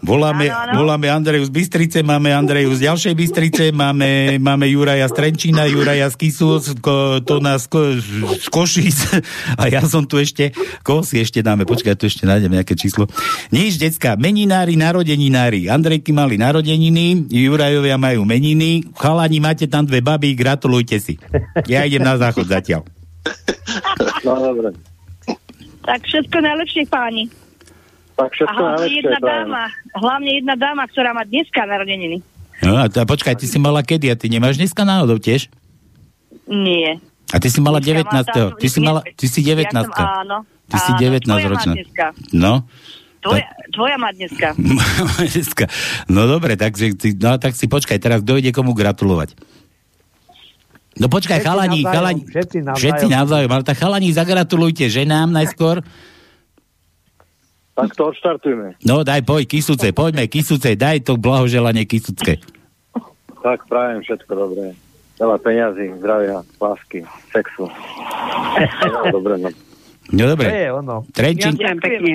Voláme, 0.00 0.48
Áno, 0.48 0.72
áno. 0.72 0.78
voláme 0.80 1.12
Andreju 1.12 1.44
z 1.44 1.52
Bystrice, 1.52 2.00
máme 2.00 2.32
Andreju 2.32 2.72
z 2.72 2.88
ďalšej 2.88 3.14
Bystrice, 3.14 3.64
máme, 3.68 4.40
máme 4.40 4.64
Juraja 4.64 5.04
z 5.04 5.12
Trenčína, 5.12 5.68
Juraja 5.68 6.08
z 6.08 6.16
Kisus, 6.16 6.72
ko, 6.80 7.20
to 7.20 7.36
nás 7.44 7.68
ko, 7.68 8.00
z 8.00 8.48
Košíc 8.48 8.96
a 9.60 9.68
ja 9.68 9.84
som 9.84 10.08
tu 10.08 10.16
ešte, 10.16 10.56
koho 10.80 11.04
si 11.04 11.20
ešte 11.20 11.44
dáme, 11.44 11.68
počkaj, 11.68 12.00
tu 12.00 12.08
ešte 12.08 12.24
nájdem 12.24 12.48
nejaké 12.48 12.72
číslo. 12.80 13.12
Nič, 13.52 13.76
decka, 13.76 14.16
meninári, 14.16 14.80
narodeninári. 14.80 15.68
Andrejky 15.68 16.16
mali 16.16 16.40
narodeniny, 16.40 17.28
Jurajovia 17.28 18.00
majú 18.00 18.24
meniny, 18.24 18.88
chalani, 18.96 19.36
máte 19.36 19.68
tam 19.68 19.84
dve 19.84 20.00
baby, 20.00 20.32
gratulujte 20.32 20.96
si. 20.96 21.20
Ja 21.68 21.84
idem 21.84 22.00
na 22.00 22.16
záchod 22.16 22.48
zatiaľ. 22.48 22.88
No 24.24 24.32
dobre. 24.40 24.72
Tak 25.84 26.00
všetko 26.08 26.36
najlepšie, 26.40 26.88
páni. 26.88 27.28
Tak 28.20 28.26
A 28.26 28.34
všetko 28.34 28.52
hlavne 28.54 28.76
najlepšie. 28.76 29.00
jedna 29.00 29.18
dáma, 29.18 29.62
hlavne 29.94 30.30
jedna 30.34 30.54
dáma, 30.54 30.82
ktorá 30.86 31.10
má 31.10 31.22
dneska 31.22 31.60
narodeniny. 31.62 32.18
A, 32.20 32.28
No 32.60 32.72
a, 32.76 32.84
a 32.86 33.04
počkaj, 33.04 33.34
ty 33.34 33.46
si 33.46 33.56
mala 33.56 33.80
kedy? 33.80 34.06
A 34.06 34.14
ty 34.14 34.28
nemáš 34.28 34.54
dneska 34.54 34.82
náhodou 34.82 35.16
tiež? 35.16 35.48
Nie. 36.44 37.00
A 37.30 37.38
ty 37.38 37.46
si 37.46 37.56
mala 37.58 37.78
Dneska 37.78 38.04
19. 38.04 38.04
mám 38.04 38.20
táto- 38.22 38.52
Ty 38.54 38.66
si 38.66 38.78
mala, 38.78 39.00
ty 39.06 39.26
si 39.26 39.40
19. 39.40 39.64
Ja 39.64 39.86
som, 39.86 39.94
áno. 40.20 40.36
Ty 40.66 40.76
si 40.76 40.90
áno, 40.92 41.00
19 41.00 41.24
tvoja 41.24 41.40
má 41.40 41.48
ročná. 41.48 41.72
dneska. 41.72 42.06
No. 42.30 42.52
Tvoja, 43.20 43.44
tvoja 43.70 43.96
má 43.96 44.10
dneska. 44.10 44.48
Dneska. 45.30 45.64
no 46.06 46.24
dobre, 46.26 46.52
takže, 46.54 46.92
ty- 46.92 47.12
no, 47.14 47.36
tak 47.36 47.52
si 47.52 47.64
počkaj, 47.64 47.96
teraz 47.96 48.20
kto 48.20 48.34
ide 48.34 48.50
komu 48.50 48.72
gratulovať? 48.72 49.36
No 50.96 51.06
počkaj, 51.06 51.38
Všetci 51.38 51.46
chalani, 51.46 51.78
navzájom, 51.78 51.94
chalani, 51.94 52.22
všetci 52.26 52.56
navzájom. 52.58 52.76
všetci 52.76 53.06
navzájom, 53.08 53.50
ale 53.50 53.62
tak 53.62 53.76
chalani, 53.78 54.08
zagratulujte 54.10 54.84
ženám 54.86 55.28
najskôr. 55.30 55.80
Tak 57.74 57.96
to 57.96 58.10
odštartujme. 58.10 58.76
No 58.84 59.06
daj, 59.06 59.22
poď, 59.24 59.46
Kisuce, 59.46 59.94
poďme, 59.94 60.26
Kisuce, 60.26 60.74
daj 60.76 61.06
to 61.06 61.16
blahoželanie 61.16 61.86
Kisucke. 61.86 62.42
Tak 63.40 63.58
prajem 63.70 64.04
všetko 64.04 64.32
dobré. 64.36 64.76
Veľa 65.20 65.36
peňazí, 65.40 65.86
zdravia, 66.00 66.40
lásky, 66.56 67.04
sexu. 67.28 67.68
dobre, 69.12 69.36
no. 69.36 69.48
No 70.10 70.22
To 70.26 70.30
dobre, 70.34 70.46
je 70.48 70.68
ono. 70.72 70.96
Trenčín, 71.12 71.54
Ďakujem 71.56 71.78
pekne. 71.80 72.14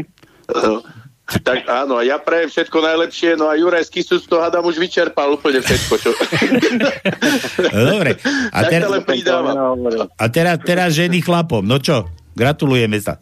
Tak 1.26 1.66
áno, 1.66 1.98
a 1.98 2.06
ja 2.06 2.22
prajem 2.22 2.54
všetko 2.54 2.86
najlepšie, 2.86 3.34
no 3.34 3.50
a 3.50 3.58
Juraj 3.58 3.90
z 3.90 3.98
Kisus 3.98 4.30
to 4.30 4.38
hadám 4.38 4.62
už 4.62 4.78
vyčerpal 4.78 5.34
úplne 5.34 5.58
všetko, 5.58 5.94
čo... 5.98 6.10
no 7.74 7.82
dobre. 7.98 8.22
A, 8.54 8.60
ter- 8.70 8.86
a 8.86 10.26
teraz, 10.30 10.62
teraz 10.62 10.94
ženy 10.94 11.26
chlapom, 11.26 11.66
no 11.66 11.82
čo, 11.82 12.06
gratulujeme 12.38 13.02
sa. 13.02 13.18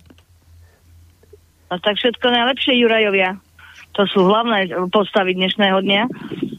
No 1.74 1.82
tak 1.82 1.97
všetko 1.97 2.30
najlepšie, 2.30 2.78
Jurajovia. 2.78 3.41
To 3.97 4.05
sú 4.05 4.30
hlavné 4.30 4.69
postavy 4.93 5.34
dnešného 5.34 5.82
dňa. 5.82 6.01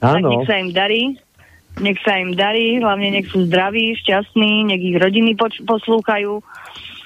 Tak 0.03 0.19
Áno. 0.19 0.27
nech 0.35 0.43
sa 0.51 0.59
im 0.59 0.75
darí. 0.75 1.15
Nech 1.79 1.99
sa 2.03 2.19
im 2.19 2.35
darí, 2.35 2.83
hlavne 2.83 3.15
nech 3.15 3.31
sú 3.31 3.47
zdraví, 3.47 3.95
šťastní, 3.99 4.67
nech 4.67 4.83
ich 4.83 4.95
rodiny 4.95 5.35
poč- 5.35 5.63
poslúchajú 5.63 6.39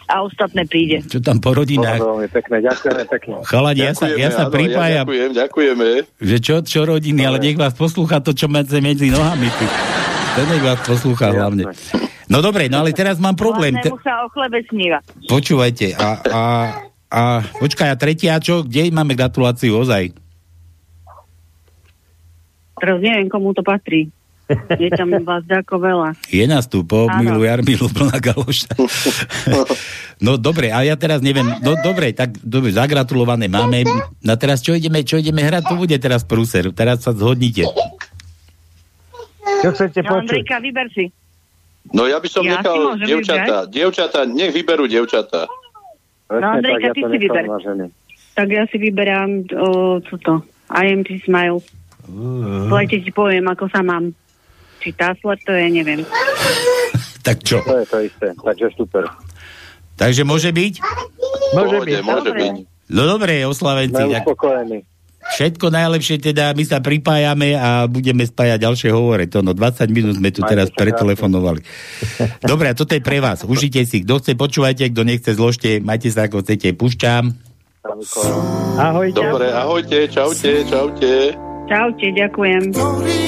a 0.09 0.25
ostatné 0.25 0.65
príde. 0.65 1.05
Čo 1.05 1.21
tam 1.21 1.41
po 1.41 1.53
rodinách? 1.53 2.01
veľmi 2.01 2.29
pekné, 2.29 2.65
ďakujeme 2.65 3.05
pekne. 3.09 3.35
Chalani, 3.45 3.81
ja 3.81 3.93
sa, 3.93 4.09
ja 4.09 4.29
sa 4.29 4.49
áno, 4.49 4.53
pripájam, 4.53 5.05
ďakujem, 5.09 5.31
ďakujeme. 5.37 5.89
že 6.21 6.37
čo, 6.41 6.61
čo 6.65 6.85
rodiny, 6.85 7.21
ale 7.29 7.41
nech 7.41 7.57
vás 7.57 7.73
poslúcha 7.73 8.21
to, 8.21 8.33
čo 8.33 8.49
medzi, 8.49 8.81
medzi 8.81 9.09
nohami. 9.09 9.49
Ty. 9.49 9.67
To 10.37 10.41
nech 10.49 10.65
vás 10.65 10.81
poslúcha 10.85 11.29
hlavne. 11.29 11.65
No 12.29 12.45
dobre, 12.45 12.69
no 12.69 12.85
ale 12.85 12.93
teraz 12.93 13.17
mám 13.17 13.37
problém. 13.37 13.73
Te- 13.81 13.89
Hlavnému 13.89 14.05
sa 14.05 14.21
o 14.21 14.29
chlebe 14.29 14.61
sníva. 14.69 15.01
počúvajte, 15.33 15.97
a, 15.97 16.09
a, 16.29 16.41
a 17.09 17.41
počkaj, 17.41 17.89
a 17.89 17.97
tretia 17.97 18.37
čo? 18.39 18.63
Kde 18.63 18.93
máme 18.93 19.17
gratuláciu 19.17 19.81
ozaj? 19.81 20.13
Teraz 22.79 22.99
neviem, 23.03 23.27
komu 23.27 23.51
to 23.53 23.65
patrí. 23.65 24.13
Je 24.81 24.89
tam 24.97 25.13
vás 25.29 25.45
ďako 25.45 25.77
veľa. 25.77 26.09
Je 26.33 26.45
nás 26.49 26.65
tu 26.65 26.81
po. 26.85 27.05
Milu 27.21 27.45
Jarmilu 27.45 27.89
plná 27.93 28.17
galoša. 28.17 28.73
no 30.25 30.41
dobre, 30.41 30.73
a 30.73 30.81
ja 30.85 30.97
teraz 30.97 31.21
neviem, 31.21 31.45
no 31.61 31.77
dobre, 31.81 32.17
tak 32.17 32.39
dobre, 32.41 32.73
zagratulované 32.73 33.51
máme. 33.51 33.85
No 34.25 34.33
teraz 34.41 34.65
čo 34.65 34.73
ideme, 34.73 35.05
čo 35.05 35.21
ideme 35.21 35.45
hrať? 35.45 35.69
To 35.69 35.77
bude 35.77 35.97
teraz 36.01 36.25
prúser. 36.25 36.73
Teraz 36.73 37.05
sa 37.05 37.13
zhodnite. 37.13 37.69
Čo 39.59 39.69
chcete 39.75 40.01
No, 40.07 40.09
počuť? 40.17 40.39
Andrejka, 40.39 40.57
vyber 40.63 40.89
si. 40.95 41.05
No 41.89 42.05
ja 42.05 42.21
by 42.21 42.29
som 42.29 42.45
Ja 42.45 42.61
nechal 42.61 43.01
dievčatá, 43.01 43.57
dievčatá, 43.65 44.21
nech 44.29 44.53
vyberú 44.53 44.85
dievčatá. 44.85 45.49
Presne 46.29 46.45
No, 46.45 46.49
Andrejka, 46.55 46.77
tak, 46.77 46.85
ja 46.85 46.93
ty 46.93 47.01
to 47.01 47.09
si 47.09 47.17
vyber. 47.19 47.45
Tak 48.35 48.49
ja 48.49 48.65
si 48.69 48.77
vyberám 48.77 49.31
o, 49.51 49.69
toto. 49.99 50.45
I 50.69 50.85
am 50.87 51.03
Smile. 51.03 51.59
V 52.07 52.71
lete 52.71 53.01
ti 53.01 53.11
poviem, 53.11 53.45
ako 53.45 53.67
sa 53.67 53.81
mám. 53.81 54.13
Či 54.79 54.93
tá 54.93 55.17
sled, 55.17 55.41
to 55.43 55.51
je, 55.51 55.67
neviem. 55.67 56.05
Tak 57.21 57.43
čo? 57.43 57.61
To 57.61 57.77
je 57.77 57.87
to 57.87 57.99
isté, 58.01 58.29
takže 58.39 58.73
super. 58.73 59.05
Takže 59.97 60.23
môže 60.23 60.49
byť? 60.49 60.75
Môže 61.53 61.75
Pohode, 61.75 61.91
byť. 61.91 62.05
môže 62.07 62.31
Dobre. 62.31 62.41
byť. 62.41 62.57
No 62.89 63.03
dobre, 63.05 63.33
oslavenci. 63.45 63.99
Sme 63.99 64.15
Tak 64.15 64.25
uspokojení. 64.25 64.79
Všetko 65.35 65.69
najlepšie 65.69 66.17
teda, 66.21 66.57
my 66.57 66.65
sa 66.65 66.81
pripájame 66.81 67.55
a 67.55 67.85
budeme 67.85 68.25
spájať 68.25 68.65
ďalšie 68.65 68.91
hovore. 68.93 69.29
To 69.31 69.45
no, 69.45 69.53
20 69.53 69.89
minút 69.93 70.17
sme 70.17 70.33
tu 70.33 70.41
teraz 70.45 70.73
pretelefonovali. 70.73 71.61
Dobre, 72.43 72.73
a 72.73 72.75
toto 72.75 72.97
je 72.97 73.03
pre 73.05 73.21
vás. 73.21 73.45
Užite 73.45 73.85
si. 73.85 74.03
Kto 74.03 74.19
chce, 74.19 74.33
počúvajte, 74.35 74.89
kto 74.91 75.03
nechce, 75.05 75.31
zložte. 75.37 75.79
Majte 75.85 76.09
sa 76.09 76.27
ako 76.27 76.41
chcete. 76.43 76.73
Pušťam. 76.75 77.49
Ahojte. 78.77 79.17
Dobre, 79.17 79.49
ahojte, 79.53 80.09
čaute, 80.13 80.65
čaute. 80.69 81.37
Čaute, 81.69 82.07
ďakujem. 82.17 83.28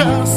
Svoj 0.00 0.29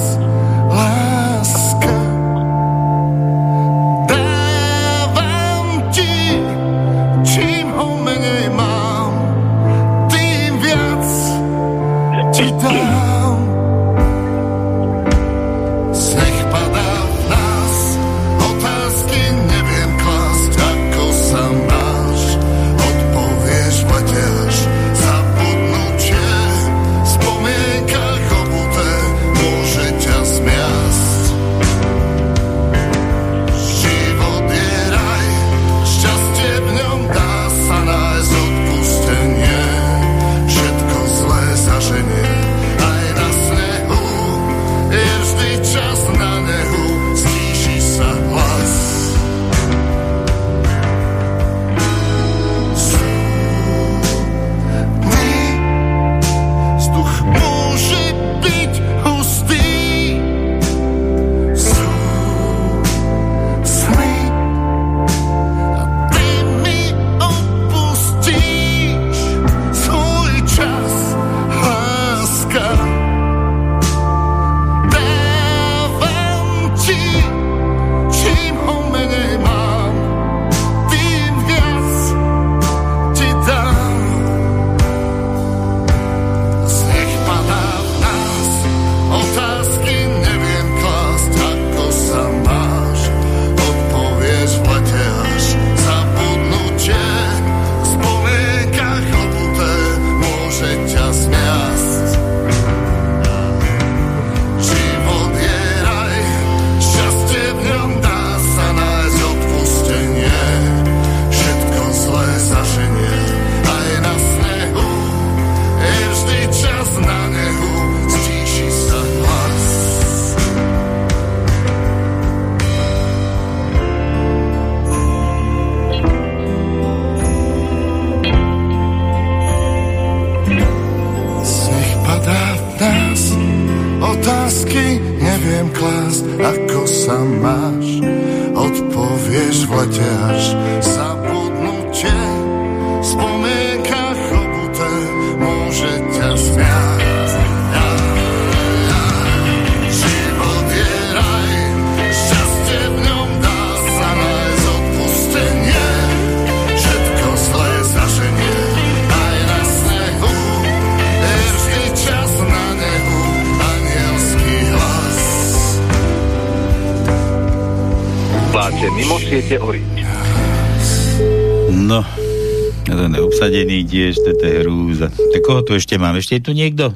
tu 175.73 175.81
ešte 175.81 175.97
mám? 175.97 176.13
Ešte 176.13 176.37
je 176.37 176.45
tu 176.45 176.53
niekto? 176.53 176.93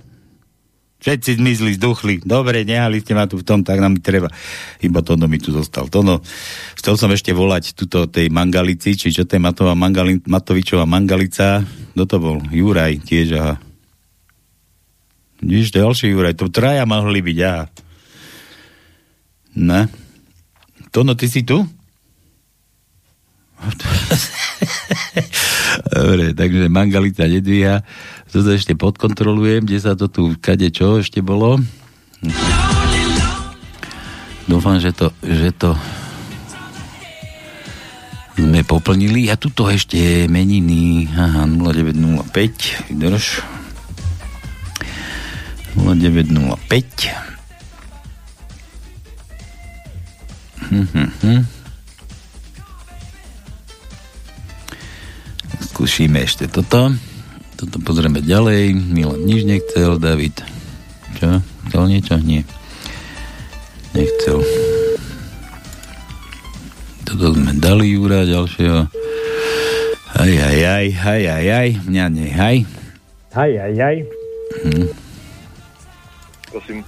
Všetci 1.02 1.42
zmizli, 1.42 1.82
zduchli. 1.82 2.22
Dobre, 2.22 2.62
nehali 2.62 3.02
ste 3.02 3.18
ma 3.18 3.26
tu 3.26 3.42
v 3.42 3.46
tom, 3.46 3.66
tak 3.66 3.82
nám 3.82 3.98
treba. 4.06 4.30
Iba 4.86 5.02
Tono 5.02 5.26
mi 5.26 5.42
tu 5.42 5.50
zostal. 5.50 5.90
Tono, 5.90 6.22
chcel 6.78 6.94
som 6.94 7.10
ešte 7.10 7.34
volať 7.34 7.74
tuto 7.74 8.06
tej 8.06 8.30
Mangalici, 8.30 8.94
či 8.94 9.10
čo 9.10 9.26
to 9.26 9.34
je 9.34 9.42
Matová 9.42 9.74
Mangali, 9.74 10.22
Matovičová 10.30 10.86
Mangalica. 10.86 11.66
Kto 11.98 12.06
to 12.06 12.18
bol? 12.22 12.38
Juraj 12.54 13.02
tiež, 13.02 13.34
aha. 13.34 13.58
Víš, 15.42 15.74
ďalší 15.74 16.14
Juraj, 16.14 16.38
to 16.38 16.54
traja 16.54 16.86
mohli 16.86 17.26
byť, 17.26 17.38
aha. 17.42 17.66
Ne? 19.58 19.90
Tono, 20.94 21.18
ty 21.18 21.26
si 21.26 21.42
tu? 21.42 21.66
Dobre, 25.94 26.34
takže 26.38 26.70
Mangalica 26.70 27.26
nedvíha. 27.26 27.82
Toto 28.28 28.50
ešte 28.52 28.76
podkontrolujem, 28.76 29.64
kde 29.64 29.80
sa 29.80 29.96
to 29.96 30.12
tu, 30.12 30.36
kade 30.40 30.68
čo 30.70 31.00
ešte 31.00 31.24
bolo. 31.24 31.60
Dúfam, 34.48 34.80
že 34.80 34.96
to, 34.96 35.12
že 35.24 35.52
to 35.56 35.76
sme 38.38 38.62
poplnili. 38.64 39.28
A 39.28 39.36
tuto 39.36 39.68
ešte 39.68 40.30
meniny. 40.32 41.10
Aha, 41.12 41.44
0905. 41.50 42.90
Vydrž. 42.94 43.44
0905. 45.76 47.28
Hm, 50.68 50.88
hm, 50.92 51.12
hm. 51.24 51.42
Skúšime 55.72 56.24
ešte 56.24 56.48
toto. 56.48 56.92
Toto 57.58 57.82
pozrieme 57.82 58.22
ďalej. 58.22 58.78
Milan 58.78 59.26
nič 59.26 59.42
nechcel, 59.42 59.98
David. 59.98 60.46
Čo? 61.18 61.42
Chcel 61.68 61.84
niečo? 61.90 62.14
Nie. 62.22 62.46
Nechcel. 63.98 64.46
Toto 67.02 67.34
sme 67.34 67.58
dali 67.58 67.98
Jura 67.98 68.30
ďalšieho. 68.30 68.86
Aj, 70.18 70.32
aj, 70.34 70.60
aj, 70.62 70.88
aj, 71.02 71.22
aj, 71.26 71.46
aj. 71.50 71.70
Mňa 71.90 72.06
nehaj. 72.14 72.58
Aj, 73.34 73.52
aj, 73.52 73.74
aj. 73.74 73.98
Hm. 74.62 74.88
Prosím. 76.54 76.86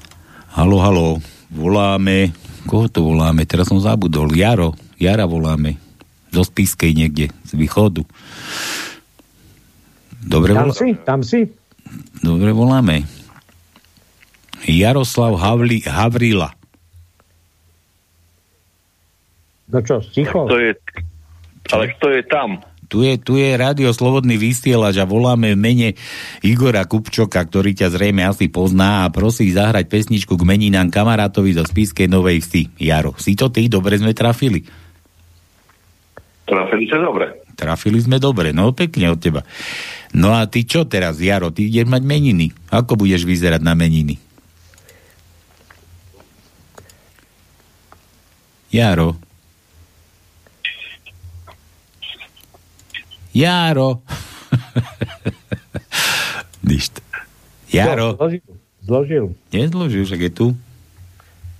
Halo, 0.54 0.78
halo. 0.86 1.08
Voláme. 1.50 2.30
Koho 2.70 2.86
to 2.86 3.10
voláme? 3.10 3.42
Teraz 3.50 3.74
som 3.74 3.82
zabudol. 3.82 4.30
Jaro. 4.38 4.78
Jara 5.02 5.26
voláme. 5.26 5.82
Zo 6.30 6.46
Spiskej 6.46 6.94
niekde. 6.94 7.34
Z 7.42 7.58
východu. 7.58 8.06
Dobre 10.20 10.52
Tam 10.52 10.68
volá... 10.70 10.76
si? 10.76 10.90
Tam 11.08 11.20
si? 11.24 11.40
Dobre 12.20 12.52
voláme. 12.52 13.08
Jaroslav 14.68 15.40
Havli... 15.40 15.82
Havrila. 15.88 16.52
No 19.70 19.80
čo, 19.86 20.02
sticho? 20.02 20.50
To 20.50 20.58
je, 20.58 20.74
ale 21.70 21.94
kto 21.94 22.10
je 22.10 22.22
tam? 22.26 22.58
Tu 22.90 23.06
je, 23.06 23.22
tu 23.22 23.38
je 23.38 23.54
rádio 23.54 23.94
Slobodný 23.94 24.34
vysielač 24.42 24.98
a 24.98 25.06
voláme 25.06 25.54
v 25.54 25.62
mene 25.62 25.90
Igora 26.42 26.90
Kupčoka, 26.90 27.38
ktorý 27.38 27.78
ťa 27.78 27.94
zrejme 27.94 28.26
asi 28.26 28.50
pozná 28.50 29.06
a 29.06 29.14
prosí 29.14 29.54
zahrať 29.54 29.86
pesničku 29.86 30.34
k 30.34 30.42
meninám 30.42 30.90
kamarátovi 30.90 31.54
zo 31.54 31.62
Spiskej 31.70 32.10
Novej 32.10 32.42
Vsi. 32.42 32.82
Jaro, 32.82 33.14
si 33.22 33.38
to 33.38 33.54
ty? 33.54 33.70
Dobre 33.70 34.02
sme 34.02 34.18
trafili. 34.18 34.66
Trafili 36.50 36.90
sa 36.90 36.98
dobre. 36.98 37.46
Trafili 37.54 38.02
sme 38.02 38.18
dobre, 38.18 38.58
no 38.58 38.74
pekne 38.74 39.14
od 39.14 39.22
teba. 39.22 39.46
No 40.14 40.34
a 40.34 40.50
ty 40.50 40.66
čo 40.66 40.90
teraz, 40.90 41.22
Jaro? 41.22 41.54
Ty 41.54 41.70
ideš 41.70 41.86
mať 41.86 42.02
meniny. 42.02 42.50
Ako 42.74 42.98
budeš 42.98 43.30
vyzerať 43.30 43.62
na 43.62 43.78
meniny? 43.78 44.18
Jaro. 48.70 49.18
Jaro. 53.34 54.02
Nič. 56.70 56.90
Jaro. 57.70 58.18
Zložil. 58.18 58.46
Zložil. 58.82 59.26
Nezložil, 59.54 60.04
však 60.06 60.22
je 60.26 60.32
tu. 60.34 60.48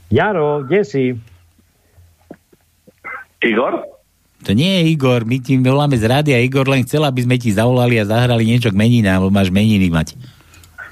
Jaro, 0.10 0.66
kde 0.66 0.82
si? 0.82 1.04
Igor? 3.46 3.86
To 4.50 4.58
nie 4.58 4.82
je 4.82 4.98
Igor, 4.98 5.30
my 5.30 5.38
ti 5.38 5.62
voláme 5.62 5.94
z 5.94 6.10
rádia. 6.10 6.42
Igor 6.42 6.66
len 6.66 6.82
chcel, 6.82 7.06
aby 7.06 7.22
sme 7.22 7.38
ti 7.38 7.54
zavolali 7.54 8.02
a 8.02 8.10
zahrali 8.10 8.50
niečo 8.50 8.74
k 8.74 8.80
meninám, 8.82 9.22
lebo 9.22 9.30
máš 9.30 9.54
meniny 9.54 9.94
mať. 9.94 10.18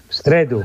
V 0.05 0.13
stredu. 0.13 0.61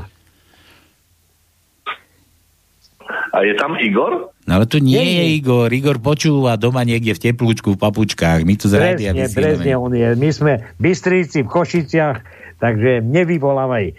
A 3.33 3.41
je 3.41 3.57
tam 3.57 3.81
Igor? 3.81 4.29
No 4.45 4.61
ale 4.61 4.69
to 4.69 4.77
nie, 4.77 5.01
nie 5.01 5.09
je 5.09 5.25
Igor. 5.41 5.73
Igor 5.73 5.97
počúva 5.97 6.53
doma 6.53 6.85
niekde 6.85 7.17
v 7.17 7.33
teplúčku, 7.33 7.73
v 7.73 7.81
papučkách. 7.81 8.45
My 8.45 8.53
tu 8.61 8.69
z 8.69 8.77
rádia 8.77 9.09
vysielame. 9.09 9.41
presne 9.41 9.71
on 9.73 9.93
je. 9.97 10.09
My 10.13 10.29
sme 10.29 10.53
Bystrici 10.77 11.41
v 11.41 11.49
Košiciach, 11.49 12.17
takže 12.61 13.01
nevyvolávaj 13.01 13.97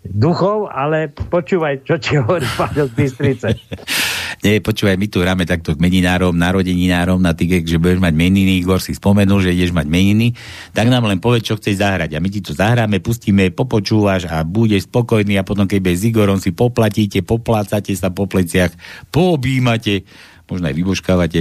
duchov, 0.00 0.72
ale 0.72 1.12
počúvaj, 1.12 1.84
čo 1.84 2.00
ti 2.00 2.16
hovorí 2.16 2.48
Pavel 2.56 2.88
z 2.88 2.94
Bystrice. 2.96 3.48
Nie, 4.40 4.64
počúvaj, 4.64 4.96
my 4.96 5.06
tu 5.12 5.20
hráme 5.20 5.44
takto 5.44 5.76
k 5.76 5.82
meninárom, 5.84 6.32
narodeninárom 6.32 7.20
na 7.20 7.36
tých, 7.36 7.60
že 7.68 7.76
budeš 7.76 8.00
mať 8.00 8.16
meniny, 8.16 8.64
Igor 8.64 8.80
si 8.80 8.96
spomenul, 8.96 9.44
že 9.44 9.52
ideš 9.52 9.76
mať 9.76 9.84
meniny, 9.84 10.32
tak 10.72 10.88
nám 10.88 11.04
len 11.04 11.20
povedz, 11.20 11.52
čo 11.52 11.60
chceš 11.60 11.84
zahrať. 11.84 12.16
A 12.16 12.24
my 12.24 12.28
ti 12.32 12.40
to 12.40 12.56
zahráme, 12.56 13.04
pustíme, 13.04 13.52
popočúvaš 13.52 14.24
a 14.32 14.40
budeš 14.40 14.88
spokojný 14.88 15.36
a 15.36 15.44
potom, 15.44 15.68
keď 15.68 15.80
bez 15.84 16.00
s 16.00 16.08
Igorom 16.08 16.40
si 16.40 16.56
poplatíte, 16.56 17.20
poplácate 17.20 17.92
sa 17.92 18.08
po 18.08 18.24
pleciach, 18.24 18.72
poobímate, 19.12 20.08
možno 20.48 20.72
aj 20.72 20.76
vybožkávate. 20.80 21.40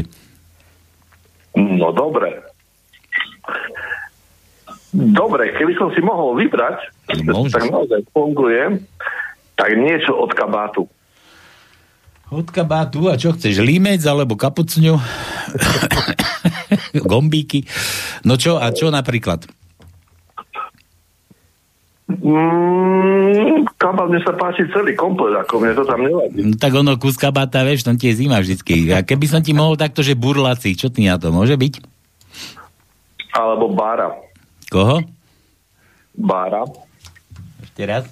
No 1.55 1.95
dobre. 1.95 2.35
Dobre, 4.91 5.55
keby 5.55 5.73
som 5.79 5.87
si 5.95 6.03
mohol 6.03 6.35
vybrať, 6.35 6.91
Môžeš. 7.23 7.55
tak 7.55 7.63
naozaj 7.71 8.01
funguje, 8.11 8.83
tak 9.55 9.71
niečo 9.79 10.11
od 10.19 10.35
kabátu. 10.35 10.83
Od 12.29 12.45
kabátu 12.53 13.09
a 13.09 13.17
čo 13.17 13.33
chceš, 13.33 13.65
límec 13.65 14.05
alebo 14.05 14.37
kapucňu? 14.37 15.01
Gombíky? 17.09 17.65
No 18.21 18.37
čo, 18.37 18.61
a 18.61 18.69
čo 18.69 18.93
napríklad? 18.93 19.49
Mm, 22.09 23.69
kabát 23.77 24.09
mne 24.09 24.21
sa 24.25 24.33
páči 24.33 24.65
celý 24.73 24.97
komplet, 24.97 25.33
ako 25.41 25.61
mne 25.61 25.73
to 25.77 25.85
tam 25.85 26.01
nevadí. 26.01 26.41
No, 26.41 26.57
tak 26.57 26.73
ono, 26.73 26.97
kus 26.97 27.17
kabáta, 27.17 27.61
vieš, 27.61 27.85
tam 27.85 27.97
tie 27.97 28.13
zima 28.13 28.41
vždycky. 28.41 28.89
A 28.93 29.05
keby 29.05 29.25
som 29.29 29.41
ti 29.41 29.53
mohol 29.53 29.77
takto, 29.77 30.01
že 30.01 30.17
burlaci, 30.17 30.73
čo 30.73 30.89
ty 30.89 31.05
na 31.05 31.21
to, 31.21 31.29
môže 31.29 31.53
byť? 31.53 31.73
Alebo 33.33 33.73
bára. 33.73 34.09
Koho? 34.73 35.05
Bára. 36.17 36.65
Ešte 37.61 37.81
raz. 37.85 38.05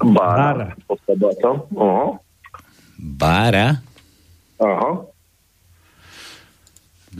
Bára. 0.00 0.72
Od 0.88 1.00
kabáta. 1.04 1.60
Oho. 1.76 2.23
Bára? 3.04 3.84
Aha. 4.56 4.92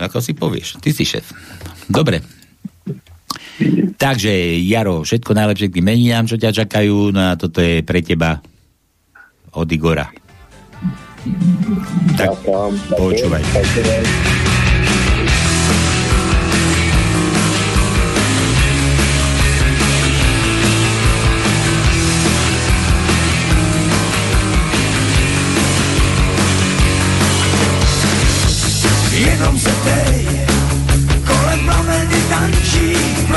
Ako 0.00 0.18
si 0.24 0.32
povieš, 0.32 0.80
ty 0.80 0.96
si 0.96 1.04
šéf. 1.04 1.28
Dobre. 1.84 2.24
Takže, 4.00 4.32
Jaro, 4.64 5.04
všetko 5.04 5.30
najlepšie 5.36 5.68
k 5.70 5.76
tým 5.78 5.86
meninám, 5.86 6.26
čo 6.26 6.40
ťa 6.40 6.64
čakajú, 6.64 7.14
no 7.14 7.20
a 7.30 7.38
toto 7.38 7.62
je 7.62 7.84
pre 7.84 8.00
teba 8.02 8.40
od 9.54 9.68
Igora. 9.70 10.10
Tak, 12.18 12.32
počúvaj. 12.98 13.44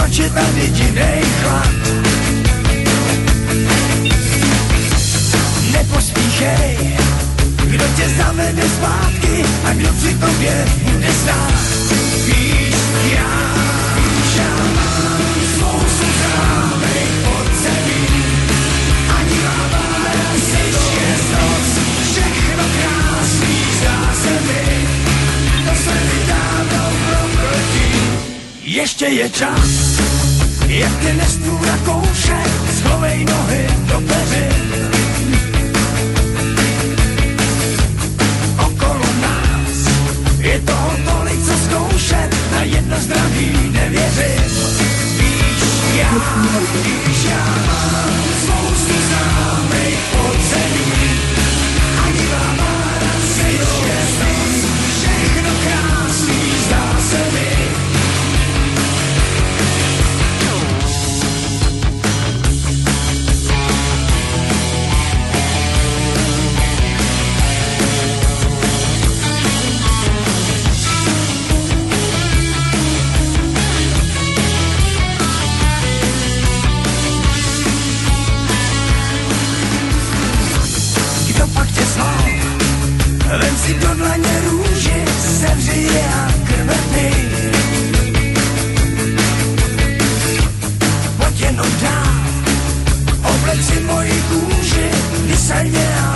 proč 0.07 0.17
je 0.17 0.29
tady 0.29 0.67
divnej 0.67 1.21
chlap. 1.41 1.67
Nepospíchej, 5.71 6.97
kdo 7.65 7.85
tě 7.95 8.09
zavede 8.17 8.69
zpátky 8.69 9.45
a 9.63 9.73
kdo 9.73 9.89
při 9.93 10.13
tobě 10.13 10.65
bude 10.83 11.13
stát. 11.23 11.53
Víš, 12.25 12.75
já, 13.13 13.53
víš, 13.95 14.35
já 14.35 14.55
mám 14.75 15.21
spoustu 15.55 16.05
známej 16.17 17.07
od 17.39 17.47
zemí. 17.63 18.23
Ani 19.17 19.37
máme 19.43 20.09
je 20.95 21.15
noc, 21.31 21.67
všechno 22.11 22.63
krásný 22.77 23.57
zdá 23.79 24.13
se 24.23 24.31
mi. 24.47 24.87
To 25.65 25.75
se 25.83 25.93
mi 25.93 26.27
dávno 26.27 26.91
proproti, 27.07 27.91
ještě 28.63 29.05
je 29.05 29.29
čas 29.29 29.96
jak 30.77 30.95
ty 30.97 31.13
nestů 31.13 31.59
na 31.65 31.77
kouše, 31.77 32.37
schovej 32.77 33.25
nohy 33.25 33.67
do 33.87 34.01
peřin. 34.01 34.89
Okolo 38.65 39.05
nás 39.21 39.89
je 40.39 40.59
toho 40.59 40.91
tolik, 41.05 41.45
co 41.45 41.53
zkoušet, 41.65 42.29
na 42.51 42.63
jedno 42.63 42.97
zdraví 42.99 43.69
nevěřím. 43.71 44.43
Víš, 45.17 45.63
já, 45.95 46.11
víš, 46.83 47.23
já 47.29 47.45
mám 47.67 48.13
spoustu 48.43 48.93
známých 49.07 49.99
podzemí. 50.11 50.66
Si 83.67 83.73
do 83.73 83.93
dlaně 83.93 84.41
růži, 84.49 85.05
sevři 85.39 85.89
a 86.15 86.31
krvety. 86.47 87.11
Pojď 91.17 91.41
jenom 91.41 91.67
dál, 91.81 92.13
obleč 93.23 93.61
si 93.61 93.79
moji 93.79 94.23
kůži, 94.29 94.89
vysaď 95.27 95.67
a 96.01 96.06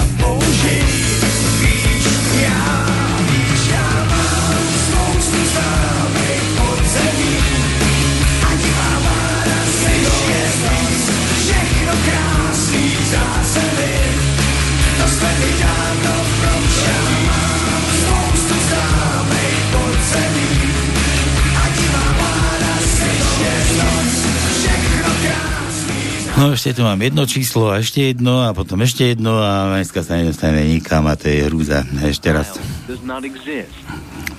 No 26.42 26.58
ešte 26.58 26.74
tu 26.74 26.82
mám 26.82 26.98
jedno 26.98 27.30
číslo 27.30 27.70
a 27.70 27.86
ešte 27.86 28.02
jedno 28.02 28.42
a 28.42 28.50
potom 28.50 28.82
ešte 28.82 29.14
jedno 29.14 29.38
a 29.46 29.78
dneska 29.78 30.02
sa 30.02 30.18
nedostane 30.18 30.66
nikam 30.66 31.06
a 31.06 31.14
to 31.14 31.30
je 31.30 31.46
hrúza. 31.46 31.86
Ešte 32.02 32.34
raz. 32.34 32.58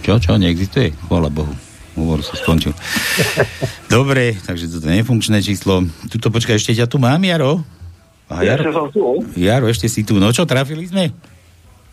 Čo, 0.02 0.18
čo, 0.18 0.34
neexistuje? 0.34 0.98
Chvala 1.06 1.30
Bohu. 1.30 1.54
Hovor 1.94 2.26
sa 2.26 2.34
skončil. 2.34 2.74
Dobre, 3.94 4.34
takže 4.34 4.66
toto 4.66 4.90
je 4.90 4.98
nefunkčné 4.98 5.46
číslo. 5.46 5.86
Tuto 6.10 6.34
počkaj, 6.34 6.58
ešte 6.58 6.74
ťa 6.74 6.90
tu 6.90 6.98
mám, 6.98 7.22
Jaro? 7.22 7.62
A 8.26 8.42
Ja 8.42 8.58
ešte 8.58 8.74
som 8.74 8.90
tu. 8.90 9.22
Jaro, 9.38 9.70
ešte 9.70 9.86
si 9.86 10.02
tu. 10.02 10.18
No 10.18 10.34
čo, 10.34 10.42
trafili 10.42 10.90
sme? 10.90 11.14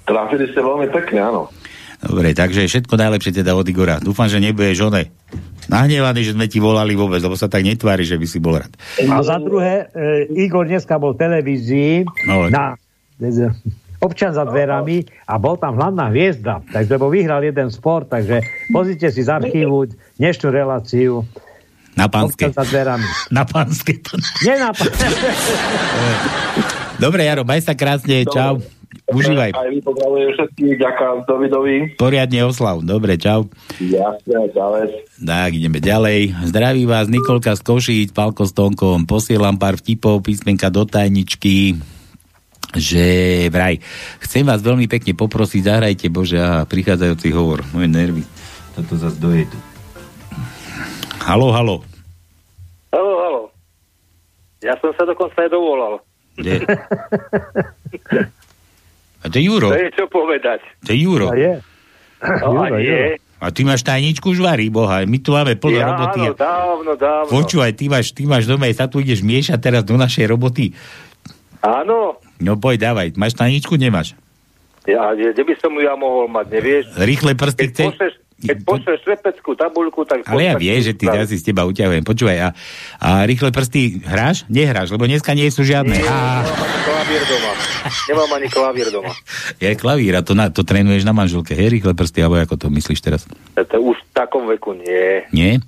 Trafili 0.09 0.49
ste 0.49 0.57
veľmi 0.57 0.89
pekne, 0.89 1.21
áno. 1.21 1.53
Dobre, 2.01 2.33
takže 2.33 2.65
všetko 2.65 2.97
najlepšie 2.97 3.45
teda 3.45 3.53
od 3.53 3.69
Igora. 3.69 4.01
Dúfam, 4.01 4.25
že 4.25 4.41
nebudeš 4.41 4.89
one 4.89 5.13
nahnevaný, 5.69 6.21
že 6.21 6.33
sme 6.33 6.45
ti 6.45 6.57
volali 6.57 6.93
vôbec, 6.93 7.17
lebo 7.17 7.33
sa 7.33 7.45
tak 7.45 7.61
netvári, 7.61 8.03
že 8.03 8.17
by 8.17 8.25
si 8.25 8.37
bol 8.37 8.57
rád. 8.57 8.73
A 8.99 9.21
za 9.21 9.37
druhé, 9.37 9.87
e, 9.93 10.43
Igor 10.43 10.65
dneska 10.65 10.97
bol 10.97 11.13
v 11.13 11.21
televízii 11.21 11.93
No, 12.25 12.49
na 12.49 12.73
e, 13.21 13.47
občan 13.99 14.33
za 14.33 14.43
dverami 14.43 15.03
a 15.23 15.35
bol 15.35 15.55
tam 15.55 15.75
hlavná 15.75 16.09
hviezda, 16.09 16.65
takže 16.65 16.89
lebo 16.91 17.07
vyhral 17.07 17.43
jeden 17.43 17.69
sport, 17.69 18.09
takže 18.09 18.41
pozrite 18.69 19.11
si 19.11 19.21
z 19.21 19.29
archívu 19.29 19.85
dnešnú 20.15 20.49
reláciu 20.49 21.27
Na 21.93 22.07
pánske. 22.07 22.47
občan 22.47 22.53
za 22.55 22.65
dverami. 22.65 23.07
Na 23.29 23.43
pánske. 23.43 23.99
Nie 24.41 24.55
na 24.55 24.71
pánske. 24.71 25.19
Dobre, 26.95 27.23
Jaro, 27.23 27.43
maj 27.43 27.59
sa 27.59 27.75
krásne, 27.75 28.23
čau. 28.25 28.63
Užívaj. 29.09 29.57
Aj 29.57 29.69
vy 29.69 29.81
pozdravujem 29.81 30.29
všetkých, 30.37 30.75
ďakujem 30.77 31.17
Davidovi. 31.25 31.77
Poriadne 31.97 32.39
oslav. 32.45 32.85
Dobre, 32.85 33.17
čau. 33.17 33.49
Jasne, 33.81 34.53
čavec. 34.53 34.91
Tak, 35.17 35.49
ideme 35.57 35.81
ďalej. 35.81 36.37
Zdraví 36.45 36.85
vás 36.85 37.09
Nikolka 37.09 37.57
z 37.57 37.61
Košíc, 37.65 38.13
Palko 38.13 38.45
s 38.45 38.53
Tonkom. 38.53 39.09
Posielam 39.09 39.57
pár 39.57 39.81
vtipov, 39.81 40.21
písmenka 40.21 40.69
do 40.69 40.85
tajničky 40.85 41.81
že 42.69 43.49
vraj, 43.49 43.81
chcem 44.21 44.45
vás 44.45 44.61
veľmi 44.61 44.85
pekne 44.85 45.17
poprosiť, 45.17 45.65
zahrajte 45.65 46.05
Bože, 46.13 46.37
aha, 46.37 46.69
prichádzajúci 46.69 47.33
hovor, 47.33 47.65
moje 47.73 47.89
nervy, 47.89 48.21
toto 48.77 48.93
zase 48.93 49.17
dojedu. 49.17 49.57
Halo, 51.25 51.49
halo. 51.49 51.81
Halo, 52.93 53.13
halo. 53.25 53.41
Ja 54.61 54.77
som 54.77 54.93
sa 54.93 55.01
dokonca 55.09 55.33
aj 55.33 55.49
dovolal. 55.49 55.97
A 59.19 59.27
to 59.27 59.35
je 59.35 59.43
Juro. 59.45 59.69
To 59.69 59.77
je 59.77 59.91
čo 59.91 60.05
povedať. 60.07 60.59
To 60.83 60.89
je 60.91 60.99
Juro. 60.99 61.27
A 61.29 61.35
je. 61.35 61.53
No, 62.19 62.59
a 62.59 62.71
nie. 62.73 63.15
A 63.39 63.47
ty 63.49 63.63
máš 63.63 63.81
tajničku 63.81 64.35
žvary, 64.35 64.67
boha. 64.67 65.03
My 65.03 65.17
tu 65.17 65.31
máme 65.31 65.55
plno 65.55 65.79
Ja, 65.79 65.87
roboty. 65.87 66.19
áno, 66.21 66.35
dávno, 66.35 66.91
dávno. 66.95 67.31
Počúvaj, 67.31 67.71
ty 67.71 67.87
máš, 67.87 68.11
ty 68.11 68.27
máš 68.27 68.43
doma, 68.43 68.67
sa 68.69 68.91
tu 68.91 68.99
ideš 68.99 69.23
miešať 69.23 69.55
teraz 69.55 69.81
do 69.83 69.95
našej 69.95 70.27
roboty. 70.27 70.75
Áno. 71.59 72.19
No 72.39 72.55
poď, 72.55 72.91
dávaj. 72.91 73.15
Máš 73.15 73.35
tajničku, 73.35 73.75
nemáš? 73.75 74.15
Ja, 74.83 75.11
kde 75.11 75.39
by 75.39 75.53
som 75.59 75.71
ju 75.71 75.83
ja 75.83 75.95
mohol 75.95 76.27
mať, 76.27 76.45
nevieš? 76.49 76.83
Rýchle 76.95 77.31
prsty 77.35 77.63
chceš? 77.69 77.87
pošleš, 77.93 78.13
keď 78.39 78.57
pošleš 78.63 78.99
šlepeckú 79.03 79.51
tabuľku, 79.59 80.07
tak... 80.07 80.23
Ale 80.23 80.47
ja 80.47 80.53
vie, 80.55 80.71
že 80.79 80.95
ty 80.95 81.11
ja 81.11 81.27
si 81.27 81.35
z 81.35 81.51
teba 81.51 81.67
uťahujem. 81.67 82.07
Počúvaj, 82.07 82.37
a, 82.39 82.49
a 83.03 83.09
rýchle 83.27 83.51
prsty 83.51 83.99
hráš? 83.99 84.47
Nehráš, 84.47 84.95
lebo 84.95 85.03
dneska 85.03 85.35
nie 85.35 85.51
sú 85.51 85.67
žiadne. 85.67 85.99
Nie, 85.99 86.07
A, 86.07 86.47
klavír 86.87 87.23
doma. 87.27 87.51
Nemám 88.07 88.31
ani 88.39 88.47
klavír 88.47 88.87
doma. 88.89 89.11
je 89.63 89.71
klavír 89.75 90.13
a 90.15 90.21
to, 90.23 90.33
na, 90.39 90.47
to 90.47 90.63
trénuješ 90.63 91.03
na 91.03 91.11
manželke, 91.11 91.51
hej, 91.51 91.67
rýchle 91.67 91.91
prsty, 91.91 92.23
alebo 92.23 92.39
ako 92.39 92.55
to 92.55 92.67
myslíš 92.71 92.99
teraz? 93.03 93.21
To 93.59 93.77
už 93.83 93.99
v 93.99 94.09
takom 94.15 94.47
veku 94.47 94.71
nie. 94.71 95.27
Nie? 95.35 95.59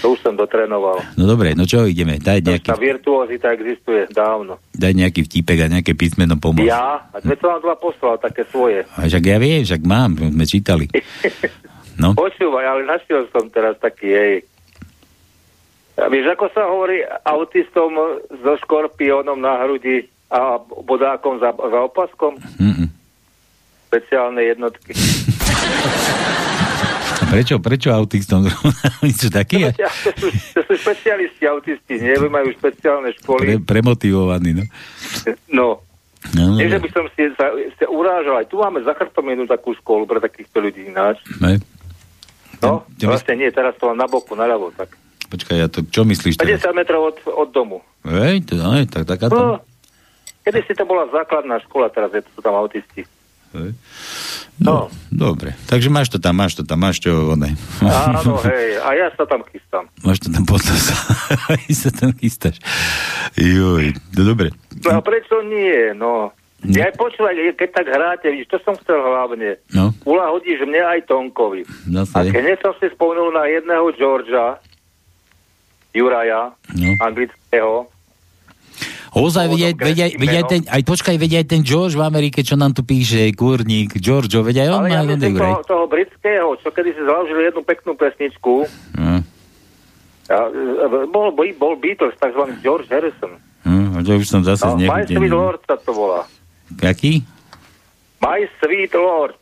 To 0.00 0.12
už 0.12 0.20
som 0.20 0.34
dotrénoval. 0.34 1.00
No 1.14 1.24
dobre, 1.24 1.52
no 1.52 1.64
čo, 1.64 1.84
ideme, 1.84 2.16
daj 2.16 2.40
nejaký, 2.40 2.68
Tá 2.68 2.76
virtuozita 2.76 3.52
existuje 3.52 4.08
dávno. 4.10 4.58
daj 4.70 4.92
nejaký 4.92 5.24
vtipek 5.24 5.58
a 5.64 5.72
nejaké 5.72 5.92
písmeno 5.92 6.36
pomôcť. 6.36 6.68
Ja? 6.68 7.04
A 7.08 7.16
sme 7.20 7.34
to 7.34 7.48
vám 7.48 7.60
dva 7.60 7.76
poslal, 7.76 8.18
také 8.18 8.44
svoje. 8.48 8.84
A 8.96 9.04
však 9.04 9.24
ja 9.24 9.38
viem, 9.38 9.62
však 9.62 9.82
mám, 9.84 10.16
sme 10.16 10.44
čítali. 10.44 10.86
No. 11.94 12.10
Počúvaj, 12.10 12.66
ale 12.66 12.82
našiel 12.90 13.30
som 13.30 13.46
teraz 13.54 13.78
taký, 13.78 14.10
hej. 14.10 14.34
A 15.94 16.10
vieš, 16.10 16.34
ako 16.34 16.50
sa 16.50 16.66
hovorí 16.66 16.98
autistom 17.22 17.94
so 18.34 18.58
škorpiónom 18.66 19.38
na 19.38 19.62
hrudi 19.62 20.02
a 20.26 20.58
bodákom 20.58 21.38
za, 21.38 21.54
za 21.54 21.80
opaskom? 21.86 22.34
Mm-mm. 22.58 22.90
Špeciálne 23.86 24.42
jednotky. 24.42 24.90
Prečo, 27.34 27.54
prečo 27.58 27.88
autistom? 27.90 28.46
Oni 29.02 29.10
sú 29.10 29.28
takí? 29.28 29.66
To 29.66 29.74
sú, 30.14 30.26
to 30.54 30.60
sú 30.62 30.74
špecialisti 30.78 31.44
autisti, 31.44 31.94
nie? 31.96 32.14
Majú 32.16 32.54
špeciálne 32.54 33.10
Pre, 33.10 33.18
školy. 33.18 33.46
premotivovaní, 33.60 34.54
no. 34.54 34.64
No. 35.50 35.66
No, 36.32 36.56
Nie, 36.56 36.70
že 36.70 36.80
dobre. 36.80 36.88
by 36.88 36.90
som 36.90 37.04
si 37.12 37.22
sa, 37.34 37.46
sa 37.52 37.86
urážal. 37.86 38.38
Aj 38.38 38.46
tu 38.46 38.56
máme 38.56 38.80
za 38.80 38.94
chrbtom 38.94 39.28
jednu 39.28 39.44
takú 39.44 39.74
školu 39.74 40.06
pre 40.06 40.18
takýchto 40.18 40.56
ľudí 40.56 40.88
ináč. 40.88 41.20
Ne? 41.36 41.60
No, 42.62 42.88
ty 42.96 43.04
vlastne 43.04 43.36
nie, 43.36 43.50
teraz 43.50 43.76
to 43.76 43.92
mám 43.92 43.98
na 43.98 44.08
boku, 44.08 44.32
naľavo. 44.32 44.72
Tak. 44.72 44.96
Počkaj, 45.26 45.56
ja 45.58 45.68
to, 45.68 45.84
čo 45.84 46.00
myslíš 46.02 46.40
teraz? 46.40 46.64
50 46.64 46.72
metrov 46.72 47.12
od, 47.12 47.16
od 47.28 47.48
domu. 47.50 47.84
Hej, 48.04 48.46
to, 48.46 48.56
no, 48.56 48.72
tak 48.86 49.04
taká 49.04 49.28
No, 49.28 49.60
tam. 49.60 49.68
kedy 50.42 50.64
si 50.64 50.72
to 50.72 50.84
bola 50.84 51.04
základná 51.08 51.60
škola, 51.60 51.90
teraz 51.90 52.08
je 52.10 52.24
to 52.24 52.30
sú 52.30 52.40
tam 52.40 52.56
autisti. 52.56 53.04
No, 54.58 54.86
dobre. 55.10 55.54
Takže 55.66 55.90
máš 55.90 56.10
to 56.10 56.18
tam, 56.18 56.38
máš 56.38 56.54
to 56.54 56.62
tam, 56.62 56.78
máš 56.78 57.02
čo, 57.02 57.34
one. 57.34 57.54
Áno, 57.82 58.38
hej, 58.46 58.78
a 58.78 58.88
ja 58.94 59.08
sa 59.14 59.26
tam 59.26 59.42
chystám. 59.50 59.86
Máš 60.02 60.22
to 60.22 60.28
tam 60.30 60.46
potom 60.46 60.74
sa, 60.74 60.94
sa 61.82 61.90
tam 61.90 62.10
chystáš. 62.18 62.58
Joj, 63.34 63.94
no 64.14 64.20
dobre. 64.22 64.54
No 64.84 64.98
a 64.98 65.00
prečo 65.02 65.42
nie, 65.42 65.90
no. 65.94 66.30
Ja 66.64 66.88
aj 66.88 66.96
počúvaj, 66.96 67.36
keď 67.60 67.68
tak 67.76 67.86
hráte, 67.92 68.32
vidíš, 68.32 68.48
to 68.48 68.58
som 68.64 68.72
chcel 68.80 68.96
hlavne. 68.96 69.60
No. 69.76 69.92
Ulahodíš 70.08 70.64
mne 70.64 70.80
aj 70.80 71.04
Tonkovi. 71.04 71.60
Zase. 71.92 72.14
A 72.16 72.24
keď 72.24 72.56
som 72.64 72.72
si 72.80 72.88
spomenul 72.88 73.36
na 73.36 73.44
jedného 73.44 73.84
Georgia, 73.92 74.56
Juraja, 75.92 76.56
No. 76.74 76.90
anglického, 77.04 77.86
Ozaj, 79.14 79.46
vedia, 79.46 79.70
vedia, 79.70 80.06
vedia 80.10 80.42
ten, 80.42 80.66
aj 80.66 80.82
počkaj, 80.82 81.14
vedia 81.14 81.38
aj 81.38 81.46
ten 81.46 81.62
George 81.62 81.94
v 81.94 82.02
Amerike, 82.02 82.42
čo 82.42 82.58
nám 82.58 82.74
tu 82.74 82.82
píše, 82.82 83.30
kurník, 83.38 83.94
Giorgio, 84.02 84.42
vedia 84.42 84.66
aj 84.66 84.70
on 84.74 84.82
ale 84.82 84.88
má 84.90 84.96
ja 84.98 85.02
myslím 85.06 85.34
toho, 85.38 85.62
toho 85.62 85.84
britského, 85.86 86.48
čo 86.58 86.68
kedy 86.74 86.90
si 86.98 87.02
založil 87.06 87.38
jednu 87.38 87.62
peknú 87.62 87.94
pesničku, 87.94 88.66
No. 88.98 89.22
A, 90.24 90.48
e, 90.48 91.04
bol, 91.12 91.36
bol, 91.36 91.44
bol 91.60 91.76
Beatles, 91.76 92.16
takzvaný 92.16 92.56
George 92.64 92.88
Harrison. 92.88 93.36
Hm, 93.68 94.00
to 94.08 94.16
už 94.16 94.24
som 94.24 94.40
zase 94.40 94.64
No, 94.64 94.80
My. 94.80 95.04
Sweet 95.04 95.28
Lord 95.28 95.60
sa 95.68 95.76
to 95.76 95.92
volá. 95.92 96.24
Aký? 96.80 97.20
My 98.24 98.48
Sweet 98.56 98.96
Lord. 98.96 99.36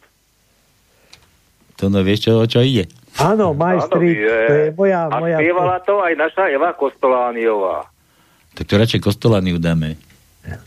To 1.79 1.87
no 1.87 2.03
vieš, 2.03 2.27
čo, 2.27 2.43
o 2.43 2.47
čo 2.51 2.63
ide? 2.67 2.91
Áno, 3.23 3.55
My 3.55 3.79
Áno, 3.79 3.87
Street, 3.87 4.19
je. 4.27 4.39
to 4.47 4.55
je 4.55 4.69
moja... 4.75 5.07
A 5.07 5.23
moja 5.23 5.37
spievala 5.39 5.79
to 5.87 6.03
aj 6.03 6.13
naša 6.19 6.51
Eva 6.51 6.75
Kostolániová. 6.75 7.92
Tak 8.53 8.65
to 8.69 8.75
radšej 8.77 9.01
kostolany 9.01 9.57
udáme. 9.57 9.97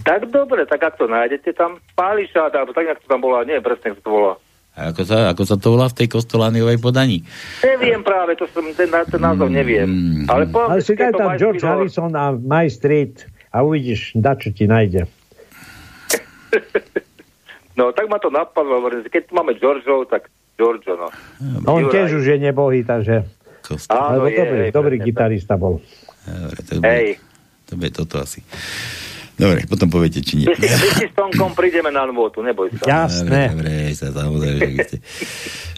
Tak 0.08 0.32
dobre, 0.32 0.64
tak 0.64 0.82
ak 0.82 0.96
to 0.96 1.06
nájdete 1.06 1.52
tam, 1.52 1.84
Páliša, 2.00 2.48
alebo 2.48 2.72
tak, 2.72 2.88
jak 2.96 3.00
to 3.04 3.08
tam 3.12 3.20
bola, 3.20 3.44
nie, 3.44 3.60
presne, 3.60 3.92
jak 3.92 4.00
to 4.00 4.10
bola. 4.10 4.34
A 4.76 4.92
ako 4.92 5.02
sa, 5.08 5.32
ako 5.32 5.44
sa 5.48 5.56
to 5.56 5.68
volá 5.72 5.88
v 5.88 5.98
tej 6.04 6.08
kostolaniovej 6.12 6.80
podaní? 6.84 7.24
Neviem 7.64 8.04
práve, 8.04 8.36
to 8.36 8.44
som, 8.52 8.64
ten, 8.76 8.92
ten 8.92 9.22
názov 9.24 9.48
neviem. 9.48 9.88
Ale, 10.28 10.52
po, 10.52 10.68
Ale 10.68 10.84
si 10.84 11.00
daj 11.00 11.16
tam 11.16 11.40
George 11.40 11.64
Lord- 11.64 11.88
Harrison 11.88 12.12
a 12.12 12.36
My 12.36 12.68
Street 12.68 13.24
a 13.56 13.64
uvidíš, 13.64 14.16
da 14.20 14.36
čo 14.36 14.52
ti 14.52 14.68
nájde. 14.68 15.08
No, 17.76 17.92
tak 17.92 18.08
ma 18.08 18.16
to 18.24 18.32
napadlo, 18.32 18.88
keď 19.12 19.22
tu 19.28 19.36
máme 19.36 19.52
Georgeov, 19.60 20.08
tak 20.08 20.32
Giorgio, 20.56 20.96
no. 20.96 21.12
A 21.12 21.68
on 21.68 21.84
Juraj. 21.84 21.92
tiež 21.92 22.24
už 22.24 22.26
je 22.32 22.38
nebohý, 22.40 22.88
takže... 22.88 23.28
Áno, 23.92 24.24
Lebo 24.24 24.28
je, 24.32 24.38
dobrý, 24.40 24.64
dobrý 24.72 24.96
gitarista 25.04 25.60
bol. 25.60 25.84
Dobre, 26.24 26.60
to 26.64 26.80
Hej. 26.80 27.20
To 27.70 27.78
bude 27.78 27.92
toto 27.94 28.22
asi. 28.22 28.46
Dobre, 29.36 29.68
potom 29.68 29.92
poviete, 29.92 30.24
či 30.24 30.40
nie. 30.40 30.48
My 30.48 30.56
si, 30.56 30.64
my 30.64 30.90
si 30.96 31.06
s 31.12 31.14
Tonkom 31.14 31.52
prídeme 31.52 31.92
na 31.92 32.08
nôtu, 32.08 32.40
neboj 32.40 32.72
sa. 32.80 33.12
Dobre, 33.12 33.52
dobre, 33.52 33.72
sa 33.92 34.08
samozrejme, 34.16 34.60
že 34.64 34.84
ste. 34.88 34.98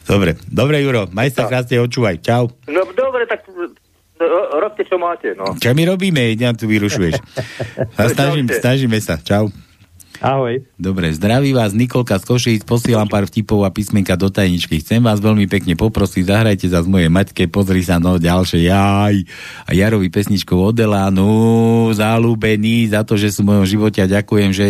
Dobre, 0.06 0.38
dobre, 0.46 0.76
Juro, 0.86 1.10
maj 1.10 1.34
sa 1.34 1.50
krásne, 1.50 1.82
odčúvaj. 1.82 2.22
Čau. 2.22 2.54
No 2.70 2.86
dobre, 2.94 3.26
tak 3.26 3.50
no, 3.50 4.38
robte, 4.62 4.86
čo 4.86 5.02
máte, 5.02 5.34
no. 5.34 5.58
Čo 5.58 5.74
my 5.74 5.84
robíme? 5.90 6.38
Ja 6.38 6.54
tu 6.54 6.70
vyrušuješ. 6.70 7.18
A 7.98 8.02
snažím, 8.14 8.46
snažíme 8.46 9.02
sa. 9.02 9.18
Čau. 9.18 9.50
Ahoj. 10.18 10.66
Dobre, 10.82 11.14
zdraví 11.14 11.54
vás 11.54 11.78
Nikolka 11.78 12.18
z 12.18 12.26
Košíc, 12.26 12.62
posielam 12.66 13.06
pár 13.06 13.30
vtipov 13.30 13.62
a 13.62 13.70
písmenka 13.70 14.18
do 14.18 14.34
tajničky. 14.34 14.82
Chcem 14.82 14.98
vás 14.98 15.22
veľmi 15.22 15.46
pekne 15.46 15.78
poprosiť, 15.78 16.26
zahrajte 16.26 16.66
za 16.66 16.82
z 16.82 16.90
mojej 16.90 17.12
matke, 17.14 17.46
pozri 17.46 17.86
sa 17.86 18.02
no 18.02 18.18
ďalšie, 18.18 18.66
jaj. 18.66 19.16
A 19.70 19.70
Jarovi 19.78 20.10
pesničkou 20.10 20.58
od 20.58 20.74
Elánu, 20.74 21.94
zalúbený 21.94 22.90
za 22.90 23.06
to, 23.06 23.14
že 23.14 23.30
sú 23.30 23.46
v 23.46 23.54
mojom 23.54 23.66
živote 23.70 24.02
a 24.02 24.10
ďakujem, 24.10 24.50
že 24.58 24.68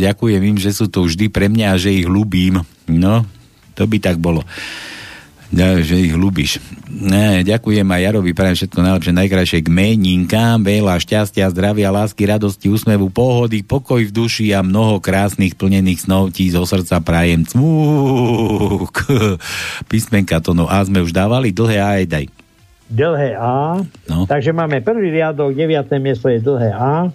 ďakujem 0.00 0.40
im, 0.40 0.56
že 0.56 0.72
sú 0.72 0.88
to 0.88 1.04
vždy 1.04 1.28
pre 1.28 1.52
mňa 1.52 1.76
a 1.76 1.80
že 1.80 1.92
ich 1.92 2.08
ľúbim. 2.08 2.64
No, 2.88 3.28
to 3.76 3.84
by 3.84 4.00
tak 4.00 4.16
bolo. 4.16 4.48
Ja, 5.54 5.78
že 5.78 6.02
ich 6.02 6.14
ľúbiš. 6.18 6.58
Ne, 6.90 7.46
ďakujem 7.46 7.86
a 7.86 8.02
Jarovi 8.02 8.34
prajem 8.34 8.58
všetko 8.58 8.78
najlepšie, 8.82 9.14
najkrajšie 9.14 9.60
k 9.62 9.68
meninkám, 9.70 10.66
veľa 10.66 10.98
šťastia, 10.98 11.46
zdravia, 11.54 11.94
lásky, 11.94 12.26
radosti, 12.26 12.66
úsmevu, 12.66 13.06
pohody, 13.14 13.62
pokoj 13.62 14.02
v 14.02 14.10
duši 14.10 14.50
a 14.50 14.66
mnoho 14.66 14.98
krásnych 14.98 15.54
plnených 15.54 16.10
snov 16.10 16.34
ti 16.34 16.50
zo 16.50 16.66
srdca 16.66 16.98
prajem. 17.06 17.46
Cmúk. 17.46 19.06
Písmenka 19.90 20.42
to 20.42 20.58
no 20.58 20.66
A 20.66 20.82
sme 20.82 21.06
už 21.06 21.14
dávali, 21.14 21.54
dlhé 21.54 21.78
A 21.78 22.02
aj 22.02 22.06
daj. 22.10 22.26
Dlhé 22.90 23.38
A. 23.38 23.78
No. 24.10 24.26
Takže 24.26 24.50
máme 24.50 24.82
prvý 24.82 25.14
riadok, 25.14 25.54
deviaté 25.54 26.02
miesto 26.02 26.26
je 26.26 26.42
dlhé 26.42 26.74
A. 26.74 27.14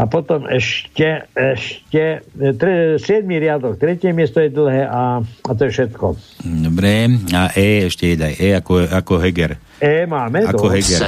A 0.00 0.08
potom 0.08 0.48
ešte, 0.48 1.28
ešte 1.36 2.24
tre, 2.56 2.96
siedmý 2.96 3.36
riadok, 3.36 3.76
tretie 3.76 4.16
miesto 4.16 4.40
je 4.40 4.48
dlhé 4.48 4.88
A. 4.88 5.20
A 5.20 5.50
to 5.52 5.68
je 5.68 5.76
všetko. 5.76 6.16
Dobre, 6.40 7.20
a 7.36 7.52
E 7.52 7.84
ešte 7.84 8.08
je 8.08 8.16
daj. 8.16 8.32
E 8.40 8.48
ako, 8.56 8.88
ako 8.88 9.20
Heger. 9.20 9.60
E 9.76 10.08
máme. 10.08 10.48
Ako 10.48 10.72
dosť. 10.72 10.72
Heger. 10.72 11.00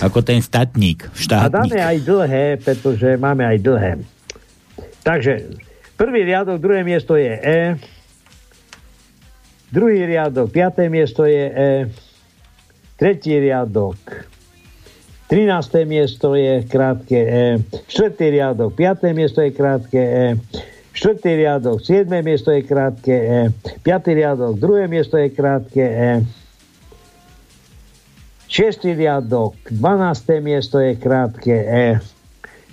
Ako 0.00 0.24
ten 0.24 0.40
statník. 0.40 1.12
A 1.12 1.12
Štátnik. 1.12 1.52
dáme 1.52 1.76
aj 1.76 1.96
dlhé, 2.00 2.46
pretože 2.56 3.20
máme 3.20 3.44
aj 3.44 3.58
dlhé. 3.60 3.92
Takže 5.04 5.52
prvý 6.00 6.24
riadok, 6.24 6.56
druhé 6.56 6.80
miesto 6.80 7.20
je 7.20 7.36
E. 7.36 7.60
Druhý 9.68 10.08
riadok, 10.08 10.48
piaté 10.48 10.88
miesto 10.88 11.28
je 11.28 11.44
E. 11.52 11.72
Tretí 12.96 13.36
riadok, 13.36 13.98
13. 15.32 15.88
miesto 15.88 16.36
je 16.36 16.60
krátke 16.68 17.16
E. 17.16 17.56
Štvrtý 17.88 18.36
riadok, 18.36 18.76
5. 18.76 19.16
miesto 19.16 19.40
je 19.40 19.48
krátke 19.48 19.96
E. 19.96 20.26
Štvrtý 20.92 21.40
riadok, 21.40 21.80
7. 21.80 22.20
miesto 22.20 22.52
je 22.52 22.60
krátke 22.60 23.16
E. 23.16 23.40
5. 23.80 24.12
riadok, 24.12 24.60
druhé 24.60 24.92
miesto 24.92 25.16
je 25.16 25.32
krátke 25.32 25.80
E. 25.80 26.10
6. 28.44 28.92
riadok, 28.92 29.56
12. 29.72 30.44
miesto 30.44 30.76
je 30.84 31.00
krátke 31.00 31.56
E. 31.64 31.96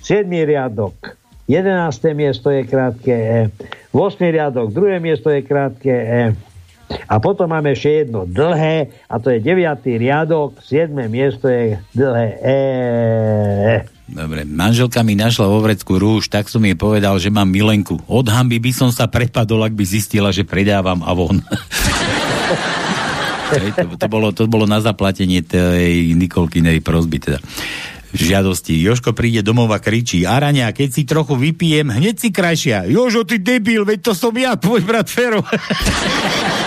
7. 0.04 0.28
riadok, 0.28 1.16
11. 1.48 2.12
miesto 2.12 2.52
je 2.52 2.68
krátke 2.68 3.16
E. 3.16 3.40
8. 3.96 4.20
riadok, 4.20 4.76
druhé 4.76 5.00
miesto 5.00 5.32
je 5.32 5.48
krátke 5.48 5.96
E. 5.96 6.49
A 6.90 7.22
potom 7.22 7.50
máme 7.50 7.78
ešte 7.78 8.06
jedno 8.06 8.26
dlhé, 8.26 8.90
a 9.06 9.16
to 9.22 9.30
je 9.30 9.40
9. 9.42 9.86
riadok, 9.86 10.58
7. 10.62 10.90
miesto 11.06 11.46
je 11.46 11.78
dlhé 11.94 12.28
E. 12.42 12.60
Dobre, 14.10 14.42
manželka 14.42 15.06
mi 15.06 15.14
našla 15.14 15.46
vo 15.46 15.62
vrecku 15.62 16.02
rúž, 16.02 16.34
tak 16.34 16.50
som 16.50 16.66
jej 16.66 16.74
povedal, 16.74 17.22
že 17.22 17.30
mám 17.30 17.46
milenku. 17.46 18.02
Od 18.10 18.26
hamby 18.26 18.58
by 18.58 18.72
som 18.74 18.90
sa 18.90 19.06
prepadol, 19.06 19.62
ak 19.70 19.78
by 19.78 19.86
zistila, 19.86 20.34
že 20.34 20.46
predávam 20.46 21.06
Avon. 21.06 21.42
To, 23.50 23.98
to, 23.98 24.06
bolo, 24.06 24.30
to 24.30 24.46
bolo 24.46 24.70
na 24.70 24.78
zaplatenie 24.78 25.42
tej 25.42 26.14
Nikolkinej 26.14 26.86
prozby 26.86 27.18
teda 27.18 27.42
žiadosti. 28.14 28.78
Joško 28.78 29.14
príde 29.14 29.46
domov 29.46 29.70
a 29.74 29.82
kričí, 29.82 30.26
Araňa, 30.26 30.74
keď 30.74 30.90
si 30.90 31.02
trochu 31.06 31.38
vypijem, 31.38 31.94
hneď 31.94 32.16
si 32.18 32.30
krajšia. 32.34 32.90
Jožo, 32.90 33.26
ty 33.26 33.38
debil, 33.38 33.86
veď 33.86 34.10
to 34.10 34.14
som 34.18 34.34
ja, 34.34 34.58
tvoj 34.58 34.82
brat 34.86 35.10
Fero. 35.10 35.42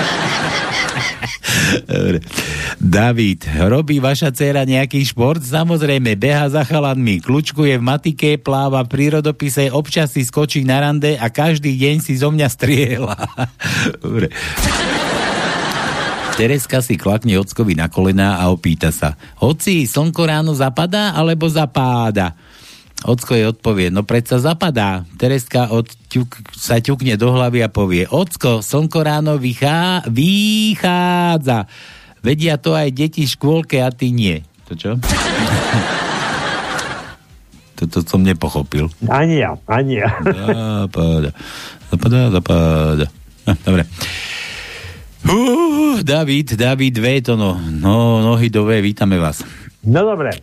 David, 2.78 3.46
robí 3.68 4.02
vaša 4.02 4.34
dcera 4.34 4.66
nejaký 4.66 5.02
šport? 5.06 5.40
Samozrejme, 5.40 6.18
beha 6.18 6.50
za 6.50 6.66
chalanmi, 6.66 7.22
kľúčkuje 7.22 7.78
v 7.78 7.84
matike, 7.84 8.30
pláva 8.40 8.84
v 8.84 8.92
prírodopise, 8.92 9.70
občas 9.72 10.12
si 10.14 10.26
skočí 10.26 10.66
na 10.66 10.82
rande 10.82 11.16
a 11.16 11.30
každý 11.32 11.74
deň 11.78 11.96
si 12.02 12.18
zo 12.18 12.28
mňa 12.34 12.48
strieľa. 12.48 13.16
Dobre. 14.02 14.28
Tereska 16.32 16.80
si 16.80 16.96
klakne 16.96 17.36
ockovi 17.36 17.76
na 17.76 17.92
kolená 17.92 18.40
a 18.40 18.48
opýta 18.48 18.88
sa. 18.88 19.20
Oci, 19.36 19.84
slnko 19.84 20.22
ráno 20.24 20.56
zapadá 20.56 21.12
alebo 21.12 21.44
zapáda? 21.44 22.32
Ocko 23.02 23.34
jej 23.34 23.50
odpovie, 23.50 23.90
no 23.90 24.06
predsa 24.06 24.38
zapadá. 24.38 25.02
Tereska 25.18 25.74
od 25.74 25.90
ťuk, 26.06 26.54
sa 26.54 26.78
ťukne 26.78 27.18
do 27.18 27.34
hlavy 27.34 27.66
a 27.66 27.72
povie, 27.72 28.06
Ocko, 28.06 28.62
slnko 28.62 29.02
ráno 29.02 29.42
vychá, 29.42 30.06
vychádza. 30.06 31.66
Vedia 32.22 32.54
to 32.62 32.78
aj 32.78 32.94
deti 32.94 33.26
v 33.26 33.32
škôlke 33.34 33.82
a 33.82 33.90
ty 33.90 34.14
nie. 34.14 34.46
To 34.70 34.78
čo? 34.78 34.90
Toto 37.82 38.06
som 38.06 38.22
nepochopil. 38.22 38.86
Ani 39.10 39.42
ja, 39.42 39.58
ani 39.66 39.98
ja. 39.98 40.06
Zapadá, 40.86 41.34
zapadá, 41.90 42.20
zapadá. 42.30 43.06
No, 43.42 43.52
dobre. 43.66 43.82
Uh, 45.26 45.98
David, 46.06 46.54
David 46.54 46.94
V, 46.98 47.06
to 47.26 47.34
no, 47.34 47.58
no, 47.58 48.22
nohy 48.22 48.50
do 48.50 48.62
V, 48.62 48.78
vítame 48.78 49.18
vás. 49.18 49.42
No 49.82 50.06
dobre. 50.06 50.38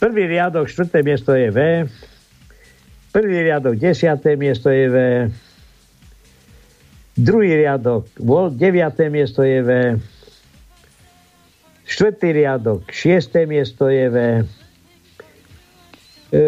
Prvý 0.00 0.32
riadok, 0.32 0.64
štvrté 0.64 1.04
miesto 1.04 1.36
je 1.36 1.52
V. 1.52 1.84
Prvý 3.12 3.44
riadok, 3.44 3.76
desiaté 3.76 4.32
miesto 4.32 4.72
je 4.72 4.88
V. 4.88 4.96
Druhý 7.20 7.60
riadok, 7.60 8.08
deviaté 8.56 9.12
miesto 9.12 9.44
je 9.44 9.60
V. 9.60 9.70
Štvrtý 11.84 12.32
riadok, 12.32 12.88
šiesté 12.88 13.44
miesto 13.44 13.92
je 13.92 14.06
V. 14.08 14.16
E, 16.32 16.42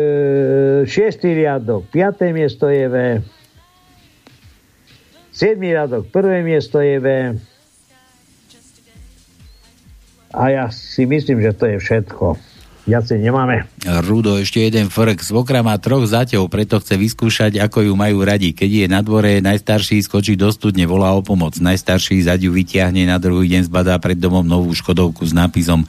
šiestý 0.88 1.36
riadok, 1.36 1.92
piaté 1.92 2.32
miesto 2.32 2.72
je 2.72 2.88
V. 2.88 2.96
Siedmý 5.28 5.76
riadok, 5.76 6.08
prvé 6.08 6.40
miesto 6.40 6.80
je 6.80 6.96
V. 6.96 7.06
A 10.32 10.42
ja 10.48 10.64
si 10.72 11.04
myslím, 11.04 11.44
že 11.44 11.52
to 11.52 11.68
je 11.68 11.76
všetko. 11.76 12.51
Viacej 12.82 13.22
nemáme. 13.22 13.62
Rudo, 14.02 14.42
ešte 14.42 14.58
jeden 14.58 14.90
frk. 14.90 15.22
Svokra 15.22 15.62
má 15.62 15.78
troch 15.78 16.02
zaťov, 16.02 16.50
preto 16.50 16.82
chce 16.82 16.98
vyskúšať, 16.98 17.62
ako 17.62 17.86
ju 17.86 17.92
majú 17.94 18.26
radi. 18.26 18.50
Keď 18.50 18.70
je 18.70 18.86
na 18.90 19.06
dvore, 19.06 19.38
najstarší 19.38 20.02
skočí 20.02 20.34
do 20.34 20.50
studne, 20.50 20.82
volá 20.90 21.14
o 21.14 21.22
pomoc. 21.22 21.54
Najstarší 21.62 22.26
zaďu 22.26 22.50
vytiahne, 22.50 23.06
na 23.06 23.22
druhý 23.22 23.54
deň 23.54 23.70
zbadá 23.70 23.94
pred 24.02 24.18
domom 24.18 24.42
novú 24.42 24.74
škodovku 24.74 25.22
s 25.22 25.30
nápisom 25.30 25.86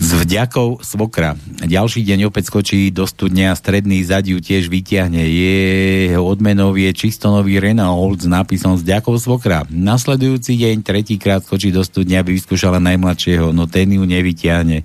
S 0.00 0.08
vďakou 0.16 0.80
svokra. 0.80 1.36
Ďalší 1.60 2.04
deň 2.04 2.32
opäť 2.32 2.48
skočí 2.48 2.88
do 2.88 3.04
studne 3.04 3.52
a 3.52 3.58
stredný 3.58 4.00
zadiu 4.04 4.40
tiež 4.40 4.72
vyťahne. 4.72 5.20
Jeho 5.20 6.22
odmenou 6.24 6.72
je 6.76 6.88
čistonový 6.92 7.60
Renault 7.60 8.20
s 8.20 8.28
nápisom 8.28 8.76
s 8.76 8.84
vďakou 8.84 9.16
svokra. 9.20 9.68
Nasledujúci 9.68 10.56
deň 10.56 10.84
tretíkrát 10.84 11.44
skočí 11.44 11.68
do 11.68 11.84
studne, 11.84 12.20
aby 12.20 12.36
vyskúšala 12.36 12.80
najmladšieho, 12.80 13.52
no 13.52 13.68
ten 13.68 13.92
ju 13.92 14.04
nevyťahne. 14.04 14.84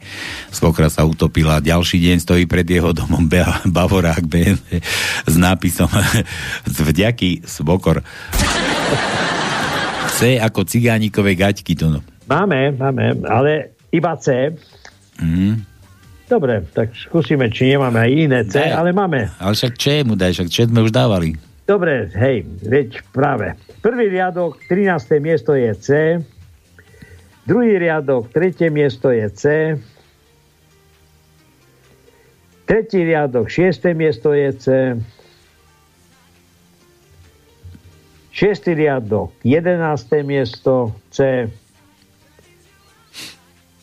Svokra 0.51 0.91
sa 0.91 1.08
utopila. 1.08 1.64
Ďalší 1.64 2.03
deň 2.03 2.18
stojí 2.24 2.43
pred 2.49 2.68
jeho 2.68 2.91
domom 2.91 3.28
Bavorák 3.68 4.28
BMW 4.28 4.80
s 5.24 5.36
nápisom 5.36 5.88
z 6.76 6.78
vďaky 6.84 7.47
svokor. 7.47 8.03
C 10.18 10.41
ako 10.41 10.66
cigánikové 10.66 11.38
gaťky, 11.38 11.78
to 11.78 11.93
no. 11.93 11.99
Máme, 12.28 12.74
máme, 12.76 13.24
ale 13.30 13.78
iba 13.93 14.18
C. 14.20 14.51
Mm. 15.22 15.65
Dobre, 16.28 16.59
tak 16.76 16.91
skúsime, 16.91 17.47
či 17.47 17.72
nemáme 17.72 18.03
aj 18.03 18.11
iné 18.11 18.39
C, 18.43 18.59
Daj. 18.59 18.72
ale 18.76 18.89
máme. 18.91 19.32
Ale 19.39 19.55
však 19.55 19.74
čo 19.80 19.91
mu 20.03 20.20
daj, 20.20 20.36
však 20.36 20.49
čo 20.51 20.68
sme 20.68 20.84
už 20.84 20.91
dávali. 20.91 21.39
Dobre, 21.63 22.11
hej, 22.15 22.43
veď 22.68 23.03
práve. 23.15 23.55
Prvý 23.80 24.11
riadok, 24.11 24.59
13. 24.68 25.24
miesto 25.24 25.55
je 25.55 25.72
C. 25.80 25.88
Druhý 27.47 27.80
riadok, 27.80 28.28
tretie 28.32 28.68
miesto 28.68 29.07
je 29.07 29.28
C. 29.32 29.43
Tretí 32.68 32.99
riadok, 33.07 33.47
šiesté 33.47 33.95
miesto 33.95 34.36
je 34.36 34.51
C. 34.51 34.65
Šiestý 38.36 38.76
riadok, 38.76 39.32
jedenácté 39.47 40.28
miesto 40.28 40.91
C. 41.07 41.47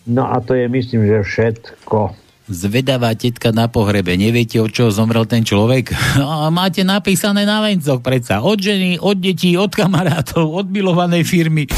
No 0.04 0.28
a 0.28 0.40
to 0.44 0.52
je, 0.52 0.68
myslím, 0.68 1.08
že 1.08 1.24
všetko. 1.24 2.12
Zvedavá 2.44 3.16
tetka 3.16 3.56
na 3.56 3.72
pohrebe. 3.72 4.20
Neviete, 4.20 4.60
od 4.60 4.68
čoho 4.68 4.92
zomrel 4.92 5.24
ten 5.24 5.48
človek? 5.48 5.96
A 6.20 6.52
máte 6.52 6.84
napísané 6.84 7.48
na 7.48 7.64
vencoch 7.64 8.04
predsa. 8.04 8.44
Od 8.44 8.60
ženy, 8.60 9.00
od 9.00 9.16
detí, 9.16 9.56
od 9.56 9.72
kamarátov, 9.72 10.52
od 10.52 10.68
milovanej 10.68 11.24
firmy. 11.24 11.64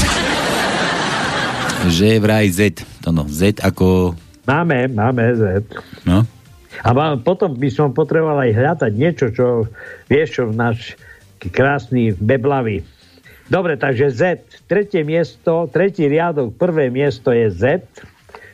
že 1.87 2.19
vraj 2.19 2.51
Z. 2.51 2.83
To 3.07 3.15
no, 3.15 3.23
Z 3.31 3.63
ako... 3.63 4.11
Máme, 4.43 4.91
máme 4.91 5.23
Z. 5.39 5.63
No. 6.03 6.27
A 6.83 6.89
mám, 6.91 7.23
potom 7.23 7.55
by 7.55 7.69
som 7.71 7.95
potreboval 7.95 8.43
aj 8.43 8.51
hľadať 8.53 8.91
niečo, 8.91 9.25
čo 9.31 9.71
vieš, 10.11 10.27
čo 10.39 10.43
náš 10.51 10.99
krásny 11.39 12.11
beblavý. 12.11 12.83
Dobre, 13.47 13.79
takže 13.79 14.11
Z. 14.11 14.21
Tretie 14.67 15.07
miesto, 15.07 15.71
tretí 15.71 16.03
riadok, 16.11 16.59
prvé 16.59 16.91
miesto 16.91 17.31
je 17.31 17.47
Z. 17.47 17.63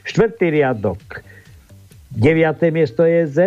Štvrtý 0.04 0.52
riadok, 0.52 1.24
deviaté 2.12 2.70
miesto 2.70 3.08
je 3.08 3.24
Z. 3.28 3.38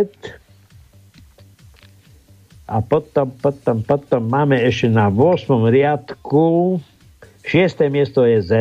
A 2.67 2.83
potom, 2.83 3.31
potom, 3.31 3.85
potom 3.87 4.23
máme 4.27 4.59
ešte 4.59 4.91
na 4.91 5.07
8. 5.07 5.71
riadku, 5.71 6.81
šiesté 7.47 7.87
miesto 7.87 8.27
je 8.27 8.43
Z. 8.43 8.53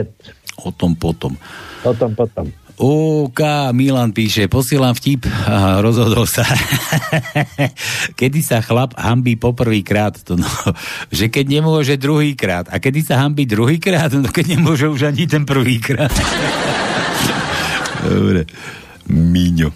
O 0.62 0.70
tom 0.70 0.94
potom. 0.94 1.34
O 1.82 1.92
tom 1.96 2.14
potom. 2.14 2.52
OK, 2.76 3.40
Milan 3.72 4.12
píše, 4.12 4.52
posielam 4.52 4.92
vtip, 4.92 5.24
Aha, 5.32 5.80
rozhodol 5.80 6.28
sa. 6.28 6.44
kedy 8.20 8.44
sa 8.44 8.60
chlap 8.60 8.92
hambí 9.00 9.40
poprvýkrát, 9.40 10.20
to 10.20 10.36
no, 10.36 10.48
že 11.16 11.32
keď 11.32 11.60
nemôže 11.60 11.96
druhýkrát. 11.96 12.68
A 12.68 12.84
kedy 12.84 13.00
sa 13.00 13.24
hambí 13.24 13.48
druhýkrát, 13.48 14.12
no 14.20 14.28
keď 14.28 14.60
nemôže 14.60 14.92
už 14.92 15.08
ani 15.08 15.24
ten 15.24 15.48
prvýkrát. 15.48 16.12
Dobre. 18.06 18.46
Míňo. 19.10 19.74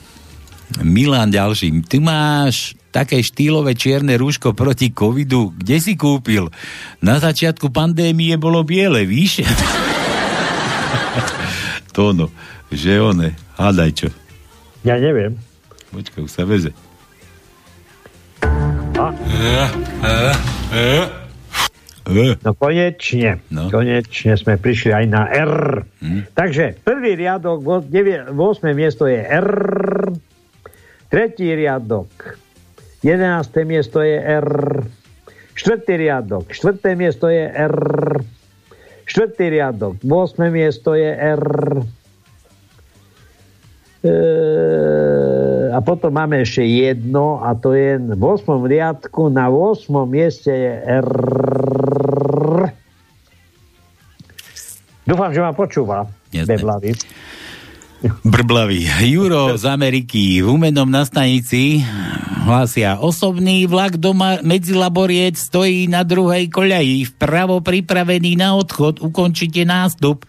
Milan 0.86 1.34
ďalší. 1.34 1.82
Ty 1.90 1.98
máš 2.02 2.78
také 2.94 3.22
štýlové 3.22 3.74
čierne 3.74 4.14
rúško 4.18 4.54
proti 4.54 4.94
covidu. 4.94 5.54
Kde 5.58 5.78
si 5.82 5.94
kúpil? 5.98 6.50
Na 7.02 7.18
začiatku 7.18 7.74
pandémie 7.74 8.38
bolo 8.38 8.62
biele, 8.62 9.06
víš? 9.06 9.42
to 11.96 12.14
no, 12.14 12.30
že 12.70 13.02
one. 13.02 13.34
Hádaj 13.58 13.92
čo. 13.98 14.08
Ja 14.86 15.02
neviem. 15.02 15.38
Počkaj, 15.90 16.22
už 16.22 16.32
sa 16.32 16.46
veze. 16.46 16.70
A? 19.00 19.16
No 22.42 22.52
konečne. 22.58 23.40
No. 23.54 23.70
Konečne 23.70 24.34
sme 24.34 24.58
prišli 24.58 24.92
aj 24.92 25.06
na 25.06 25.24
R. 25.30 25.86
Hm? 26.02 26.34
Takže 26.34 26.82
prvý 26.82 27.14
riadok, 27.14 27.62
8. 27.62 28.34
miesto 28.74 29.06
je 29.06 29.22
R. 29.22 29.50
Tretí 31.10 31.50
riadok, 31.54 32.38
11. 33.02 33.66
miesto 33.66 34.02
je 34.02 34.18
R. 34.18 34.50
Štvrtý 35.58 35.94
riadok, 36.00 36.54
štvrté 36.54 36.96
miesto 36.96 37.28
je 37.28 37.46
R. 37.50 37.78
Štvrtý 39.10 39.46
riadok, 39.50 40.00
8. 40.06 40.54
miesto 40.54 40.94
je 40.94 41.10
R. 41.10 41.44
potom 45.90 46.14
máme 46.14 46.46
ešte 46.46 46.62
jedno 46.62 47.42
a 47.42 47.58
to 47.58 47.74
je 47.74 47.98
v 47.98 48.22
8. 48.22 48.46
riadku 48.62 49.34
na 49.34 49.50
8. 49.50 49.90
mieste 50.06 50.54
je 50.54 50.74
R. 51.02 51.10
Dúfam, 55.10 55.34
že 55.34 55.42
ma 55.42 55.50
počúva. 55.50 56.06
Beblavý. 56.30 56.94
Brblavý. 58.22 58.86
Juro 59.10 59.58
z 59.58 59.66
Ameriky 59.66 60.46
v 60.46 60.48
umenom 60.54 60.86
na 60.86 61.02
stanici 61.10 61.82
hlásia 62.46 63.02
osobný 63.02 63.66
vlak 63.66 63.98
do 63.98 64.14
Ma- 64.14 64.46
Medzilaboriec 64.46 65.42
stojí 65.42 65.90
na 65.90 66.06
druhej 66.06 66.54
koľaji 66.54 67.18
vpravo 67.18 67.66
pripravený 67.66 68.38
na 68.38 68.54
odchod 68.54 69.02
ukončite 69.02 69.66
nástup 69.66 70.22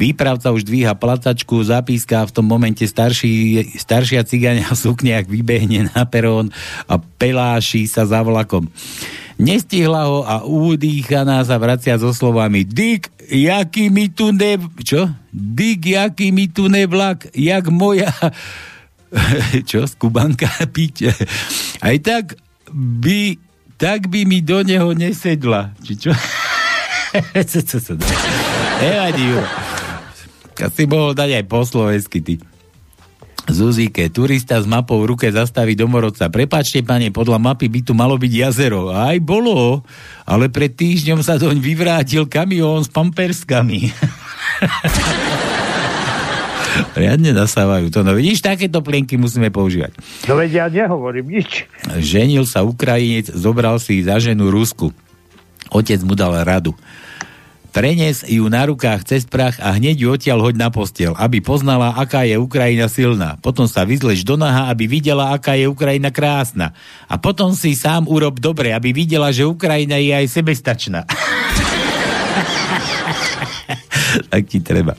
Výpravca 0.00 0.48
už 0.48 0.64
dvíha 0.64 0.96
placačku, 0.96 1.60
zapíska 1.60 2.24
v 2.24 2.32
tom 2.32 2.48
momente 2.48 2.88
starší, 2.88 3.68
staršia 3.76 4.24
cigania 4.24 4.64
v 4.64 4.80
sukniach 4.80 5.28
vybehne 5.28 5.92
na 5.92 6.08
perón 6.08 6.48
a 6.88 6.96
peláši 6.96 7.84
sa 7.84 8.08
za 8.08 8.24
vlakom. 8.24 8.72
Nestihla 9.36 10.08
ho 10.08 10.24
a 10.24 10.40
udýchaná 10.48 11.44
sa 11.44 11.60
vracia 11.60 12.00
so 12.00 12.16
slovami 12.16 12.64
Dick, 12.64 13.12
jaký 13.28 13.92
mi 13.92 14.08
tu 14.08 14.32
ne... 14.32 14.56
Čo? 14.80 15.12
Dick, 15.28 15.84
jaký 15.84 16.32
mi 16.32 16.48
tu 16.48 16.72
ne 16.72 16.88
vlak, 16.88 17.28
jak 17.36 17.68
moja... 17.68 18.08
Čo? 19.68 19.84
Skubanka 19.84 20.48
piť. 20.76 21.12
Aj 21.84 21.96
tak 22.00 22.40
by 22.72 23.36
tak 23.80 24.12
by 24.12 24.28
mi 24.28 24.44
do 24.44 24.60
neho 24.60 24.92
nesedla. 24.92 25.72
Či 25.80 25.96
čo? 25.96 26.12
Nevadí, 28.84 29.24
si 30.56 30.84
mohol 30.86 31.12
dať 31.14 31.42
aj 31.42 31.44
po 31.46 31.62
slovensky, 31.62 32.18
ty. 32.20 32.34
Zuzíke, 33.50 34.06
turista 34.12 34.60
s 34.62 34.66
mapou 34.68 35.02
v 35.02 35.16
ruke 35.16 35.26
zastaví 35.32 35.74
domorodca. 35.74 36.30
Prepačte, 36.30 36.84
pane, 36.86 37.10
podľa 37.10 37.40
mapy 37.40 37.66
by 37.66 37.80
tu 37.82 37.92
malo 37.96 38.14
byť 38.14 38.32
jazero. 38.32 38.92
Aj 38.94 39.18
bolo, 39.18 39.82
ale 40.28 40.52
pred 40.52 40.70
týždňom 40.70 41.24
sa 41.24 41.40
doň 41.40 41.58
vyvrátil 41.58 42.30
kamión 42.30 42.86
s 42.86 42.92
pamperskami. 42.92 43.90
Riadne 47.00 47.34
nasávajú 47.34 47.90
to. 47.90 48.06
No 48.06 48.14
vidíš, 48.14 48.44
takéto 48.44 48.84
plienky 48.84 49.18
musíme 49.18 49.50
používať. 49.50 49.98
No 50.30 50.38
veď 50.38 50.50
ja 50.50 50.66
nehovorím 50.70 51.40
nič. 51.40 51.66
Ženil 51.98 52.46
sa 52.46 52.62
Ukrajinec, 52.62 53.30
zobral 53.34 53.82
si 53.82 54.04
za 54.04 54.22
ženu 54.22 54.52
Rusku. 54.52 54.94
Otec 55.70 56.02
mu 56.06 56.14
dal 56.14 56.34
radu. 56.42 56.74
Prenes 57.70 58.26
ju 58.26 58.50
na 58.50 58.66
rukách 58.66 59.06
cez 59.06 59.22
prach 59.22 59.54
a 59.62 59.70
hneď 59.78 60.02
ju 60.02 60.10
odtiaľ 60.10 60.50
hoď 60.50 60.58
na 60.58 60.74
postiel, 60.74 61.14
aby 61.14 61.38
poznala, 61.38 61.94
aká 61.94 62.26
je 62.26 62.34
Ukrajina 62.34 62.90
silná. 62.90 63.38
Potom 63.38 63.70
sa 63.70 63.86
vyzleč 63.86 64.26
do 64.26 64.34
naha, 64.34 64.74
aby 64.74 64.90
videla, 64.90 65.30
aká 65.30 65.54
je 65.54 65.70
Ukrajina 65.70 66.10
krásna. 66.10 66.74
A 67.06 67.22
potom 67.22 67.54
si 67.54 67.78
sám 67.78 68.10
urob 68.10 68.42
dobre, 68.42 68.74
aby 68.74 68.90
videla, 68.90 69.30
že 69.30 69.46
Ukrajina 69.46 70.02
je 70.02 70.10
aj 70.10 70.26
sebestačná. 70.26 71.06
tak 74.34 74.42
ti 74.50 74.58
treba. 74.58 74.98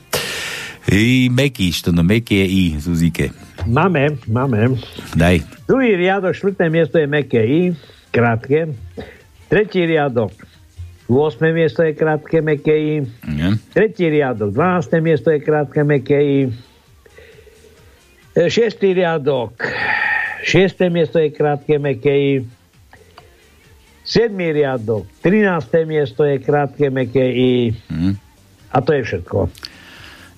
I 0.87 1.27
Mekíš, 1.27 1.87
to 1.87 1.91
no 1.91 2.07
Meky 2.07 2.39
je 2.39 2.47
I, 2.47 2.63
Zuzike. 2.79 3.35
Máme, 3.67 4.15
máme. 4.25 4.79
Daj. 5.13 5.43
Druhý 5.67 5.99
riadok, 5.99 6.33
štvrté 6.33 6.71
miesto 6.71 6.97
je 6.97 7.05
meké 7.05 7.43
I, 7.43 7.75
krátke. 8.09 8.73
Tretí 9.51 9.83
riadok, 9.83 10.31
8. 11.11 11.51
miesto 11.51 11.83
je 11.83 11.91
krátke 11.91 12.39
meké 12.39 12.71
I. 12.71 12.95
Nie. 13.27 13.59
Tretí 13.75 14.07
riadok, 14.07 14.55
12. 14.55 15.03
miesto 15.03 15.27
je 15.27 15.43
krátke 15.43 15.83
meké 15.83 16.19
I. 16.23 16.39
E, 18.31 18.47
Šiestý 18.47 18.95
riadok, 18.95 19.59
6. 20.47 20.87
miesto 20.87 21.19
je 21.19 21.35
krátke 21.35 21.75
meké 21.75 22.15
I. 22.15 22.33
7. 24.07 24.31
riadok, 24.39 25.03
13. 25.19 25.83
miesto 25.83 26.23
je 26.23 26.39
krátke 26.39 26.87
meké 26.87 27.27
I. 27.27 27.75
Hm. 27.91 28.15
A 28.71 28.77
to 28.79 28.95
je 28.95 29.01
všetko. 29.03 29.51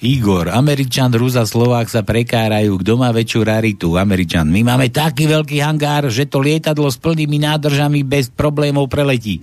Igor, 0.03 0.51
Američan, 0.51 1.15
Ruza, 1.15 1.47
Slovák 1.47 1.87
sa 1.87 2.03
prekárajú, 2.03 2.75
kto 2.83 2.99
má 2.99 3.07
väčšiu 3.15 3.39
raritu, 3.47 3.95
Američan. 3.95 4.51
My 4.51 4.59
máme 4.59 4.91
taký 4.91 5.31
veľký 5.31 5.63
hangár, 5.63 6.11
že 6.11 6.27
to 6.27 6.43
lietadlo 6.43 6.91
s 6.91 6.99
plnými 6.99 7.39
nádržami 7.39 8.03
bez 8.03 8.27
problémov 8.27 8.91
preletí. 8.91 9.39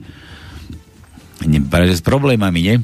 Práve 1.70 1.96
s 1.96 2.04
problémami, 2.04 2.60
nie? 2.60 2.76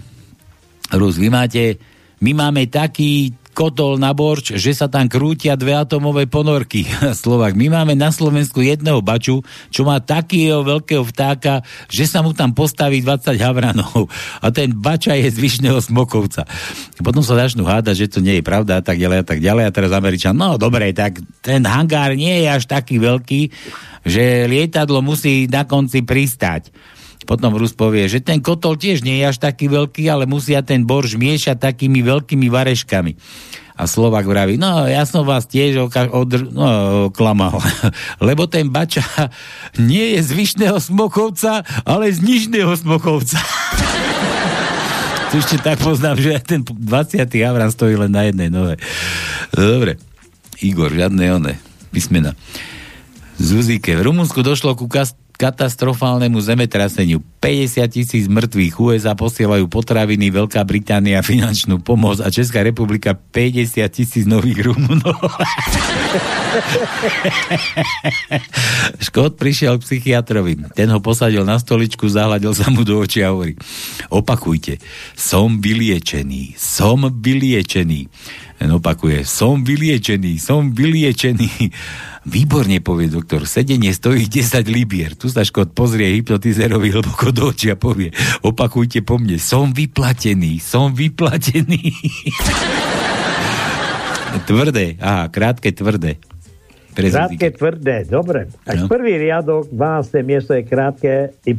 Rus, 0.95 1.19
vy 1.19 1.28
máte, 1.28 1.77
my 2.23 2.33
máme 2.33 2.70
taký 2.70 3.35
kotol 3.57 3.97
na 3.97 4.12
borč, 4.12 4.53
že 4.61 4.77
sa 4.77 4.85
tam 4.85 5.09
krútia 5.09 5.57
dve 5.57 5.73
atomové 5.73 6.28
ponorky. 6.28 6.85
Slovak, 7.16 7.57
my 7.57 7.73
máme 7.73 7.97
na 7.97 8.12
Slovensku 8.12 8.61
jedného 8.61 9.01
baču, 9.01 9.41
čo 9.73 9.89
má 9.89 9.97
takého 9.97 10.61
veľkého 10.61 11.01
vtáka, 11.01 11.65
že 11.89 12.05
sa 12.05 12.20
mu 12.20 12.37
tam 12.37 12.53
postaví 12.53 13.01
20 13.01 13.41
havranov. 13.41 14.12
A 14.45 14.53
ten 14.53 14.77
bača 14.77 15.16
je 15.16 15.33
z 15.33 15.41
Vyšného 15.41 15.81
Smokovca. 15.81 16.45
Potom 17.01 17.24
sa 17.24 17.41
začnú 17.41 17.65
hádať, 17.65 18.05
že 18.05 18.12
to 18.12 18.20
nie 18.20 18.39
je 18.39 18.45
pravda 18.45 18.78
a 18.78 18.85
tak 18.85 19.01
ďalej 19.01 19.24
a 19.24 19.24
tak 19.24 19.41
ďalej. 19.41 19.65
A 19.65 19.73
teraz 19.73 19.91
Američan, 19.97 20.37
no 20.37 20.61
dobre, 20.61 20.93
tak 20.93 21.24
ten 21.41 21.65
hangár 21.65 22.12
nie 22.12 22.45
je 22.45 22.49
až 22.53 22.69
taký 22.69 23.01
veľký, 23.01 23.49
že 24.05 24.45
lietadlo 24.45 25.01
musí 25.01 25.49
na 25.49 25.65
konci 25.65 26.05
pristáť. 26.05 26.69
Potom 27.27 27.59
Rus 27.59 27.74
povie, 27.74 28.07
že 28.07 28.23
ten 28.23 28.39
kotol 28.39 28.78
tiež 28.78 29.03
nie 29.03 29.20
je 29.20 29.35
až 29.35 29.43
taký 29.43 29.66
veľký, 29.66 30.07
ale 30.07 30.24
musia 30.31 30.62
ten 30.62 30.86
borž 30.86 31.19
miešať 31.19 31.59
takými 31.59 32.07
veľkými 32.07 32.47
vareškami. 32.47 33.12
A 33.77 33.85
Slovak 33.85 34.24
vraví, 34.24 34.57
no 34.57 34.89
ja 34.89 35.05
som 35.05 35.28
vás 35.28 35.44
tiež 35.44 35.90
oka- 35.90 36.09
odr- 36.09 36.48
no, 36.48 37.12
klamal, 37.12 37.61
lebo 38.31 38.48
ten 38.48 38.73
bača 38.73 39.05
nie 39.77 40.16
je 40.16 40.20
z 40.24 40.31
Vyšného 40.32 40.78
Smokovca, 40.81 41.61
ale 41.85 42.09
z 42.09 42.24
Nižného 42.24 42.73
Smokovca. 42.73 43.36
ešte 45.36 45.61
tak 45.61 45.77
poznám, 45.85 46.16
že 46.16 46.40
ten 46.40 46.65
20. 46.65 47.28
Avram 47.44 47.69
stojí 47.69 47.93
len 48.01 48.09
na 48.09 48.24
jednej 48.24 48.48
nohe. 48.48 48.81
Dobre. 49.53 50.01
Igor, 50.65 50.89
žiadne 50.89 51.24
one. 51.36 51.61
Písmena. 51.93 52.32
Zuzike. 53.36 53.93
V 53.93 54.03
Rumunsku 54.09 54.40
došlo 54.40 54.73
ku 54.73 54.89
kast- 54.89 55.20
katastrofálnemu 55.36 56.40
zemetraseniu. 56.40 57.20
50 57.40 57.86
tisíc 57.92 58.24
mŕtvych 58.26 58.74
USA 58.80 59.14
posielajú 59.14 59.68
potraviny, 59.70 60.32
Veľká 60.32 60.64
Británia 60.66 61.22
finančnú 61.22 61.78
pomoc 61.84 62.18
a 62.24 62.32
Česká 62.32 62.64
republika 62.64 63.14
50 63.14 63.86
tisíc 63.92 64.24
nových 64.26 64.66
Rumunov. 64.66 65.14
Škód 69.06 69.36
prišiel 69.36 69.78
k 69.78 69.86
psychiatrovi. 69.86 70.56
Ten 70.72 70.90
ho 70.90 70.98
posadil 70.98 71.44
na 71.44 71.60
stoličku, 71.60 72.08
zahľadil 72.08 72.52
sa 72.56 72.72
mu 72.72 72.82
do 72.82 72.98
očí 72.98 73.22
a 73.22 73.30
hovorí 73.30 73.54
opakujte, 74.10 74.80
som 75.14 75.60
vyliečený, 75.60 76.56
som 76.56 77.06
vyliečený. 77.06 78.08
Ten 78.57 78.73
opakuje, 78.73 79.20
som 79.28 79.61
vyliečený, 79.61 80.41
som 80.41 80.73
vyliečený. 80.73 81.69
Výborne, 82.27 82.81
povie 82.81 83.12
doktor, 83.12 83.45
sedenie 83.45 83.93
stojí 83.93 84.27
10 84.27 84.65
libier. 84.66 85.15
Tu 85.15 85.28
sa 85.28 85.45
Škód 85.45 85.77
pozrie 85.77 86.16
hypnotizerovi 86.16 86.91
hlboko 86.91 87.31
do 87.31 87.53
očí 87.53 87.70
a 87.70 87.77
povie, 87.77 88.11
opakujte 88.43 89.05
po 89.05 89.20
mne, 89.20 89.37
som 89.37 89.70
vyplatený, 89.70 90.59
som 90.59 90.97
vyplatený. 90.97 91.85
tvrdé, 94.51 94.97
aha, 94.99 95.28
krátke, 95.28 95.70
tvrdé. 95.70 96.16
Krátke, 96.97 97.53
tvrdé, 97.53 98.09
dobre. 98.09 98.49
Tak 98.65 98.77
no. 98.81 98.89
prvý 98.89 99.20
riadok, 99.20 99.69
12. 99.69 100.24
miesto 100.24 100.57
je 100.57 100.65
krátke 100.65 101.37
Y. 101.45 101.53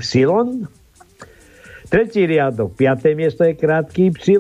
Tretí 1.87 2.25
riadok, 2.25 2.73
5. 2.73 3.13
miesto 3.13 3.45
je 3.45 3.53
krátky 3.53 4.09
Y. 4.09 4.33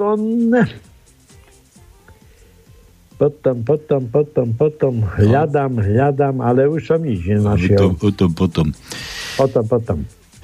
Potom, 3.17 3.65
potom, 3.65 4.01
potom, 4.13 4.47
potom, 4.53 4.93
hľadám, 5.01 5.81
hľadám, 5.81 6.37
ale 6.37 6.69
už 6.69 6.85
som 6.85 7.01
nič 7.01 7.25
nenašiel. 7.25 7.97
Potom, 7.97 7.97
potom, 7.97 8.29
potom. 8.29 8.67
Potom, 9.33 9.63
potom. 9.65 9.97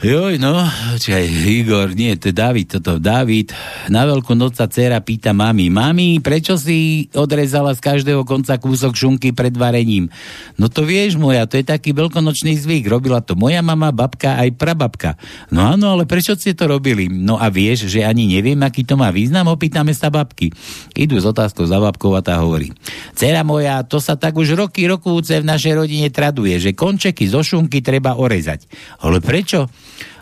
Joj, 0.04 0.36
no, 0.36 0.68
čakaj, 1.00 1.32
Igor, 1.48 1.96
nie, 1.96 2.12
to 2.20 2.28
je 2.28 2.36
David, 2.36 2.76
toto, 2.76 3.00
David. 3.00 3.56
Na 3.88 4.04
veľkú 4.04 4.36
noc 4.36 4.60
sa 4.60 4.68
dcera 4.68 5.00
pýta 5.00 5.32
mami, 5.32 5.72
mami, 5.72 6.20
prečo 6.20 6.60
si 6.60 7.08
odrezala 7.16 7.72
z 7.72 7.80
každého 7.80 8.28
konca 8.28 8.60
kúsok 8.60 9.00
šunky 9.00 9.32
pred 9.32 9.56
varením? 9.56 10.12
No 10.60 10.68
to 10.68 10.84
vieš, 10.84 11.16
moja, 11.16 11.48
to 11.48 11.56
je 11.56 11.64
taký 11.64 11.96
veľkonočný 11.96 12.52
zvyk. 12.52 12.92
Robila 12.92 13.24
to 13.24 13.40
moja 13.40 13.64
mama, 13.64 13.96
babka, 13.96 14.36
aj 14.44 14.52
prababka. 14.60 15.16
No 15.56 15.72
áno, 15.72 15.96
ale 15.96 16.04
prečo 16.04 16.36
ste 16.36 16.52
to 16.52 16.68
robili? 16.68 17.08
No 17.08 17.40
a 17.40 17.48
vieš, 17.48 17.88
že 17.88 18.04
ani 18.04 18.28
neviem, 18.28 18.60
aký 18.60 18.84
to 18.84 19.00
má 19.00 19.08
význam, 19.08 19.56
opýtame 19.56 19.96
sa 19.96 20.12
babky. 20.12 20.52
Idú 21.00 21.16
s 21.16 21.24
otázkou 21.24 21.64
za 21.64 21.80
babkou 21.80 22.12
a 22.12 22.20
tá 22.20 22.44
hovorí. 22.44 22.76
Cera 23.16 23.48
moja, 23.48 23.80
to 23.88 24.04
sa 24.04 24.20
tak 24.20 24.36
už 24.36 24.60
roky, 24.60 24.84
rokúce 24.84 25.40
v 25.40 25.48
našej 25.48 25.80
rodine 25.80 26.12
traduje, 26.12 26.60
že 26.60 26.76
končeky 26.76 27.24
zo 27.24 27.40
šunky 27.40 27.80
treba 27.80 28.20
orezať. 28.20 28.68
Ale 29.00 29.24
prečo? 29.24 29.72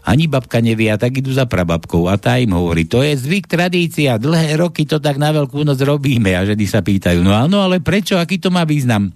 Ani 0.02 0.26
babka 0.26 0.58
nevie 0.60 0.90
a 0.90 0.98
tak 0.98 1.22
idú 1.22 1.30
za 1.30 1.46
prababkou 1.46 2.10
a 2.10 2.18
tá 2.18 2.42
im 2.42 2.58
hovorí, 2.58 2.90
to 2.90 3.06
je 3.06 3.14
zvyk, 3.14 3.46
tradícia, 3.46 4.18
dlhé 4.18 4.58
roky 4.58 4.90
to 4.90 4.98
tak 4.98 5.22
na 5.22 5.30
veľkú 5.30 5.62
noc 5.62 5.78
robíme 5.78 6.34
a 6.34 6.42
ženy 6.42 6.66
sa 6.66 6.82
pýtajú, 6.82 7.22
no 7.22 7.38
áno, 7.38 7.62
ale 7.62 7.78
prečo, 7.86 8.18
aký 8.18 8.42
to 8.42 8.50
má 8.50 8.66
význam? 8.66 9.14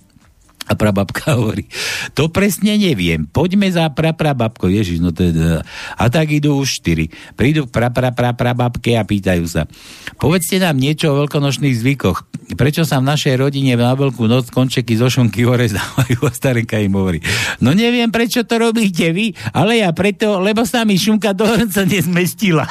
A 0.66 0.74
prababka 0.74 1.34
hovorí, 1.38 1.70
to 2.18 2.30
presne 2.34 2.74
neviem, 2.78 3.30
poďme 3.30 3.70
za 3.70 3.86
praprababko, 3.94 4.66
Ježiš, 4.70 4.98
no 4.98 5.14
teda. 5.14 5.62
A 5.96 6.04
tak 6.10 6.34
idú 6.34 6.58
už 6.58 6.82
štyri. 6.82 7.14
Prídu 7.38 7.70
k 7.70 7.74
prapraprababke 7.74 8.98
a 8.98 9.06
pýtajú 9.06 9.46
sa, 9.46 9.70
povedzte 10.18 10.58
nám 10.58 10.82
niečo 10.82 11.14
o 11.14 11.20
veľkonočných 11.22 11.76
zvykoch. 11.78 12.18
Prečo 12.58 12.86
sa 12.86 13.02
v 13.02 13.10
našej 13.10 13.42
rodine 13.42 13.78
na 13.78 13.94
veľkú 13.94 14.26
noc 14.26 14.50
končeky 14.50 14.98
zo 14.98 15.10
šunky 15.10 15.46
orezávajú? 15.46 16.26
A 16.30 16.32
starenka 16.34 16.82
im 16.82 16.98
hovorí, 16.98 17.22
no 17.62 17.74
neviem, 17.74 18.10
prečo 18.10 18.42
to 18.46 18.58
robíte 18.58 19.14
vy, 19.14 19.38
ale 19.54 19.82
ja 19.86 19.94
preto, 19.94 20.42
lebo 20.42 20.66
sa 20.66 20.82
mi 20.86 20.98
šunka 20.98 21.38
do 21.38 21.46
hrnca 21.46 21.86
nezmestila. 21.86 22.66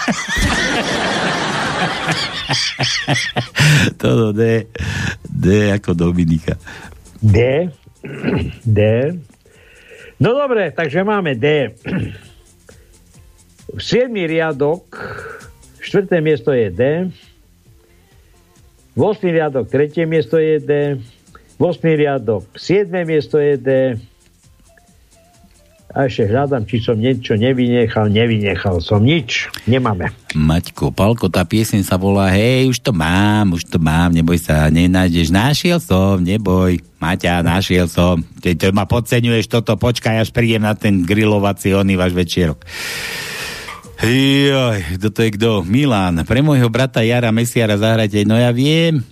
Toto 4.00 4.34
D, 4.34 4.68
D 5.22 5.70
ako 5.72 5.94
Dominika. 5.94 6.58
D, 7.24 7.70
D. 8.64 8.80
No 10.20 10.34
dobre, 10.34 10.70
takže 10.70 11.04
máme 11.04 11.34
D. 11.34 11.74
7. 13.78 14.14
riadok, 14.26 14.84
4. 15.80 16.20
miesto 16.20 16.52
je 16.52 16.70
D. 16.70 17.10
8. 18.96 19.30
riadok, 19.30 19.66
3. 19.68 20.06
miesto 20.06 20.38
je 20.38 20.60
D. 20.60 20.72
8. 21.58 21.96
riadok, 21.96 22.44
7. 22.54 23.04
miesto 23.04 23.38
je 23.38 23.56
D. 23.56 23.70
A 25.94 26.10
ešte 26.10 26.26
hľadám, 26.26 26.66
či 26.66 26.82
som 26.82 26.98
niečo 26.98 27.38
nevynechal. 27.38 28.10
Nevynechal 28.10 28.82
som 28.82 28.98
nič. 28.98 29.46
Nemáme. 29.70 30.10
Maťko, 30.34 30.90
Palko, 30.90 31.30
tá 31.30 31.46
pieseň 31.46 31.86
sa 31.86 31.94
volá 31.94 32.34
Hej, 32.34 32.74
už 32.74 32.78
to 32.82 32.90
mám, 32.90 33.54
už 33.54 33.70
to 33.70 33.78
mám, 33.78 34.10
neboj 34.10 34.34
sa, 34.42 34.66
nenájdeš. 34.74 35.30
Našiel 35.30 35.78
som, 35.78 36.18
neboj. 36.18 36.82
Maťa, 36.98 37.46
našiel 37.46 37.86
som. 37.86 38.26
Ty, 38.42 38.58
ty 38.58 38.74
ma 38.74 38.90
podceňuješ 38.90 39.46
toto, 39.46 39.78
počkaj, 39.78 40.26
až 40.26 40.34
prídem 40.34 40.66
na 40.66 40.74
ten 40.74 41.06
grilovací 41.06 41.70
oný 41.70 41.94
váš 41.94 42.10
večierok. 42.18 42.66
Joj, 44.02 44.98
kto 44.98 45.08
to 45.14 45.20
je 45.22 45.30
kto? 45.38 45.50
Milan, 45.62 46.26
pre 46.26 46.42
môjho 46.42 46.66
brata 46.74 47.06
Jara 47.06 47.30
Mesiara 47.30 47.78
zahrajte. 47.78 48.26
No 48.26 48.34
ja 48.34 48.50
viem, 48.50 49.06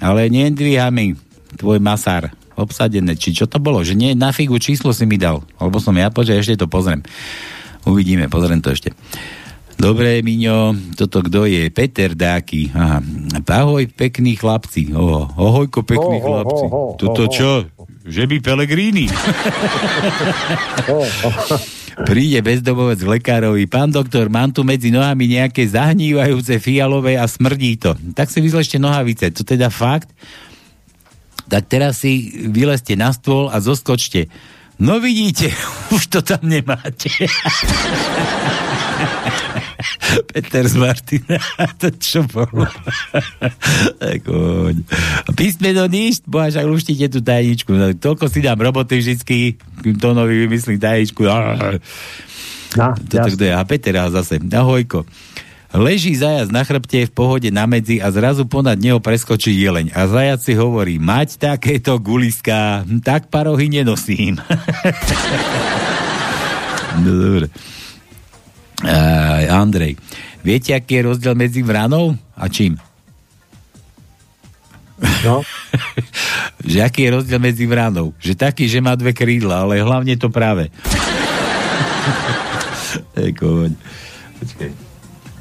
ale 0.00 0.32
nedvíha 0.32 0.88
mi 0.88 1.12
tvoj 1.60 1.84
masár 1.84 2.32
obsadené, 2.56 3.14
či 3.14 3.36
čo 3.36 3.44
to 3.44 3.60
bolo, 3.60 3.84
že 3.84 3.92
nie, 3.92 4.16
na 4.16 4.32
figu 4.32 4.56
číslo 4.56 4.90
si 4.96 5.04
mi 5.04 5.20
dal, 5.20 5.44
alebo 5.60 5.78
som 5.78 5.94
ja, 5.94 6.08
počkaj, 6.08 6.40
ešte 6.40 6.64
to 6.64 6.66
pozriem. 6.66 7.04
Uvidíme, 7.86 8.26
pozriem 8.26 8.58
to 8.58 8.74
ešte. 8.74 8.90
Dobre, 9.76 10.24
Miňo, 10.24 10.72
toto 10.96 11.20
kto 11.20 11.44
je? 11.44 11.68
Peter 11.68 12.16
Dáky. 12.16 12.72
Aha. 12.72 13.04
Ahoj, 13.44 13.84
pekní 13.92 14.32
chlapci. 14.32 14.96
Oho, 14.96 15.28
ohojko, 15.36 15.84
pekní 15.84 16.16
oh, 16.16 16.24
chlapci. 16.24 16.64
Oh, 16.64 16.72
oh, 16.72 16.90
toto 16.96 17.28
čo? 17.28 17.68
Že 18.08 18.24
by 18.24 18.36
Pelegrini? 18.40 19.06
Príde 22.08 22.40
bezdomovec 22.40 23.04
k 23.04 23.10
lekárovi. 23.20 23.68
Pán 23.68 23.92
doktor, 23.92 24.32
mám 24.32 24.48
tu 24.48 24.64
medzi 24.64 24.88
nohami 24.88 25.36
nejaké 25.36 25.68
zahnívajúce 25.68 26.56
fialové 26.56 27.20
a 27.20 27.28
smrdí 27.28 27.76
to. 27.76 27.92
Tak 28.16 28.32
si 28.32 28.40
vyzlešte 28.40 28.80
nohavice. 28.80 29.28
To 29.28 29.44
teda 29.44 29.68
fakt? 29.68 30.08
Tak 31.46 31.70
teraz 31.70 32.02
si 32.02 32.30
vylezte 32.50 32.98
na 32.98 33.14
stôl 33.14 33.48
a 33.50 33.62
zoskočte. 33.62 34.26
No 34.76 35.00
vidíte, 35.00 35.48
už 35.96 36.06
to 36.12 36.20
tam 36.22 36.42
nemáte. 36.44 37.08
Peter 40.32 40.64
z 40.68 40.76
Martina, 40.76 41.36
to 41.80 41.92
čo 41.96 42.24
bolo? 42.24 42.64
tak 44.00 44.24
poď. 44.24 44.76
Písmeno 45.36 45.84
nič, 45.88 46.24
boha, 46.24 46.48
však 46.48 46.66
luštíte 46.66 47.06
tú 47.12 47.20
tajničku. 47.20 47.72
No, 47.72 47.92
toľko 47.92 48.28
si 48.32 48.40
dám 48.40 48.60
roboty 48.60 49.00
vždycky, 49.00 49.60
Tónovi 50.00 50.48
vymyslím 50.48 50.80
tajničku. 50.80 51.20
No, 51.24 52.88
Toto, 53.08 53.28
kto 53.32 53.42
je? 53.44 53.52
A 53.52 53.62
Peter 53.64 53.96
zase. 54.12 54.40
Ahojko. 54.52 55.04
Leží 55.76 56.16
zajac 56.16 56.48
na 56.48 56.64
chrbte 56.64 57.04
v 57.04 57.12
pohode 57.12 57.52
na 57.52 57.68
medzi 57.68 58.00
a 58.00 58.08
zrazu 58.08 58.48
ponad 58.48 58.80
neho 58.80 58.96
preskočí 58.96 59.52
jeleň. 59.60 59.92
A 59.92 60.08
zajac 60.08 60.40
si 60.40 60.56
hovorí, 60.56 60.96
mať 60.96 61.36
takéto 61.36 62.00
guliská, 62.00 62.80
tak 63.04 63.28
parohy 63.28 63.68
nenosím. 63.68 64.40
no 67.04 67.10
dobre. 67.12 67.46
Uh, 68.80 69.52
Andrej, 69.52 70.00
viete, 70.40 70.72
aký 70.72 71.00
je 71.00 71.12
rozdiel 71.12 71.36
medzi 71.36 71.60
vranou 71.60 72.16
a 72.32 72.48
čím? 72.48 72.80
No. 75.24 75.44
že 76.72 76.80
aký 76.80 77.04
je 77.04 77.20
rozdiel 77.20 77.40
medzi 77.40 77.68
vranou? 77.68 78.16
Že 78.16 78.32
taký, 78.32 78.64
že 78.64 78.80
má 78.80 78.96
dve 78.96 79.12
krídla, 79.12 79.68
ale 79.68 79.84
hlavne 79.84 80.16
to 80.16 80.32
práve. 80.32 80.72
Eko, 83.28 83.68
Počkej. 84.40 84.85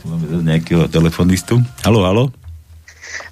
Tu 0.06 0.14
máme 0.14 0.30
zase 0.30 0.46
nejakého 0.46 0.86
telefonistu. 0.86 1.58
Halo, 1.82 2.06
halo. 2.06 2.24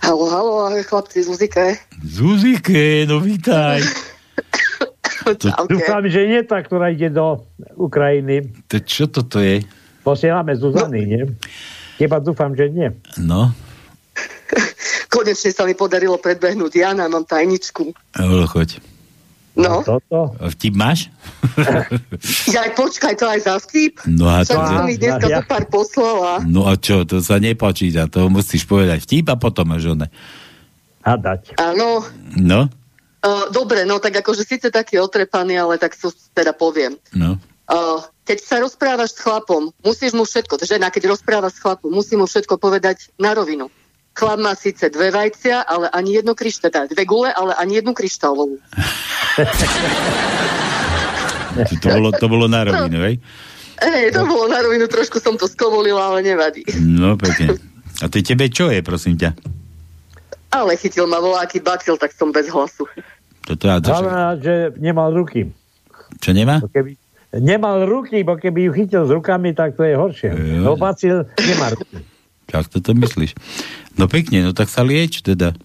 Halo, 0.01 0.25
halo, 0.25 0.73
chlapci, 0.81 1.21
Zuzike. 1.21 1.77
Zuzike, 2.01 3.05
no 3.05 3.21
vítaj. 3.21 3.77
Dúfam, 5.69 6.01
že 6.09 6.25
nie 6.25 6.41
tá, 6.41 6.65
ktorá 6.65 6.89
ide 6.89 7.13
do 7.13 7.45
Ukrajiny. 7.77 8.49
To 8.73 8.81
čo 8.81 9.05
toto 9.05 9.37
je? 9.37 9.61
Posielame 10.01 10.57
Zuzany, 10.57 11.05
no. 11.05 11.09
nie? 11.13 11.23
Teba 12.01 12.17
dúfam, 12.17 12.57
že 12.57 12.73
nie. 12.73 12.89
No. 13.21 13.53
Konečne 15.13 15.53
sa 15.53 15.69
mi 15.69 15.77
podarilo 15.77 16.17
predbehnúť 16.17 16.73
Jana, 16.73 17.05
mám 17.05 17.29
tajničku. 17.29 17.93
Halo, 18.17 18.49
choď. 18.49 18.81
No. 19.53 19.81
Toto? 19.81 20.33
Vtip 20.49 20.73
máš? 20.73 21.13
ja 22.49 22.65
aj 22.65 22.73
počkaj, 22.73 23.13
to 23.13 23.25
aj 23.25 23.39
za 23.39 23.55
vtip. 23.59 24.01
No 24.07 24.25
a 24.25 24.41
Však 24.41 24.49
to- 24.49 24.65
som 24.67 24.83
mi 24.83 24.95
dneska 24.95 25.25
Ja- 25.25 25.39
ja. 25.39 25.41
pár 25.43 25.63
poslala. 25.67 26.41
No 26.41 26.65
a 26.65 26.73
čo, 26.73 27.03
to 27.03 27.19
sa 27.19 27.37
nepočíta, 27.37 28.07
to 28.07 28.27
musíš 28.27 28.63
povedať 28.63 29.01
vtip 29.01 29.25
a 29.27 29.35
potom 29.35 29.69
máš 29.69 29.85
one. 29.87 30.09
A 31.01 31.13
dať. 31.13 31.53
Áno, 31.55 32.01
No, 32.33 32.65
uh, 33.21 33.45
dobre, 33.49 33.83
no 33.83 33.97
tak 33.97 34.15
akože 34.15 34.41
síce 34.41 34.67
taký 34.67 34.97
otrepaný, 34.97 35.53
ale 35.55 35.77
tak 35.77 35.93
to 35.93 36.09
teda 36.31 36.51
poviem. 36.51 36.97
no. 37.11 37.37
Uh, 37.63 38.03
keď 38.23 38.37
sa 38.39 38.55
rozprávaš 38.57 39.15
s 39.15 39.21
chlapom, 39.21 39.71
musíš 39.79 40.11
mu 40.11 40.23
všetko, 40.23 40.59
žena 40.61 40.89
keď 40.89 41.07
rozpráva 41.09 41.47
s 41.47 41.57
chlapom, 41.57 41.87
musí 41.89 42.15
mu 42.15 42.23
všetko 42.23 42.57
povedať 42.57 43.07
na 43.15 43.31
rovinu. 43.31 43.71
Chlap 44.13 44.37
má 44.37 44.53
síce 44.53 44.89
dve 44.89 45.09
vajcia, 45.09 45.63
ale 45.63 45.87
ani 45.89 46.19
jedno 46.19 46.35
kryštál, 46.35 46.69
teda 46.69 46.85
dve 46.85 47.01
gule, 47.03 47.31
ale 47.31 47.55
ani 47.55 47.79
jednu 47.79 47.91
kryštálovú. 47.91 48.59
To, 51.53 51.73
to, 51.81 51.87
bolo, 51.89 52.09
to 52.13 52.25
bolo 52.29 52.45
na 52.45 52.61
rovinu, 52.65 53.01
hej? 53.09 53.15
Ej, 53.81 54.13
to 54.13 54.23
bolo 54.29 54.45
na 54.47 54.61
rovinu, 54.61 54.85
trošku 54.85 55.17
som 55.17 55.35
to 55.35 55.49
skovolila, 55.49 56.13
ale 56.13 56.21
nevadí. 56.21 56.61
No, 56.77 57.17
pekne. 57.17 57.57
A 58.01 58.09
ty 58.09 58.21
tebe 58.21 58.47
čo 58.49 58.69
je, 58.69 58.79
prosím 58.85 59.17
ťa? 59.17 59.33
Ale 60.53 60.77
chytil 60.77 61.09
ma 61.09 61.17
voláky 61.17 61.57
bacil, 61.57 61.97
tak 61.97 62.13
som 62.13 62.29
bez 62.29 62.45
hlasu. 62.49 62.85
Toto 63.43 63.65
ja, 63.65 63.81
to, 63.81 63.89
Znamená, 63.89 64.37
že 64.37 64.71
nemal 64.77 65.09
ruky. 65.11 65.49
čo 66.21 66.31
nemá? 66.31 66.61
Keby, 66.69 66.93
nemal 67.41 67.89
ruky, 67.89 68.21
bo 68.21 68.37
keby 68.37 68.69
ju 68.69 68.71
chytil 68.77 69.03
s 69.09 69.11
rukami, 69.11 69.57
tak 69.57 69.73
to 69.73 69.83
je 69.83 69.97
horšie. 69.97 70.29
No 70.61 70.77
bacil 70.77 71.25
nemá 71.41 71.73
ruky. 71.73 72.05
Tak 72.47 72.69
toto 72.69 72.93
myslíš? 72.93 73.33
No 73.97 74.05
pekne, 74.05 74.45
no 74.45 74.51
tak 74.53 74.69
sa 74.69 74.85
lieč 74.85 75.25
teda. 75.25 75.57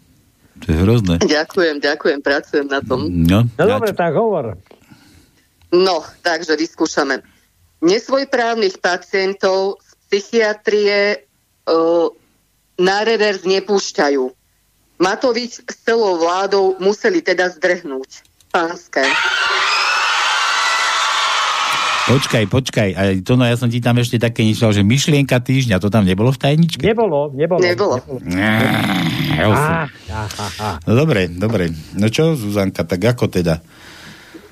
To 0.64 0.66
je 0.72 0.76
hrozné. 0.82 1.14
Ďakujem, 1.22 1.78
ďakujem, 1.78 2.18
pracujem 2.22 2.66
na 2.66 2.80
tom. 2.82 3.06
No, 3.09 3.47
No 3.59 3.64
dobre, 3.64 3.94
tak 3.94 4.14
hovor. 4.14 4.59
No, 5.68 6.01
takže 6.24 6.56
vyskúšame. 6.56 7.20
Nesvojprávnych 7.85 8.80
pacientov 8.82 9.78
z 9.85 9.90
psychiatrie 10.09 11.28
uh, 11.68 12.09
na 12.80 12.98
revers 13.05 13.44
nepúšťajú. 13.44 14.24
Matovič 14.98 15.62
s 15.62 15.74
celou 15.86 16.18
vládou 16.18 16.74
museli 16.82 17.22
teda 17.22 17.55
zdrhnúť. 17.55 18.26
Pánske. 18.51 19.05
Počkaj, 22.09 22.48
počkaj. 22.48 22.89
A 22.97 23.02
to 23.20 23.36
no, 23.36 23.44
ja 23.44 23.52
som 23.55 23.68
ti 23.68 23.78
tam 23.78 24.01
ešte 24.01 24.16
také 24.16 24.40
niečo, 24.40 24.72
že 24.72 24.80
myšlienka 24.80 25.36
týždňa, 25.36 25.76
to 25.76 25.93
tam 25.93 26.09
nebolo 26.09 26.32
v 26.32 26.40
tajničke? 26.40 26.80
Nebolo, 26.80 27.28
nebolo. 27.36 27.60
Nebolo. 27.60 28.01
Á, 29.44 29.85
No 30.89 30.93
dobre, 30.97 31.28
dobre. 31.28 31.68
No 31.93 32.09
čo, 32.09 32.32
Zuzanka, 32.32 32.82
tak 32.82 33.05
ako 33.05 33.28
teda? 33.28 33.60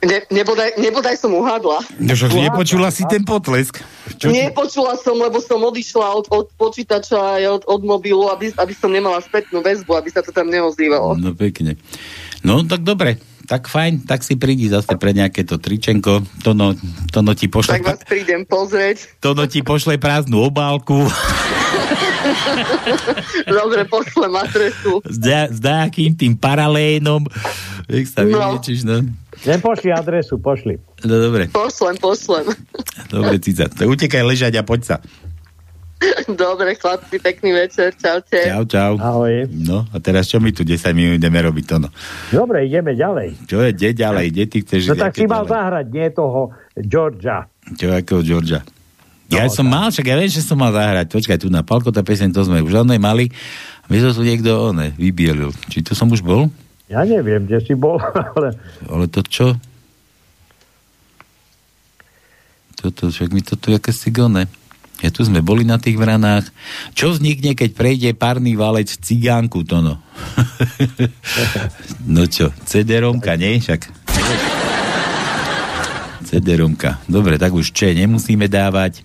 Ne, 0.05 0.21
nebodaj, 0.29 0.77
nebodaj 0.77 1.17
som 1.17 1.33
uhádla. 1.33 1.81
No 1.97 2.13
však 2.13 2.37
nepočula 2.37 2.93
si 2.93 3.09
ten 3.09 3.25
potlesk. 3.25 3.81
Čo 4.15 4.29
ti- 4.29 4.37
Nepočula 4.37 4.93
som, 5.01 5.17
lebo 5.17 5.41
som 5.41 5.57
odišla 5.59 6.07
od, 6.13 6.29
od 6.29 6.53
počítača 6.55 7.41
aj 7.41 7.45
od, 7.49 7.63
od 7.65 7.81
mobilu, 7.83 8.29
aby, 8.29 8.53
aby 8.53 8.75
som 8.77 8.93
nemala 8.93 9.19
spätnú 9.19 9.65
väzbu, 9.65 9.97
aby 9.97 10.13
sa 10.13 10.21
to 10.21 10.31
tam 10.31 10.53
neozývalo. 10.53 11.17
No 11.17 11.33
pekne. 11.33 11.81
No 12.45 12.61
tak 12.63 12.85
dobre, 12.85 13.17
tak 13.47 13.65
fajn, 13.65 14.03
tak 14.03 14.21
si 14.21 14.35
prídi 14.35 14.67
zase 14.67 14.91
pre 14.93 15.11
nejaké 15.11 15.43
to 15.43 15.57
tričenko, 15.57 16.21
Tono, 16.41 16.75
tono 17.09 17.33
ti 17.33 17.47
pošle, 17.47 17.79
Tak 17.79 17.87
vás 17.87 18.01
prídem 18.03 18.43
pozrieť. 18.43 19.17
tono 19.19 19.47
ti 19.47 19.63
pošle 19.63 19.97
prázdnu 19.97 20.43
obálku 20.43 21.07
Dobre, 23.47 23.85
pošlem 23.85 24.33
adresu. 24.37 24.99
s, 25.03 25.17
da, 25.17 25.47
s 25.47 25.59
nejakým 25.59 26.13
tým 26.13 26.35
paralénom. 26.35 27.23
Nech 27.87 28.07
sa 28.07 28.23
No. 28.23 28.35
vyliečiš, 28.53 28.83
no. 28.83 29.07
Nepošli 29.45 29.91
adresu, 29.91 30.37
pošli. 30.37 30.81
No 31.03 31.15
dobre, 31.21 31.47
Pošlem, 31.49 31.97
pošlem. 31.97 32.51
dobre, 33.07 33.39
cica. 33.39 33.71
Utekaj 33.71 34.23
ležať 34.25 34.53
a 34.55 34.63
poď 34.63 34.81
sa. 34.85 34.97
Dobre, 36.29 36.77
chlapci, 36.77 37.17
pekný 37.17 37.57
večer. 37.57 37.97
Čaute. 37.97 38.45
Čau, 38.45 38.63
čau. 38.69 38.93
Ahoj. 39.01 39.49
No 39.49 39.89
a 39.89 39.97
teraz 39.97 40.29
čo 40.29 40.37
my 40.37 40.53
tu 40.53 40.61
10 40.61 40.77
minút 40.93 41.17
ideme 41.17 41.41
robiť, 41.41 41.65
Tono? 41.65 41.89
Dobre, 42.29 42.69
ideme 42.69 42.93
ďalej. 42.93 43.49
Čo 43.49 43.65
je, 43.65 43.71
kde 43.73 43.89
ďalej, 43.97 44.27
kde 44.31 44.45
ty 44.45 44.57
chceš 44.61 44.81
No 44.91 44.95
tak 44.95 45.17
si 45.17 45.25
mal 45.25 45.43
ďalej? 45.43 45.53
zahrať, 45.53 45.87
nie 45.89 46.07
toho 46.13 46.41
Georgia. 46.77 47.39
Čo 47.73 47.85
akého 47.91 48.21
Georgia? 48.21 48.61
Ja 49.27 49.43
No, 49.43 49.51
som 49.51 49.67
mal, 49.67 49.91
však 49.91 50.07
ja 50.07 50.15
viem, 50.15 50.31
že 50.31 50.39
som 50.39 50.55
mal 50.55 50.71
zahrať. 50.71 51.11
Počkaj, 51.11 51.39
tu 51.43 51.51
na 51.51 51.67
Palko, 51.67 51.91
tá 51.91 52.05
peseň, 52.05 52.31
to 52.31 52.47
sme 52.47 52.63
už 52.63 52.87
onej 52.87 53.01
mali. 53.01 53.27
My 53.89 53.99
to 53.99 54.15
tu 54.15 54.23
niekto 54.23 54.71
one, 54.71 54.95
vybielil. 54.95 55.51
Či 55.67 55.83
to 55.83 55.99
som 55.99 56.07
už 56.07 56.23
bol? 56.23 56.47
Ja 56.87 57.03
neviem, 57.03 57.43
kde 57.43 57.59
si 57.59 57.75
bol, 57.75 57.99
ale 58.37 58.55
Ale 58.87 59.05
to 59.11 59.27
čo? 59.27 59.59
Toto, 62.77 63.09
však 63.09 63.33
mi 63.33 63.41
toto 63.41 63.73
je 63.73 63.81
aké 63.81 63.91
sigone. 63.91 64.47
Ja 65.05 65.13
tu 65.13 65.21
sme 65.29 65.45
boli 65.45 65.69
na 65.69 65.77
tých 65.77 66.01
vranách. 66.01 66.49
Čo 66.97 67.13
vznikne, 67.13 67.53
keď 67.53 67.71
prejde 67.77 68.11
párny 68.17 68.57
valec 68.57 68.89
cigánku, 68.89 69.61
to 69.69 69.85
no? 72.17 72.25
čo, 72.25 72.49
CD-romka, 72.65 73.37
nie? 73.37 73.61
Však... 73.61 73.93
CD-romka. 76.27 77.05
Dobre, 77.05 77.37
tak 77.37 77.53
už 77.53 77.77
čo, 77.77 77.93
nemusíme 77.93 78.49
dávať. 78.49 79.05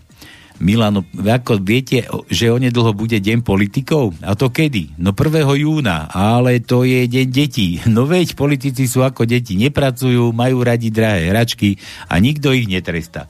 Milano, 0.62 1.02
ako 1.18 1.58
viete, 1.58 2.06
že 2.30 2.54
onedlho 2.54 2.94
bude 2.94 3.18
deň 3.18 3.42
politikov? 3.42 4.14
A 4.22 4.38
to 4.38 4.54
kedy? 4.54 4.94
No 5.02 5.10
1. 5.18 5.42
júna, 5.58 6.06
ale 6.14 6.62
to 6.62 6.86
je 6.86 7.10
deň 7.10 7.28
detí. 7.34 7.82
No 7.90 8.06
veď, 8.06 8.38
politici 8.38 8.86
sú 8.86 9.02
ako 9.02 9.26
deti, 9.26 9.58
nepracujú, 9.58 10.30
majú 10.30 10.62
radi 10.62 10.94
drahé 10.94 11.34
hračky 11.34 11.82
a 12.06 12.22
nikto 12.22 12.54
ich 12.54 12.70
netrestá. 12.70 13.26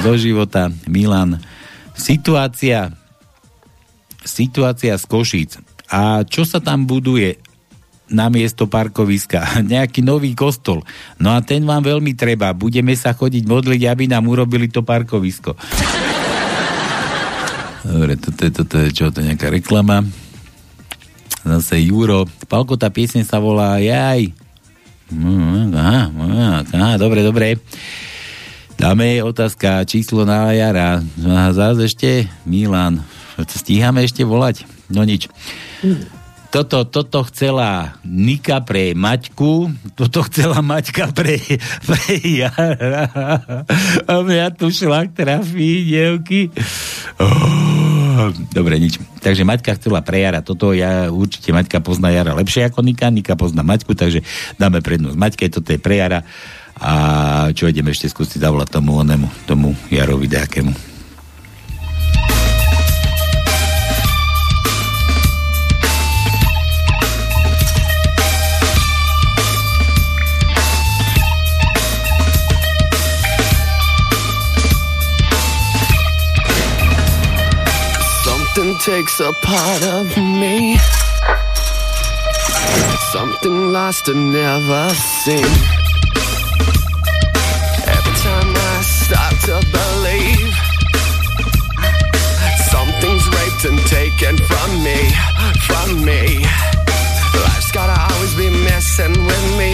Zo 0.00 0.16
života, 0.16 0.72
Milan. 0.88 1.36
Situácia, 1.92 2.96
situácia 4.24 4.96
z 4.96 5.04
Košíc. 5.04 5.60
A 5.92 6.24
čo 6.24 6.48
sa 6.48 6.64
tam 6.64 6.88
buduje? 6.88 7.36
na 8.12 8.28
miesto 8.28 8.68
parkoviska. 8.68 9.40
Nejaký 9.72 10.04
nový 10.04 10.36
kostol. 10.36 10.84
No 11.16 11.32
a 11.32 11.40
ten 11.40 11.64
vám 11.64 11.80
veľmi 11.80 12.12
treba. 12.12 12.52
Budeme 12.52 12.92
sa 12.92 13.16
chodiť 13.16 13.48
modliť, 13.48 13.88
aby 13.88 14.04
nám 14.06 14.28
urobili 14.28 14.68
to 14.68 14.84
parkovisko. 14.84 15.56
Dobre, 17.82 18.14
toto 18.20 18.40
je, 18.46 18.52
toto 18.52 18.74
je 18.78 18.88
čo? 18.94 19.10
To 19.10 19.24
je 19.24 19.32
nejaká 19.32 19.48
reklama. 19.50 20.06
Zase 21.42 21.82
Juro. 21.82 22.30
Palko, 22.46 22.78
tá 22.78 22.86
pieseň 22.92 23.26
sa 23.26 23.42
volá 23.42 23.80
Jaj. 23.82 24.30
Mm, 25.10 25.74
Aha, 25.74 26.02
aha, 26.08 26.50
aha, 26.72 26.90
dobre, 26.96 27.26
dobre. 27.26 27.58
Dáme 28.82 29.22
otázka, 29.22 29.86
číslo 29.86 30.26
na 30.26 30.50
Jara. 30.50 30.98
Zás 31.54 31.78
ešte 31.78 32.26
Milan. 32.42 32.98
Stíhame 33.38 34.02
ešte 34.02 34.26
volať? 34.26 34.66
No 34.90 35.06
nič. 35.06 35.30
Toto, 36.50 36.82
toto 36.90 37.22
chcela 37.30 37.94
Nika 38.02 38.58
pre 38.66 38.90
Maťku, 38.98 39.70
toto 39.94 40.26
chcela 40.26 40.58
Maťka 40.66 41.14
pre, 41.14 41.38
pre 41.86 42.14
Jara. 42.26 43.06
A 44.02 44.18
mňa 44.18 44.50
tu 44.58 44.74
šlak 44.74 45.14
trafí, 45.14 45.86
dievky. 45.86 46.50
Oh, 47.22 48.34
dobre, 48.50 48.82
nič. 48.82 48.98
Takže 49.22 49.46
Maťka 49.46 49.78
chcela 49.78 50.02
pre 50.02 50.26
Jara. 50.26 50.42
Toto 50.42 50.74
ja 50.74 51.06
určite 51.06 51.54
Maťka 51.54 51.78
pozná 51.86 52.10
Jara 52.10 52.34
lepšie 52.34 52.66
ako 52.66 52.82
Nika. 52.82 53.14
Nika 53.14 53.38
pozná 53.38 53.62
Maťku, 53.62 53.94
takže 53.94 54.26
dáme 54.58 54.82
prednosť 54.82 55.14
Maťke. 55.14 55.46
Toto 55.54 55.70
je 55.70 55.78
pre 55.78 56.02
Jara. 56.02 56.26
A 56.82 56.94
čo 57.54 57.70
ideme 57.70 57.94
ešte 57.94 58.10
skúsiť 58.10 58.42
zavolať 58.42 58.74
tomu 58.74 58.98
onemu, 58.98 59.30
tomu 59.46 59.70
Jarovi 59.86 60.26
Dejakému. 60.26 60.74
Something 78.26 78.74
takes 78.82 79.16
a 79.22 79.32
part 79.46 79.82
of 79.86 80.06
me 80.18 80.76
Something 83.14 83.72
lost 83.72 84.08
and 84.08 84.32
never 84.34 84.90
seen 85.24 85.81
start 89.12 89.34
to 89.42 89.60
believe 89.70 90.54
something's 92.72 93.26
raped 93.28 93.64
and 93.68 93.78
taken 93.86 94.38
from 94.38 94.70
me, 94.82 95.00
from 95.66 96.02
me. 96.02 96.46
Life's 97.44 97.70
gotta 97.72 98.14
always 98.14 98.34
be 98.36 98.48
messing 98.64 99.12
with 99.26 99.46
me. 99.58 99.72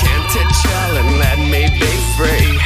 Can't 0.00 0.32
it 0.40 0.48
chill 0.60 0.92
and 1.00 1.18
let 1.18 1.38
me 1.38 1.62
be 1.80 1.92
free? 2.16 2.61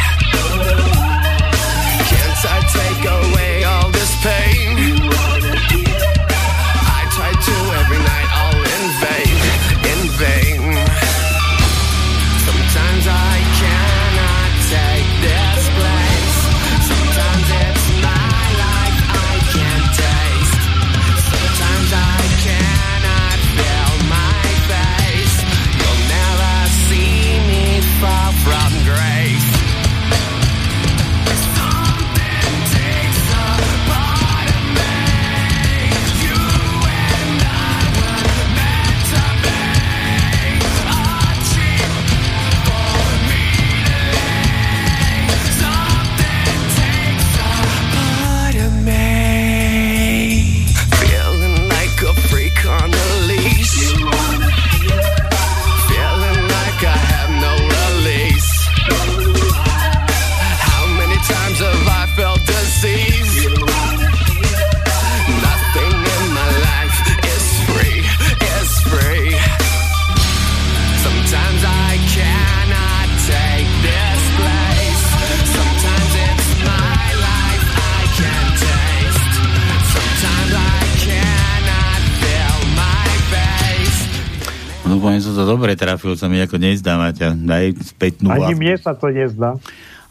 Poviem, 85.17 85.33
som 85.33 85.41
to 85.41 85.49
dobre 85.49 85.73
trafil, 85.81 86.13
sa 86.13 86.29
mi 86.29 86.37
ako 86.45 86.61
nezdá, 86.61 87.01
Maťa. 87.01 87.33
Daj 87.41 87.73
spätnú 87.89 88.29
Ani 88.37 88.53
mne 88.53 88.77
sa 88.77 88.93
to 88.93 89.09
nezdá. 89.09 89.57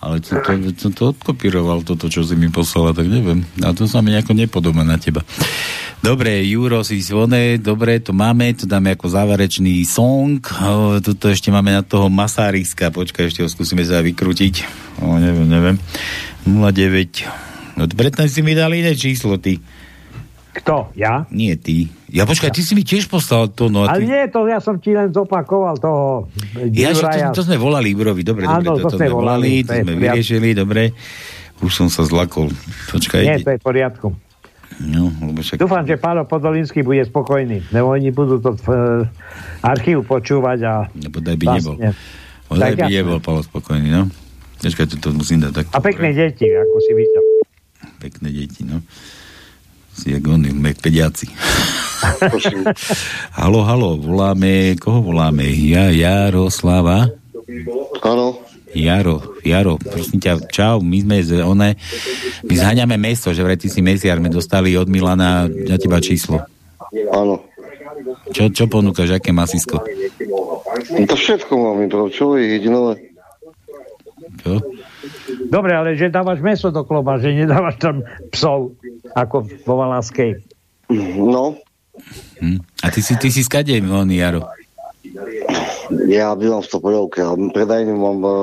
Ale 0.02 0.18
som 0.26 0.41
to, 0.41 0.53
som 0.82 0.91
to 0.98 1.03
odkopíroval, 1.14 1.86
toto, 1.86 2.10
čo 2.10 2.26
si 2.26 2.34
mi 2.34 2.49
poslala, 2.49 2.90
tak 2.90 3.06
neviem. 3.06 3.45
A 3.61 3.69
to 3.77 3.86
sa 3.86 4.02
mi 4.02 4.10
nejako 4.10 4.34
nepodobá 4.34 4.82
na 4.82 4.98
teba. 4.98 5.22
Dobre, 6.02 6.41
Juro 6.41 6.82
si 6.82 7.06
zvone, 7.06 7.61
dobre, 7.61 8.02
to 8.02 8.18
máme, 8.18 8.49
to 8.57 8.65
dáme 8.65 8.98
ako 8.98 9.14
záverečný 9.14 9.86
song. 9.86 10.41
O, 10.41 10.98
tuto 10.98 11.30
ešte 11.30 11.53
máme 11.53 11.69
na 11.69 11.86
toho 11.86 12.10
Masáriska, 12.10 12.90
počkaj, 12.90 13.30
ešte 13.30 13.45
ho 13.45 13.49
skúsime 13.49 13.86
sa 13.86 14.02
vykrútiť. 14.02 14.65
O, 15.06 15.22
neviem, 15.22 15.45
neviem. 15.45 15.77
09. 16.49 17.77
No, 17.77 17.86
predtým 17.86 18.26
si 18.26 18.41
mi 18.41 18.57
dal 18.57 18.73
iné 18.73 18.98
číslo, 18.98 19.38
ty. 19.38 19.61
Kto? 20.56 20.95
Ja? 20.95 21.27
Nie, 21.30 21.60
ty. 21.60 21.91
Ja 22.07 22.23
počkaj, 22.23 22.48
ty 22.49 22.64
si 22.64 22.72
mi 22.72 22.82
tiež 22.82 23.11
poslal 23.11 23.52
to, 23.52 23.68
no 23.68 23.84
a 23.84 23.91
Ale 23.91 23.99
ty... 23.99 24.07
nie, 24.07 24.23
to 24.32 24.48
ja 24.48 24.64
som 24.64 24.80
ti 24.80 24.95
len 24.95 25.11
zopakoval 25.11 25.76
toho 25.76 26.32
Ja, 26.72 26.95
že 26.95 27.03
to, 27.03 27.36
to 27.36 27.41
sme 27.44 27.60
volali 27.60 27.91
Ibrovi, 27.91 28.23
dobre, 28.23 28.48
Áno, 28.48 28.64
dobre, 28.73 28.82
to 28.82 28.90
to, 28.90 28.98
sme 28.98 29.11
volali, 29.11 29.61
to 29.61 29.76
sme 29.76 29.94
vyriešili, 29.94 30.56
dobre. 30.56 30.95
Už 31.60 31.72
som 31.73 31.88
sa 31.88 32.03
zlakol. 32.03 32.48
Počkaj. 32.88 33.19
Nie, 33.19 33.40
to 33.40 33.52
je 33.52 33.60
v 33.60 33.64
poriadku. 33.64 34.07
No, 34.77 35.07
lebo 35.07 35.40
však... 35.40 35.56
Dúfam, 35.56 35.84
že 35.84 35.95
Pálo 35.95 36.23
Podolínsky 36.23 36.84
bude 36.84 37.03
spokojný, 37.03 37.64
lebo 37.69 37.91
oni 37.91 38.11
budú 38.11 38.40
to 38.40 38.56
v 38.56 38.68
archívu 39.61 40.03
počúvať 40.03 40.60
a... 40.64 40.73
Lebo 40.91 41.19
daj 41.19 41.36
by 41.36 41.45
nebol. 41.49 41.76
vlastne- 41.76 41.95
Ozaj 42.45 42.61
Tak 42.61 42.76
by 42.76 42.82
jasné. 42.82 42.95
nebol 42.98 43.19
Palo 43.19 43.41
spokojný, 43.41 43.88
no. 43.90 44.03
Počkaj, 44.57 44.86
to, 44.88 44.95
to 44.99 45.10
musím 45.11 45.40
dať 45.41 45.52
tak. 45.53 45.65
A 45.72 45.80
pekné 45.80 46.11
deti, 46.11 46.48
ako 46.48 46.76
si 46.80 46.91
videl. 46.91 47.23
Pekné 47.99 48.30
deti, 48.30 48.61
no. 48.64 48.80
Si 49.95 50.11
jak 50.11 50.27
oni, 50.27 50.51
mek 50.51 50.84
pediaci. 50.84 51.31
halo, 53.39 53.63
halo, 53.63 53.95
voláme, 53.95 54.76
koho 54.76 54.99
voláme? 54.99 55.47
Ja, 55.47 55.88
Jaroslava? 55.89 57.15
Áno. 58.03 58.43
Jaro, 58.76 59.39
Jaro, 59.47 59.80
prosím 59.80 60.19
ťa, 60.19 60.51
čau, 60.51 60.84
my 60.84 60.99
sme 60.99 61.17
z 61.23 61.39
one, 61.47 61.80
my 62.43 62.53
zháňame 62.59 62.99
meso, 62.99 63.31
že 63.31 63.39
vraj 63.39 63.55
ty 63.55 63.72
si 63.72 63.80
mesiar, 63.80 64.19
sme 64.19 64.27
dostali 64.27 64.76
od 64.76 64.91
Milana 64.91 65.47
na 65.47 65.76
teba 65.80 66.03
číslo. 66.03 66.43
Áno. 67.15 67.47
Čo, 68.35 68.51
čo 68.51 68.67
ponúkaš, 68.67 69.15
aké 69.15 69.31
masisko? 69.31 69.80
No 70.91 71.07
to 71.07 71.15
všetko 71.15 71.55
mám, 71.55 71.88
čo 72.11 72.35
je 72.35 72.59
jedinové. 72.59 73.15
Čo? 74.43 74.59
Dobre, 75.49 75.72
ale 75.76 75.98
že 75.98 76.14
dávaš 76.14 76.40
meso 76.41 76.69
do 76.73 76.86
kloba, 76.86 77.18
že 77.22 77.34
nedávaš 77.34 77.77
tam 77.82 78.02
psov, 78.32 78.73
ako 79.14 79.45
vo 79.64 79.73
Valaskej. 79.82 80.41
No, 81.18 81.60
Hm? 82.40 82.60
A 82.84 82.91
ty 82.91 82.99
si, 82.99 83.15
ty 83.15 83.32
si 83.32 83.41
skade, 83.44 83.72
on, 83.80 84.11
Jaro? 84.11 84.44
ja 86.10 86.36
bývam 86.36 86.60
v 86.60 86.72
Topoľovke 86.72 87.19
a 87.23 87.32
predajňu 87.56 87.95
mám 87.95 88.19
uh, 88.26 88.36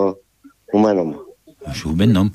umenom. 0.73 1.21
Šúbenom? 1.63 2.33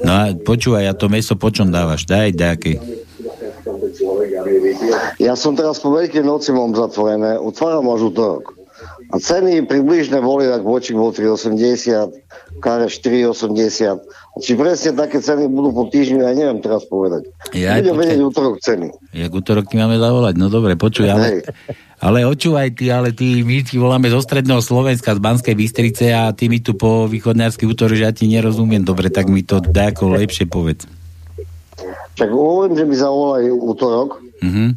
No 0.00 0.10
a 0.12 0.32
počúvaj, 0.32 0.88
a 0.88 0.96
to 0.96 1.12
meso 1.12 1.36
po 1.36 1.52
čom 1.52 1.68
dávaš? 1.68 2.08
Daj, 2.08 2.32
nejaké. 2.32 2.80
Ja 5.20 5.36
som 5.36 5.52
teraz 5.52 5.76
po 5.82 5.92
Veľkej 5.92 6.24
noci 6.24 6.54
mám 6.56 6.72
zatvorené, 6.72 7.36
otváram 7.36 7.84
až 7.92 8.08
útorok. 8.08 8.59
A 9.10 9.18
ceny 9.18 9.66
približne 9.66 10.22
boli, 10.22 10.46
tak 10.46 10.62
vočík 10.62 10.94
bol 10.94 11.10
3,80, 11.10 12.62
káre 12.62 12.86
4,80. 12.86 13.98
A 13.98 14.36
či 14.38 14.54
presne 14.54 14.94
také 14.94 15.18
ceny 15.18 15.50
budú 15.50 15.74
po 15.74 15.84
týždni, 15.90 16.22
ja 16.22 16.30
neviem 16.30 16.62
teraz 16.62 16.86
povedať. 16.86 17.26
Ja 17.50 17.82
Budem 17.82 17.98
vedieť 17.98 18.20
útorok 18.22 18.62
ceny. 18.62 18.94
Jak 19.10 19.34
útorok 19.34 19.66
ti 19.66 19.74
máme 19.74 19.98
zavolať? 19.98 20.38
No 20.38 20.46
dobre, 20.46 20.78
počuj, 20.78 21.10
ale, 21.10 21.42
ale 21.98 22.22
očúvaj 22.22 22.78
ty, 22.78 22.94
ale 22.94 23.10
ty, 23.10 23.42
my 23.42 23.66
ti 23.66 23.82
voláme 23.82 24.06
zo 24.14 24.22
stredného 24.22 24.62
Slovenska, 24.62 25.18
z 25.18 25.20
Banskej 25.20 25.58
Bystrice 25.58 26.14
a 26.14 26.30
ty 26.30 26.46
mi 26.46 26.62
tu 26.62 26.78
po 26.78 27.10
východňarský 27.10 27.66
útor, 27.66 27.90
že 27.90 28.06
ja 28.06 28.14
ti 28.14 28.30
nerozumiem 28.30 28.86
dobre, 28.86 29.10
tak 29.10 29.26
mi 29.26 29.42
to 29.42 29.58
daj 29.58 29.98
ako 29.98 30.14
lepšie 30.14 30.46
povedz. 30.46 30.86
Čak 32.14 32.30
hovorím, 32.30 32.78
že 32.78 32.84
mi 32.86 32.94
zavolajú 32.94 33.58
útorok, 33.58 34.22
Mhm, 34.40 34.72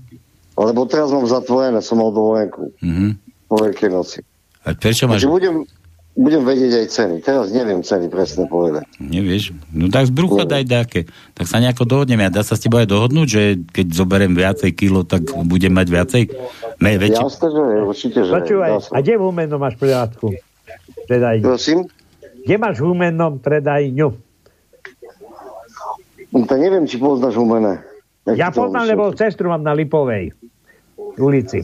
lebo 0.59 0.83
teraz 0.85 1.07
mám 1.09 1.23
zatvorené, 1.23 1.79
som 1.79 2.03
mal 2.03 2.11
dovolenku 2.11 2.75
mhm. 2.83 3.22
Po 3.53 3.61
Veľkej 3.61 3.89
noci. 3.93 4.19
A 4.65 4.73
prečo 4.73 5.05
máš... 5.05 5.21
Takže 5.21 5.29
budem, 5.29 5.55
budem 6.17 6.41
vedieť 6.41 6.73
aj 6.81 6.87
ceny. 6.89 7.15
Teraz 7.21 7.53
neviem 7.53 7.85
ceny 7.85 8.09
presne 8.09 8.49
povedať. 8.49 8.89
Nevieš? 8.97 9.53
No 9.69 9.93
tak 9.93 10.09
z 10.09 10.11
brucha 10.17 10.49
daj 10.49 10.65
dáke. 10.65 11.05
Tak 11.37 11.45
sa 11.45 11.61
nejako 11.61 11.85
dohodneme. 11.85 12.25
A 12.25 12.33
dá 12.33 12.41
sa 12.41 12.57
s 12.57 12.65
tebou 12.65 12.81
aj 12.81 12.89
dohodnúť, 12.89 13.27
že 13.29 13.41
keď 13.69 13.85
zoberiem 13.93 14.33
viacej 14.33 14.73
kilo, 14.73 15.05
tak 15.05 15.29
budem 15.45 15.69
mať 15.69 15.87
viacej? 15.93 16.21
Me, 16.81 16.97
väčšie... 16.97 17.21
Jasné, 17.21 17.47
že 17.53 17.61
je, 17.61 17.79
určite, 17.85 18.19
že 18.25 18.31
Počúvaj, 18.33 18.71
a 18.89 18.97
kde 19.05 19.13
v 19.13 19.21
Humennom 19.21 19.59
máš 19.61 19.75
predátku? 19.77 20.33
Predajňu. 21.05 21.45
Prosím? 21.45 21.79
Kde 22.41 22.55
máš 22.57 22.75
v 22.81 22.85
Humennom 22.89 23.37
predajňu? 23.37 24.09
No, 26.33 26.37
tak 26.49 26.57
neviem, 26.57 26.89
či 26.89 26.97
poznáš 26.97 27.37
umené. 27.37 27.85
Jak 28.25 28.35
Ja 28.39 28.49
to 28.49 28.65
poznám, 28.65 28.89
lebo 28.89 29.13
sestru 29.13 29.53
mám 29.53 29.61
na 29.61 29.77
Lipovej 29.77 30.33
ulici. 31.19 31.61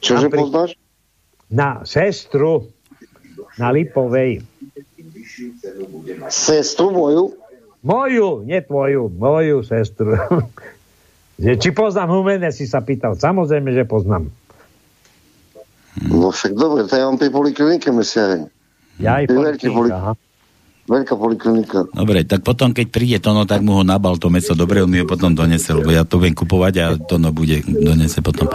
Čože 0.00 0.28
Napri- 0.28 0.40
poznáš? 0.44 0.70
Na 1.50 1.82
sestru 1.82 2.70
na 3.60 3.68
Lipovej. 3.70 4.40
Sestru 6.28 6.90
moju? 6.90 7.36
Moju, 7.82 8.44
nie 8.44 8.60
tvoju, 8.62 9.12
moju 9.18 9.64
sestru. 9.64 10.16
či 11.62 11.68
poznám 11.72 12.12
Humene, 12.12 12.52
si 12.52 12.68
sa 12.68 12.84
pýtal. 12.84 13.16
Samozrejme, 13.16 13.72
že 13.72 13.88
poznám. 13.88 14.28
No 16.08 16.32
však 16.32 16.56
dobre, 16.56 16.88
to 16.88 16.96
ja 16.96 17.08
mám 17.08 17.20
pri 17.20 17.32
poliklinike 17.32 17.88
mesiareň. 17.92 18.48
Ja 19.00 19.20
aj 19.20 19.32
poliklinika. 19.32 20.16
Veľká 20.90 21.14
poliklinika. 21.14 21.86
Dobre, 21.94 22.26
tak 22.26 22.42
potom, 22.42 22.74
keď 22.74 22.86
príde 22.90 23.16
Tono, 23.16 23.46
tak 23.46 23.62
mu 23.62 23.78
ho 23.78 23.86
nabal 23.86 24.18
to 24.18 24.26
meso. 24.26 24.52
Dobre, 24.52 24.82
on 24.82 24.90
mi 24.90 24.98
ho 24.98 25.06
potom 25.06 25.30
donese, 25.30 25.70
lebo 25.70 25.86
ja 25.86 26.02
to 26.02 26.18
viem 26.18 26.34
kupovať 26.34 26.74
a 26.76 26.86
Tono 26.98 27.30
bude 27.30 27.62
donese 27.62 28.18
potom. 28.18 28.50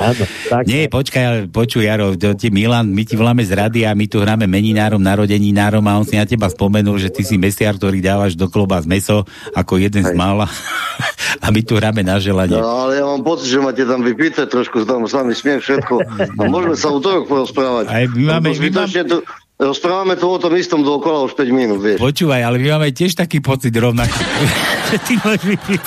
Nie, 0.64 0.92
počkaj, 0.92 1.24
ale 1.24 1.40
počuj, 1.48 1.82
Jaro, 1.82 2.12
ti 2.36 2.52
Milan, 2.52 2.92
my 2.92 3.02
ti 3.02 3.16
voláme 3.16 3.40
z 3.40 3.56
rady 3.56 3.80
a 3.82 3.96
my 3.96 4.06
tu 4.06 4.20
hráme 4.20 4.44
meninárom, 4.46 5.00
narodeninárom 5.00 5.80
a 5.82 5.96
on 5.96 6.04
si 6.04 6.14
na 6.14 6.28
teba 6.28 6.52
spomenul, 6.52 7.00
že 7.00 7.08
ty 7.08 7.24
si 7.24 7.40
mesiar, 7.40 7.74
ktorý 7.74 8.04
dávaš 8.04 8.36
do 8.36 8.46
kloba 8.46 8.78
z 8.78 8.88
meso 8.90 9.24
ako 9.56 9.80
jeden 9.80 10.04
z 10.04 10.12
mála 10.12 10.52
a 11.46 11.48
my 11.48 11.62
tu 11.62 11.74
hráme 11.74 12.04
na 12.04 12.20
želanie. 12.20 12.60
No, 12.60 12.84
ale 12.84 13.00
ja 13.00 13.06
mám 13.06 13.24
pocit, 13.24 13.48
že 13.48 13.64
máte 13.64 13.82
tam 13.82 14.04
vypité 14.04 14.44
trošku, 14.44 14.84
tam 14.84 15.08
s 15.08 15.16
vami 15.16 15.32
smiem 15.32 15.64
všetko. 15.64 15.94
A 16.36 16.42
môžeme 16.46 16.76
sa 16.76 16.92
útorok 16.92 17.26
porozprávať. 17.26 17.88
Aj 17.88 18.04
my 18.06 18.24
máme- 18.30 18.52
my 18.52 18.70
mám- 18.70 18.92
zbytočne 18.92 19.04
tu, 19.08 19.18
rozprávame 19.60 20.20
to 20.20 20.28
o 20.28 20.38
tom 20.40 20.54
istom 20.56 20.82
dookola 20.84 21.26
už 21.28 21.34
5 21.38 21.52
minút, 21.52 21.80
vieš. 21.80 22.00
Počúvaj, 22.02 22.42
ale 22.44 22.60
my 22.60 22.68
máme 22.76 22.90
tiež 22.92 23.16
taký 23.16 23.40
pocit 23.40 23.72
rovnaký. 23.72 24.20
že 24.92 24.98
ty 25.02 25.14
vypiť. 25.20 25.84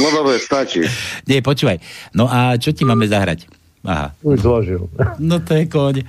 No 0.00 0.08
dobre, 0.10 0.40
stačí. 0.40 0.82
Nie, 1.28 1.44
počúvaj. 1.44 1.78
No 2.16 2.26
a 2.26 2.56
čo 2.58 2.72
ti 2.72 2.82
máme 2.82 3.06
zahrať? 3.06 3.63
Aha. 3.84 4.16
Už 4.24 4.40
zložil. 4.40 4.88
No 5.20 5.44
to 5.44 5.60
je 5.60 5.68
kóň. 5.68 6.08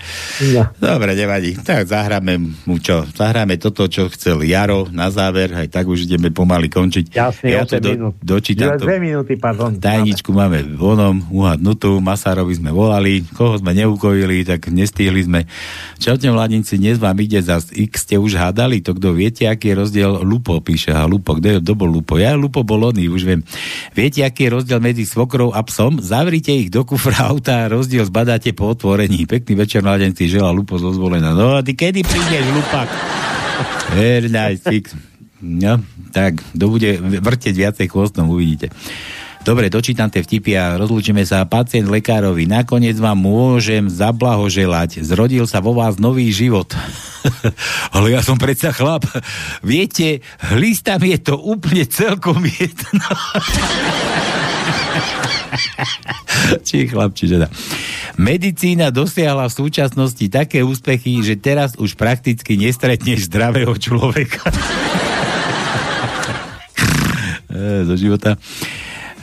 No. 0.56 0.64
Dobre, 0.80 1.12
nevadí. 1.12 1.60
Tak 1.60 1.84
zahráme 1.92 2.40
mu 2.40 2.80
čo? 2.80 3.04
Zahráme 3.04 3.60
toto, 3.60 3.92
čo 3.92 4.08
chcel 4.08 4.48
Jaro 4.48 4.88
na 4.96 5.12
záver, 5.12 5.52
aj 5.52 5.76
tak 5.76 5.84
už 5.84 6.08
ideme 6.08 6.32
pomaly 6.32 6.72
končiť. 6.72 7.12
Jasne, 7.12 7.52
ja 7.52 7.68
8 7.68 7.68
to 7.68 7.78
do, 7.84 7.92
dočítam 8.24 8.80
to. 8.80 8.88
Minúty, 8.88 9.36
pardon. 9.36 9.76
Tajničku 9.76 10.32
máme 10.32 10.64
vonom, 10.80 11.20
uhadnutú, 11.28 12.00
Masárovi 12.00 12.56
sme 12.56 12.72
volali, 12.72 13.28
koho 13.36 13.60
sme 13.60 13.76
neukojili, 13.76 14.48
tak 14.48 14.72
nestihli 14.72 15.28
sme. 15.28 15.44
Čaute 16.00 16.32
mladinci, 16.32 16.80
dnes 16.80 16.96
vám 16.96 17.20
ide 17.20 17.44
za 17.44 17.60
X, 17.60 18.08
ste 18.08 18.16
už 18.16 18.40
hádali, 18.40 18.80
to 18.80 18.96
kto 18.96 19.12
viete, 19.12 19.52
aký 19.52 19.76
je 19.76 19.84
rozdiel 19.84 20.12
Lupo, 20.24 20.64
píše, 20.64 20.96
a 20.96 21.04
Lupo, 21.04 21.36
kde 21.36 21.60
je, 21.60 21.62
kto 21.62 21.76
bol 21.76 21.92
Lupo? 21.92 22.16
Ja 22.16 22.40
Lupo 22.40 22.64
bol 22.64 22.88
oný, 22.88 23.12
už 23.12 23.28
viem. 23.28 23.44
Viete, 23.92 24.24
aký 24.24 24.48
je 24.48 24.64
rozdiel 24.64 24.80
medzi 24.80 25.04
svokrou 25.04 25.52
a 25.52 25.60
psom? 25.68 26.00
Zavrite 26.00 26.56
ich 26.56 26.72
do 26.72 26.88
kufra 26.88 27.36
auta 27.36 27.65
rozdiel 27.68 28.06
zbadáte 28.06 28.52
po 28.54 28.72
otvorení. 28.72 29.26
Pekný 29.26 29.54
večer, 29.60 29.82
mladenci, 29.86 30.30
želá 30.30 30.50
Lupo 30.54 30.78
zo 30.78 30.94
zvolená. 30.94 31.34
No 31.36 31.58
a 31.58 31.66
ty 31.66 31.74
kedy 31.74 32.06
prídeš, 32.06 32.46
Lupak? 32.54 32.90
Very 33.94 34.30
nice. 34.30 34.66
No, 35.44 35.84
tak, 36.10 36.42
kto 36.56 36.66
bude 36.72 36.98
vrteť 37.00 37.54
viacej 37.54 37.88
chvostom, 37.92 38.32
uvidíte. 38.32 38.74
Dobre, 39.46 39.70
dočítam 39.70 40.10
tie 40.10 40.26
vtipy 40.26 40.58
a 40.58 40.74
rozlúčime 40.74 41.22
sa. 41.22 41.46
Pacient 41.46 41.86
lekárovi. 41.86 42.50
Nakoniec 42.50 42.98
vám 42.98 43.22
môžem 43.22 43.86
zablahoželať. 43.86 45.06
Zrodil 45.06 45.46
sa 45.46 45.62
vo 45.62 45.78
vás 45.78 46.02
nový 46.02 46.34
život. 46.34 46.74
Ale 47.94 48.18
ja 48.18 48.26
som 48.26 48.42
predsa 48.42 48.74
chlap. 48.74 49.06
Viete, 49.62 50.26
hlistam 50.50 50.98
je 51.06 51.22
to 51.22 51.38
úplne 51.38 51.86
celkom 51.86 52.42
jedno. 52.42 53.06
či 56.68 56.88
chlap, 56.90 57.16
či 57.16 57.32
žena. 57.32 57.48
Medicína 58.16 58.92
dosiahla 58.92 59.52
v 59.52 59.54
súčasnosti 59.54 60.26
také 60.32 60.64
úspechy, 60.64 61.20
že 61.24 61.36
teraz 61.36 61.76
už 61.76 62.00
prakticky 62.00 62.56
nestretneš 62.56 63.28
zdravého 63.28 63.76
človeka. 63.76 64.52
E, 67.56 67.88
zo 67.88 67.96
života. 67.96 68.36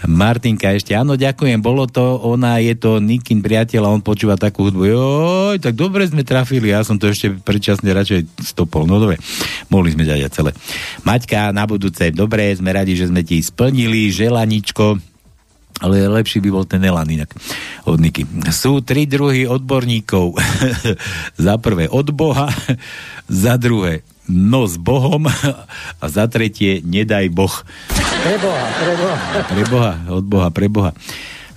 Martinka 0.09 0.75
ešte, 0.75 0.99
áno, 0.99 1.15
ďakujem, 1.15 1.63
bolo 1.63 1.87
to, 1.87 2.19
ona 2.27 2.59
je 2.59 2.75
to 2.75 2.99
Nikin 2.99 3.39
priateľ 3.39 3.87
a 3.87 3.95
on 3.95 4.03
počúva 4.03 4.35
takú 4.35 4.67
hudbu. 4.67 4.83
Joj, 4.83 5.57
tak 5.63 5.79
dobre 5.79 6.03
sme 6.11 6.27
trafili, 6.27 6.75
ja 6.75 6.83
som 6.83 6.99
to 6.99 7.07
ešte 7.07 7.31
predčasne 7.31 7.87
radšej 7.87 8.43
stopol. 8.43 8.91
No 8.91 8.99
dobre, 8.99 9.23
mohli 9.71 9.95
sme 9.95 10.03
aj 10.03 10.35
celé. 10.35 10.51
Maťka, 11.07 11.55
na 11.55 11.71
budúce, 11.71 12.11
dobre, 12.11 12.51
sme 12.51 12.75
radi, 12.75 12.99
že 12.99 13.15
sme 13.15 13.23
ti 13.23 13.39
splnili 13.39 14.11
želaničko, 14.11 15.12
ale 15.83 16.07
lepší 16.07 16.39
by 16.39 16.51
bol 16.55 16.65
ten 16.65 16.81
Elan 16.87 17.11
inak 17.11 17.35
od 17.85 17.99
Niky. 17.99 18.23
Sú 18.55 18.79
tri 18.81 19.11
druhy 19.11 19.51
odborníkov. 19.51 20.39
za 21.45 21.59
prvé 21.59 21.91
od 21.91 22.15
Boha, 22.15 22.47
za 23.27 23.59
druhé 23.59 24.07
no 24.31 24.71
s 24.71 24.79
Bohom 24.79 25.27
a 25.99 26.05
za 26.07 26.31
tretie 26.31 26.79
nedaj 26.81 27.27
Boh. 27.35 27.55
Pre 28.23 28.37
Boha, 28.39 28.67
pre 28.79 28.95
Boha. 28.95 29.17
Pre 29.51 29.65
Boha, 29.67 29.93
od 30.07 30.25
Boha, 30.25 30.49
pre 30.55 30.67
Boha. 30.71 30.93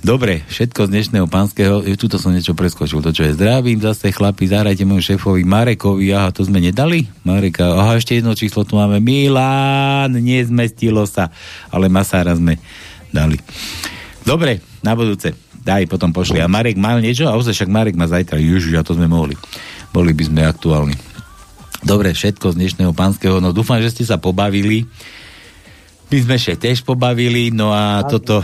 Dobre, 0.06 0.45
všetko 0.53 0.85
z 0.85 0.93
dnešného 0.93 1.26
pánskeho, 1.26 1.81
e, 1.81 1.97
tuto 1.97 2.22
som 2.22 2.30
niečo 2.30 2.53
preskočil, 2.53 3.02
to 3.02 3.10
čo 3.10 3.26
je 3.26 3.34
zdravím 3.34 3.81
zase 3.81 4.14
chlapi, 4.14 4.45
zahrajte 4.45 4.85
môjmu 4.85 5.02
šéfovi 5.02 5.41
Marekovi, 5.41 6.14
aha, 6.14 6.30
to 6.30 6.45
sme 6.45 6.61
nedali? 6.61 7.10
Mareka, 7.26 7.73
aha, 7.73 7.97
ešte 7.97 8.14
jedno 8.14 8.38
číslo 8.38 8.61
tu 8.69 8.77
máme, 8.77 9.02
Milan, 9.02 10.14
nezmestilo 10.14 11.10
sa, 11.10 11.34
ale 11.73 11.89
Masára 11.89 12.38
sme 12.38 12.61
dali. 13.10 13.41
Dobre, 14.26 14.57
na 14.81 14.97
budúce, 14.97 15.38
daj, 15.61 15.85
potom 15.85 16.10
pošli. 16.10 16.41
A 16.41 16.49
Marek 16.49 16.81
mal 16.81 16.97
niečo? 16.97 17.30
A 17.30 17.38
ozaj 17.38 17.53
však 17.53 17.69
Marek 17.69 17.93
má 17.93 18.10
zajtra, 18.10 18.41
juži, 18.41 18.73
a 18.73 18.81
to 18.81 18.97
sme 18.97 19.06
mohli. 19.06 19.38
Boli 19.93 20.18
by 20.18 20.23
sme 20.26 20.41
aktuálni. 20.41 20.97
Dobre, 21.85 22.10
všetko 22.18 22.57
z 22.57 22.57
dnešného 22.57 22.97
pánskeho, 22.97 23.38
no 23.38 23.53
dúfam, 23.53 23.77
že 23.77 23.93
ste 23.93 24.02
sa 24.02 24.18
pobavili. 24.18 24.89
My 26.10 26.18
sme 26.18 26.38
sa 26.41 26.57
tiež 26.57 26.81
pobavili, 26.81 27.53
no 27.53 27.69
a 27.69 28.02
toto, 28.10 28.41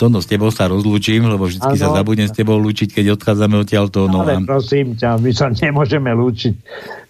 Tono, 0.00 0.24
s 0.24 0.26
tebou 0.32 0.48
sa 0.48 0.64
rozlúčim, 0.64 1.20
lebo 1.28 1.44
vždy 1.44 1.76
sa 1.76 1.92
zabudnem 1.92 2.24
s 2.24 2.32
tebou 2.32 2.56
lúčiť, 2.56 2.88
keď 2.88 3.20
odchádzame 3.20 3.60
odtiaľ 3.60 3.92
to. 3.92 4.08
No, 4.08 4.24
Ale 4.24 4.40
prosím 4.48 4.96
ťa, 4.96 5.20
my 5.20 5.28
sa 5.28 5.52
nemôžeme 5.52 6.08
lúčiť 6.16 6.56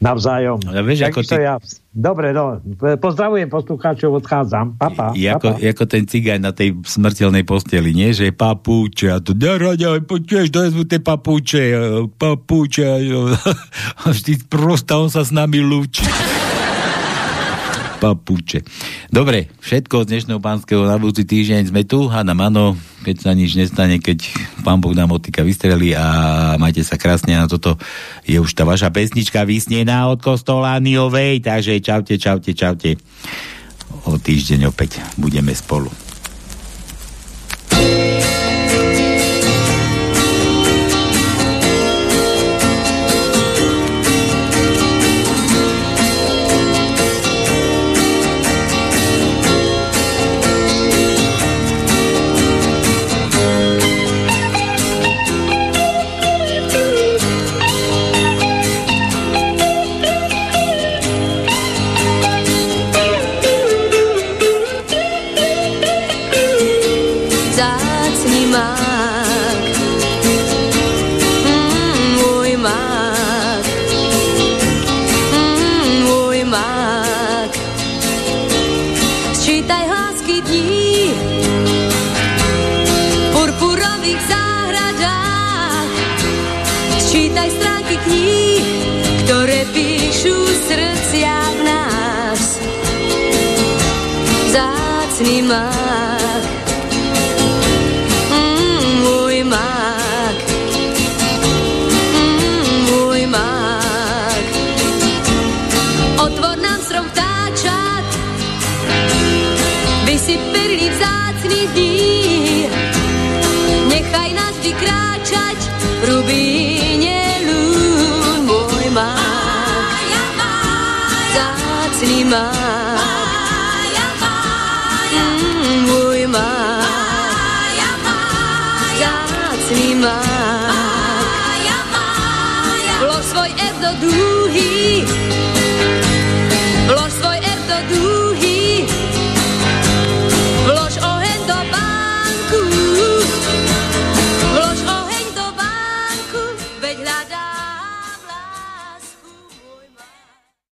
navzájom. 0.02 0.58
Ale 0.66 0.82
vieš, 0.82 1.06
ako 1.06 1.22
ty- 1.22 1.46
ja... 1.46 1.54
Dobre, 1.90 2.30
no, 2.34 2.58
pozdravujem 3.02 3.50
poslucháčov, 3.50 4.22
odchádzam. 4.22 4.78
Papa, 4.78 5.10
je 5.14 5.26
ako, 5.26 5.54
papa. 5.54 5.58
je 5.58 5.68
ako 5.74 5.84
ten 5.90 6.02
cigaj 6.06 6.38
na 6.38 6.54
tej 6.54 6.78
smrteľnej 6.86 7.42
posteli, 7.42 7.90
nie? 7.94 8.14
Že 8.14 8.34
papúče 8.34 9.10
a 9.10 9.18
to 9.18 9.34
neradia, 9.34 9.98
počuješ, 9.98 10.50
sú 10.70 10.86
tie 10.86 11.02
papúče, 11.02 11.62
e, 11.70 11.78
papúče 12.14 12.82
a 12.86 12.98
vždy 14.14 14.46
prosto 14.46 15.02
on 15.02 15.10
sa 15.10 15.26
s 15.26 15.34
nami 15.34 15.58
lúči. 15.62 16.06
Papúče. 18.00 18.64
Dobre, 19.12 19.52
všetko 19.60 20.08
z 20.08 20.16
dnešného 20.16 20.40
pánskeho 20.40 20.88
na 20.88 20.96
budúci 20.96 21.28
týždeň 21.28 21.68
sme 21.68 21.84
tu 21.84 22.08
na 22.08 22.32
mano, 22.32 22.80
keď 23.04 23.16
sa 23.20 23.30
nič 23.36 23.60
nestane, 23.60 24.00
keď 24.00 24.24
pán 24.64 24.80
Boh 24.80 24.96
nám 24.96 25.12
motika 25.12 25.44
vystrelí 25.44 25.92
a 25.92 26.56
majte 26.56 26.80
sa 26.80 26.96
krásne 26.96 27.36
na 27.36 27.44
toto. 27.44 27.76
Je 28.24 28.40
už 28.40 28.56
tá 28.56 28.64
vaša 28.64 28.88
pesnička 28.88 29.44
vysnená 29.44 30.08
od 30.08 30.24
kostola 30.24 30.80
Niovej, 30.80 31.44
takže 31.44 31.76
čaute, 31.84 32.16
čaute, 32.16 32.56
čaute. 32.56 32.96
O 34.08 34.16
týždeň 34.16 34.72
opäť 34.72 35.04
budeme 35.20 35.52
spolu. 35.52 35.92
Zácný 37.70 38.19